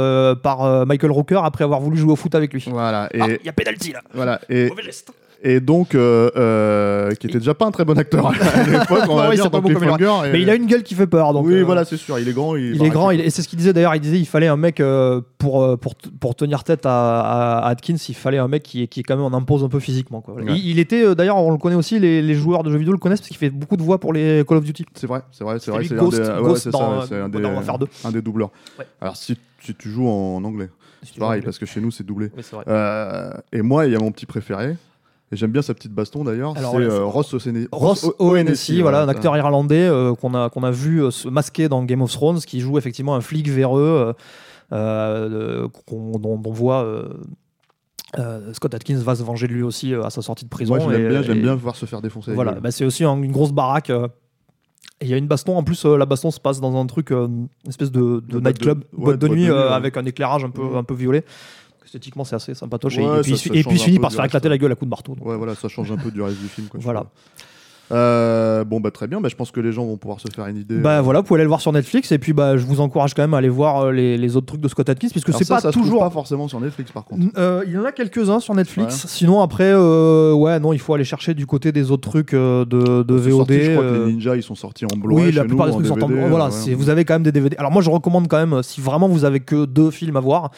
par 0.43 0.85
Michael 0.85 1.11
Rooker 1.11 1.41
après 1.43 1.63
avoir 1.63 1.79
voulu 1.81 1.97
jouer 1.97 2.13
au 2.13 2.15
foot 2.15 2.33
avec 2.35 2.53
lui. 2.53 2.63
Voilà, 2.69 3.09
Ah, 3.19 3.27
il 3.27 3.45
y 3.45 3.49
a 3.49 3.53
penalty 3.81 3.91
là. 3.93 4.01
voilà, 4.13 4.39
et, 4.49 4.69
Mauvais 4.69 4.83
geste. 4.83 5.11
et 5.43 5.59
donc, 5.59 5.95
euh, 5.95 6.29
euh, 6.35 7.11
qui 7.15 7.27
était 7.27 7.39
déjà 7.39 7.53
pas 7.55 7.65
un 7.65 7.71
très 7.71 7.83
bon 7.85 7.97
acteur 7.97 8.27
à 8.55 8.63
l'époque, 8.63 8.99
on 9.03 9.07
Non, 9.07 9.15
va 9.15 9.29
il 9.29 9.35
dire, 9.35 9.43
s'est 9.45 9.49
pas 9.49 9.57
dans 9.57 9.61
beaucoup 9.63 9.79
Cliffhanger. 9.79 10.27
et- 10.27 10.31
Mais 10.33 10.41
il 10.41 10.49
a 10.49 10.55
une 10.55 10.67
gueule 10.67 10.83
qui 10.83 10.93
fait 10.95 11.07
peur. 11.07 11.33
Donc, 11.33 11.47
oui, 11.47 11.55
euh, 11.55 11.63
voilà, 11.63 11.83
c'est 11.85 11.97
sûr, 11.97 12.19
il 12.19 12.27
est 12.29 12.33
grand. 12.33 12.55
Il, 12.55 12.75
Il 12.75 12.83
est 12.83 12.89
grand, 12.89 13.09
il- 13.11 13.21
et 13.21 13.29
c'est 13.31 13.41
ce 13.41 13.47
qu'il 13.47 13.57
disait 13.57 13.73
d'ailleurs. 13.73 13.95
Il 13.95 14.01
disait 14.01 14.19
il 14.19 14.25
fallait 14.27 14.47
un 14.47 14.55
mec 14.57 14.79
euh, 14.79 15.21
pour, 15.39 15.77
pour, 15.79 15.95
pour 16.19 16.35
tenir 16.35 16.63
tête 16.63 16.81
à, 16.85 17.59
Atkins. 17.65 17.95
Il 18.07 18.15
fallait 18.15 18.37
un 18.37 18.47
mec 18.47 18.63
qui, 18.63 18.87
qui 18.87 19.01
quand 19.03 19.15
même 19.15 19.25
en 19.25 19.35
impose 19.35 19.63
un 19.63 19.69
peu 19.69 19.79
physiquement. 19.79 20.21
Quoi. 20.21 20.35
Voilà. 20.35 20.51
Ouais. 20.51 20.57
Il, 20.59 20.69
il 20.69 20.79
était 20.79 21.03
euh, 21.03 21.15
d'ailleurs, 21.15 21.37
on 21.37 21.51
le 21.51 21.57
connaît 21.57 21.75
aussi, 21.75 21.99
les, 21.99 22.21
les 22.21 22.33
joueurs 22.35 22.61
de 22.63 22.69
jeux 22.71 22.77
vidéo 22.77 22.93
le 22.93 22.99
connaissent 22.99 23.19
parce 23.21 23.29
qu'il 23.29 23.37
fait 23.37 23.49
beaucoup 23.49 23.77
de 23.77 23.83
voix 23.83 23.99
pour 23.99 24.13
les 24.13 24.43
Call 24.47 24.57
of 24.59 24.63
Duty. 24.63 24.85
C'est 24.93 25.07
vrai, 25.07 25.21
c'est 25.31 25.43
vrai, 25.43 25.57
c'est 25.59 25.71
vrai. 25.71 25.83
C'est 25.85 25.93
un 25.97 26.07
des, 26.07 26.17
ouais, 26.17 27.15
un 27.19 27.29
des, 27.29 27.43
Warfare 27.43 27.79
2. 27.79 27.87
un 28.05 28.11
des 28.11 28.21
doubleurs. 28.21 28.51
Ouais. 28.77 28.85
Alors 29.01 29.15
si, 29.17 29.35
si 29.63 29.73
tu 29.75 29.89
joues 29.89 30.07
en 30.07 30.43
anglais, 30.43 30.69
c'est 31.03 31.17
pareil 31.17 31.41
parce 31.41 31.57
que 31.59 31.65
chez 31.65 31.81
nous 31.81 31.91
c'est 31.91 32.03
doublé. 32.05 32.31
Oui, 32.35 32.43
c'est 32.43 32.55
vrai. 32.55 32.65
Euh, 32.67 33.31
et 33.51 33.61
moi, 33.61 33.85
il 33.87 33.93
y 33.93 33.95
a 33.95 33.99
mon 33.99 34.11
petit 34.11 34.25
préféré. 34.25 34.75
Et 35.33 35.37
j'aime 35.37 35.51
bien 35.51 35.61
sa 35.61 35.73
petite 35.73 35.93
baston 35.93 36.25
d'ailleurs. 36.25 36.53
C'est 36.57 36.63
euh, 36.65 37.05
Ross 37.05 37.33
Ross 37.71 38.05
O'Hennessy, 38.19 38.81
voilà, 38.81 39.03
un 39.03 39.07
acteur 39.07 39.35
irlandais 39.37 39.87
euh, 39.87 40.13
qu'on 40.13 40.33
a, 40.33 40.49
qu'on 40.49 40.63
a 40.63 40.71
vu 40.71 41.01
euh, 41.03 41.09
se 41.11 41.29
masquer 41.29 41.69
dans 41.69 41.83
Game 41.83 42.01
of 42.01 42.11
Thrones, 42.11 42.39
qui 42.39 42.59
joue 42.59 42.77
effectivement 42.77 43.15
un 43.15 43.21
flic 43.21 43.47
véreux, 43.47 44.13
dont, 44.71 46.41
on 46.45 46.51
voit 46.51 46.83
euh, 46.83 48.51
Scott 48.53 48.73
Atkins 48.75 48.97
va 48.97 49.15
se 49.15 49.23
venger 49.23 49.47
de 49.47 49.53
lui 49.53 49.63
aussi 49.63 49.93
euh, 49.93 50.03
à 50.03 50.09
sa 50.09 50.21
sortie 50.21 50.43
de 50.43 50.49
prison. 50.49 50.75
Moi, 50.75 50.97
bien, 50.97 51.21
j'aime 51.21 51.37
et- 51.37 51.41
bien 51.41 51.55
voir 51.55 51.75
se 51.77 51.85
faire 51.85 52.01
défoncer. 52.01 52.33
Voilà, 52.33 52.53
bah, 52.53 52.71
c'est 52.71 52.83
aussi 52.83 53.03
un- 53.05 53.21
une 53.21 53.31
grosse 53.31 53.53
baraque. 53.53 53.89
euh, 53.89 54.07
et 55.01 55.05
il 55.05 55.09
y 55.09 55.13
a 55.13 55.17
une 55.17 55.27
baston, 55.27 55.57
en 55.57 55.63
plus, 55.63 55.83
euh, 55.85 55.97
la 55.97 56.05
baston 56.05 56.31
se 56.31 56.39
passe 56.39 56.61
dans 56.61 56.75
un 56.79 56.85
truc, 56.85 57.11
euh, 57.11 57.25
une 57.27 57.47
espèce 57.67 57.91
de, 57.91 57.99
de 57.99 58.19
De 58.19 58.39
boîte 58.39 58.43
nightclub, 58.45 58.79
de- 58.79 58.83
ouais, 58.97 59.03
boîte 59.05 59.19
de 59.19 59.27
boîte 59.27 59.37
nuit, 59.37 59.49
euh, 59.49 59.67
ouais. 59.67 59.73
avec 59.73 59.97
un 59.97 60.05
éclairage 60.05 60.43
un 60.45 60.49
peu, 60.49 60.61
Mhm. 60.63 60.75
un 60.77 60.83
peu 60.83 60.93
violet. 60.93 61.23
Esthétiquement, 61.83 62.23
c'est 62.23 62.35
assez 62.35 62.53
sympatoche. 62.53 62.97
et- 62.97 63.01
puis, 63.01 63.07
ça- 63.07 63.29
il 63.31 63.37
se- 63.37 63.49
ça 63.49 63.49
et 63.49 63.51
puis 63.51 63.63
change 63.63 63.73
il 63.73 63.81
un 63.81 63.85
finit 63.85 63.99
par 63.99 64.11
se 64.11 64.15
faire 64.15 64.25
éclater 64.25 64.47
la 64.47 64.57
gueule 64.57 64.71
à 64.71 64.75
coups 64.75 64.85
de 64.87 64.91
marteau. 64.91 65.13
donc. 65.15 65.25
Ouais, 65.25 65.35
voilà, 65.35 65.55
ça 65.55 65.67
change 65.67 65.91
un 65.91 65.97
peu 65.97 66.09
du 66.11 66.21
reste 66.21 66.39
du 66.39 66.47
film. 66.47 66.67
Quoi, 66.67 66.79
Voilà. 66.81 67.05
Euh, 67.91 68.63
bon, 68.63 68.79
bah 68.79 68.91
très 68.91 69.07
bien. 69.07 69.21
Bah, 69.21 69.29
je 69.29 69.35
pense 69.35 69.51
que 69.51 69.59
les 69.59 69.71
gens 69.71 69.85
vont 69.85 69.97
pouvoir 69.97 70.19
se 70.19 70.27
faire 70.33 70.45
une 70.47 70.57
idée. 70.57 70.77
Bah 70.77 71.01
voilà, 71.01 71.19
vous 71.19 71.25
pouvez 71.25 71.37
aller 71.39 71.43
le 71.45 71.49
voir 71.49 71.61
sur 71.61 71.71
Netflix 71.73 72.11
et 72.11 72.19
puis 72.19 72.33
bah 72.33 72.57
je 72.57 72.65
vous 72.65 72.81
encourage 72.81 73.13
quand 73.13 73.21
même 73.23 73.33
à 73.33 73.37
aller 73.37 73.49
voir 73.49 73.81
euh, 73.85 73.91
les, 73.91 74.17
les 74.17 74.35
autres 74.37 74.45
trucs 74.47 74.61
de 74.61 74.67
Scott 74.67 74.87
Atkins 74.89 75.09
puisque 75.11 75.33
c'est 75.33 75.47
pas 75.47 75.59
ça 75.59 75.71
se 75.71 75.77
toujours. 75.77 75.99
pas 76.01 76.09
forcément 76.09 76.47
sur 76.47 76.59
Netflix 76.59 76.91
par 76.91 77.05
contre. 77.05 77.25
Euh, 77.37 77.63
il 77.67 77.73
y 77.73 77.77
en 77.77 77.85
a 77.85 77.91
quelques-uns 77.91 78.39
sur 78.39 78.55
Netflix. 78.55 79.03
Ouais. 79.03 79.09
Sinon 79.09 79.41
après, 79.41 79.71
euh, 79.73 80.33
ouais 80.33 80.59
non, 80.59 80.73
il 80.73 80.79
faut 80.79 80.93
aller 80.93 81.03
chercher 81.03 81.33
du 81.33 81.45
côté 81.45 81.71
des 81.71 81.91
autres 81.91 82.09
trucs 82.09 82.33
euh, 82.33 82.65
de, 82.65 83.03
de 83.03 83.13
VOD. 83.15 83.31
sorti, 83.37 83.61
je 83.63 83.71
crois 83.71 83.83
que 83.83 83.87
euh, 83.89 84.05
les 84.07 84.13
ninjas 84.13 84.35
ils 84.35 84.43
sont 84.43 84.55
sortis 84.55 84.85
en 84.85 84.97
Blu-ray. 84.97 85.25
Oui, 85.27 85.31
la 85.31 85.43
plupart 85.45 85.67
des 85.67 85.73
trucs 85.73 85.85
en 85.85 85.95
sont 85.95 86.03
en 86.03 86.07
DVD, 86.07 86.27
Voilà, 86.29 86.49
ouais. 86.49 86.73
vous 86.73 86.89
avez 86.89 87.05
quand 87.05 87.15
même 87.15 87.23
des 87.23 87.31
DVD. 87.31 87.55
Alors 87.57 87.71
moi, 87.71 87.81
je 87.81 87.89
recommande 87.89 88.27
quand 88.27 88.37
même, 88.45 88.63
si 88.63 88.81
vraiment 88.81 89.07
vous 89.07 89.25
avez 89.25 89.39
que 89.39 89.65
deux 89.65 89.91
films 89.91 90.15
à 90.17 90.19
voir, 90.21 90.51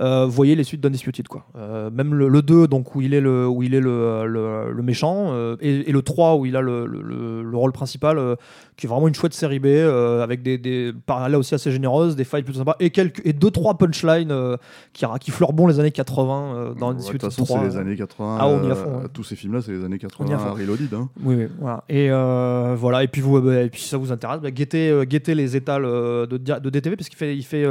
euh, 0.00 0.26
voyez 0.26 0.54
les 0.56 0.64
suites 0.64 0.80
d'Undisputed. 0.80 1.28
Quoi. 1.28 1.46
Euh, 1.56 1.90
même 1.90 2.14
le, 2.14 2.28
le 2.28 2.42
2, 2.42 2.66
donc, 2.68 2.94
où 2.94 3.00
il 3.00 3.14
est 3.14 3.20
le, 3.20 3.46
où 3.48 3.62
il 3.62 3.74
est 3.74 3.80
le, 3.80 4.26
le, 4.26 4.72
le 4.72 4.82
méchant, 4.82 5.28
euh, 5.32 5.56
et, 5.60 5.88
et 5.88 5.92
le 5.92 6.02
3, 6.02 6.36
où 6.36 6.46
il 6.46 6.56
a 6.56 6.60
le, 6.60 6.86
le- 6.86 7.02
le- 7.02 7.42
le 7.42 7.56
rôle 7.56 7.72
principal, 7.72 8.18
euh, 8.18 8.34
qui 8.76 8.86
est 8.86 8.88
vraiment 8.88 9.06
une 9.08 9.14
chouette 9.14 9.34
série 9.34 9.58
B, 9.60 9.66
avec 10.22 10.42
des, 10.42 10.58
des 10.58 10.92
par 11.06 11.28
là 11.28 11.38
aussi 11.38 11.54
assez 11.54 11.70
généreuses, 11.70 12.16
des 12.16 12.24
fights 12.24 12.44
plutôt 12.44 12.58
sympas, 12.58 12.76
et, 12.80 12.90
quelques, 12.90 13.24
et 13.24 13.32
deux, 13.32 13.50
trois 13.50 13.78
punchlines 13.78 14.34
qui, 14.92 15.04
qui 15.20 15.30
fleurent 15.30 15.52
bon 15.52 15.66
les 15.68 15.78
années 15.80 15.92
80 15.92 16.54
euh, 16.56 16.74
dans 16.74 16.88
Ouais, 16.88 16.94
De 16.94 16.98
toute 17.00 17.14
Undisputed 17.14 17.30
façon, 17.30 17.44
3. 17.44 17.60
c'est 17.60 17.66
les 17.68 17.76
années 17.76 17.96
80. 17.96 18.36
Ah, 18.40 18.48
on 18.48 18.66
y 18.66 18.70
à 18.70 18.74
fond, 18.74 18.90
ouais. 18.98 19.08
Tous 19.12 19.22
ces 19.24 19.36
films-là, 19.36 19.60
c'est 19.62 19.72
les 19.72 19.84
années 19.84 19.98
On 20.18 20.26
y 20.26 20.30
est 20.30 20.34
à 20.34 20.36
80 20.36 20.38
fond. 20.38 20.54
Reloaded. 20.54 20.94
Hein. 20.94 21.08
Oui, 21.22 21.34
oui, 21.36 21.46
voilà. 21.60 21.84
Et 21.88 22.08
voilà. 22.76 23.04
Et 23.04 23.08
puis 23.08 23.20
vous, 23.20 23.40
bah, 23.40 23.62
et 23.62 23.68
puis 23.70 23.80
si 23.80 23.88
ça 23.88 23.96
vous 23.96 24.10
intéresse, 24.12 24.40
bah, 24.40 24.50
guettez, 24.50 24.92
guettez 25.06 25.34
les 25.34 25.54
étals 25.56 25.84
de, 25.84 26.26
de 26.26 26.70
DTV 26.70 26.96
parce 26.96 27.08
qu'il 27.08 27.18
fait, 27.18 27.36
il 27.36 27.42
fait, 27.44 27.64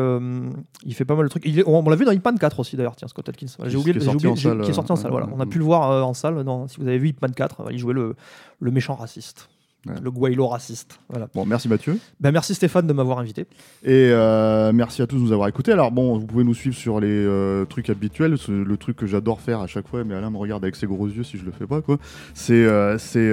il 0.85 0.93
fait 0.93 1.05
pas 1.05 1.15
mal 1.15 1.25
de 1.25 1.29
trucs. 1.29 1.45
Il 1.45 1.59
est- 1.59 1.63
on, 1.67 1.85
on 1.85 1.89
l'a 1.89 1.95
vu 1.95 2.05
dans 2.05 2.12
Hitman 2.13 2.37
4 2.37 2.59
aussi 2.59 2.75
d'ailleurs. 2.77 2.95
Tiens, 2.95 3.07
Scott 3.07 3.27
Atkins. 3.29 3.47
J'ai 3.65 3.77
oublié, 3.77 3.93
qui 3.93 3.97
est 4.03 4.05
sorti 4.05 4.27
oublié- 4.27 4.31
en 4.31 4.35
salle, 4.35 4.61
qui 4.61 4.71
est 4.71 4.73
sorti 4.73 4.91
en 4.91 4.95
salle. 4.95 5.11
Voilà. 5.11 5.27
On 5.33 5.39
a 5.39 5.43
ouais. 5.43 5.45
pu 5.49 5.57
le 5.59 5.63
voir 5.65 5.91
euh, 5.91 6.01
en 6.01 6.13
salle. 6.13 6.43
Si 6.69 6.77
vous 6.79 6.87
avez 6.87 6.97
vu 6.97 7.09
Hitman 7.09 7.31
4, 7.33 7.67
il 7.71 7.77
jouait 7.79 7.93
le, 7.93 8.15
le 8.59 8.71
méchant 8.71 8.95
raciste, 8.95 9.49
Ouais. 9.85 9.95
le 10.01 10.11
Guaylo 10.11 10.47
raciste. 10.47 10.99
Voilà. 11.09 11.27
Bon, 11.33 11.45
merci 11.45 11.67
Mathieu. 11.67 11.99
Ben, 12.21 12.31
merci 12.31 12.55
Stéphane 12.55 12.87
de 12.87 12.93
m'avoir 12.93 13.19
invité. 13.19 13.41
Et 13.83 14.11
euh, 14.11 14.71
merci 14.71 15.01
à 15.01 15.07
tous 15.07 15.17
de 15.17 15.21
nous 15.21 15.33
avoir 15.33 15.49
écoutés. 15.49 15.73
Alors 15.73 15.91
bon, 15.91 16.17
vous 16.17 16.25
pouvez 16.25 16.45
nous 16.45 16.53
suivre 16.53 16.75
sur 16.75 17.01
les 17.01 17.07
euh, 17.09 17.65
trucs 17.65 17.89
habituels. 17.89 18.37
Le 18.47 18.77
truc 18.77 18.95
que 18.95 19.05
j'adore 19.05 19.41
faire 19.41 19.59
à 19.59 19.67
chaque 19.67 19.87
fois, 19.89 20.05
mais 20.05 20.15
Alain 20.15 20.29
me 20.29 20.37
regarde 20.37 20.63
avec 20.63 20.77
ses 20.77 20.87
gros 20.87 21.07
yeux 21.07 21.23
si 21.23 21.37
je 21.37 21.43
le 21.43 21.51
fais 21.51 21.67
pas 21.67 21.81
quoi. 21.81 21.97
C'est 22.33 22.53
euh, 22.53 22.97
c'est 22.97 23.31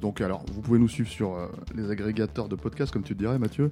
donc 0.00 0.20
alors 0.20 0.44
vous 0.52 0.62
pouvez 0.62 0.80
nous 0.80 0.88
suivre 0.88 1.08
sur 1.08 1.36
les 1.76 1.90
agrégateurs 1.90 2.48
de 2.48 2.56
podcasts 2.56 2.92
comme 2.92 3.04
tu 3.04 3.14
dirais 3.14 3.38
Mathieu, 3.38 3.70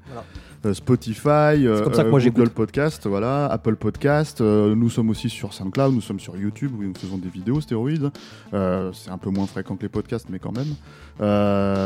Voilà. 0.62 0.74
Spotify, 0.74 1.64
comme 1.82 1.94
ça 1.94 2.04
que 2.04 2.08
moi, 2.10 2.20
Google. 2.20 2.50
Podcast, 2.50 3.06
voilà, 3.06 3.46
Apple 3.46 3.76
Podcast. 3.76 4.40
Nous 4.40 4.90
sommes 4.90 5.10
aussi 5.10 5.28
sur 5.28 5.52
SoundCloud, 5.52 5.94
nous 5.94 6.00
sommes 6.00 6.20
sur 6.20 6.36
YouTube 6.36 6.72
où 6.78 6.84
nous 6.84 6.94
faisons 6.94 7.18
des 7.18 7.28
vidéos 7.28 7.60
stéroïdes. 7.60 8.10
C'est 8.52 9.10
un 9.10 9.18
peu 9.18 9.30
moins 9.30 9.46
fréquent 9.46 9.74
que 9.74 9.82
les 9.82 9.88
podcasts, 9.88 10.28
mais 10.30 10.38
quand 10.38 10.56
même. 10.56 10.74
Euh, 11.20 11.79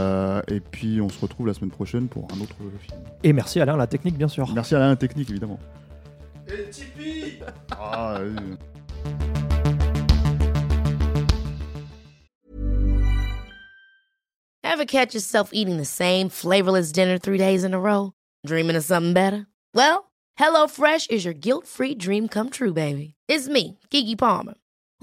et 0.48 0.60
puis 0.60 1.00
on 1.00 1.08
se 1.08 1.20
retrouve 1.20 1.46
la 1.46 1.54
semaine 1.54 1.70
prochaine 1.70 2.08
pour 2.08 2.28
un 2.32 2.40
autre 2.40 2.56
film. 2.80 3.00
Et 3.22 3.32
merci 3.32 3.60
Alain, 3.60 3.76
la 3.76 3.86
technique 3.86 4.16
bien 4.16 4.28
sûr. 4.28 4.52
Merci 4.54 4.74
à 4.74 4.80
la 4.80 4.96
technique, 4.96 5.30
évidemment. 5.30 5.58
Et 6.46 6.70
Tipeee 6.70 7.40
ah, 7.70 8.18
oui. 8.22 8.56
Ever 14.62 14.86
catch 14.86 15.14
yourself 15.14 15.50
eating 15.52 15.76
the 15.76 15.84
same 15.84 16.28
flavorless 16.28 16.90
dinner 16.90 17.16
three 17.16 17.38
days 17.38 17.62
in 17.62 17.74
a 17.74 17.78
row? 17.78 18.12
Dreaming 18.44 18.74
of 18.74 18.82
something 18.82 19.12
better? 19.12 19.46
Well, 19.72 20.10
HelloFresh 20.38 21.10
is 21.10 21.24
your 21.24 21.32
guilt 21.32 21.68
free 21.68 21.94
dream 21.94 22.26
come 22.26 22.50
true, 22.50 22.72
baby. 22.72 23.14
It's 23.28 23.48
me, 23.48 23.78
Kiki 23.90 24.16
Palmer. 24.16 24.54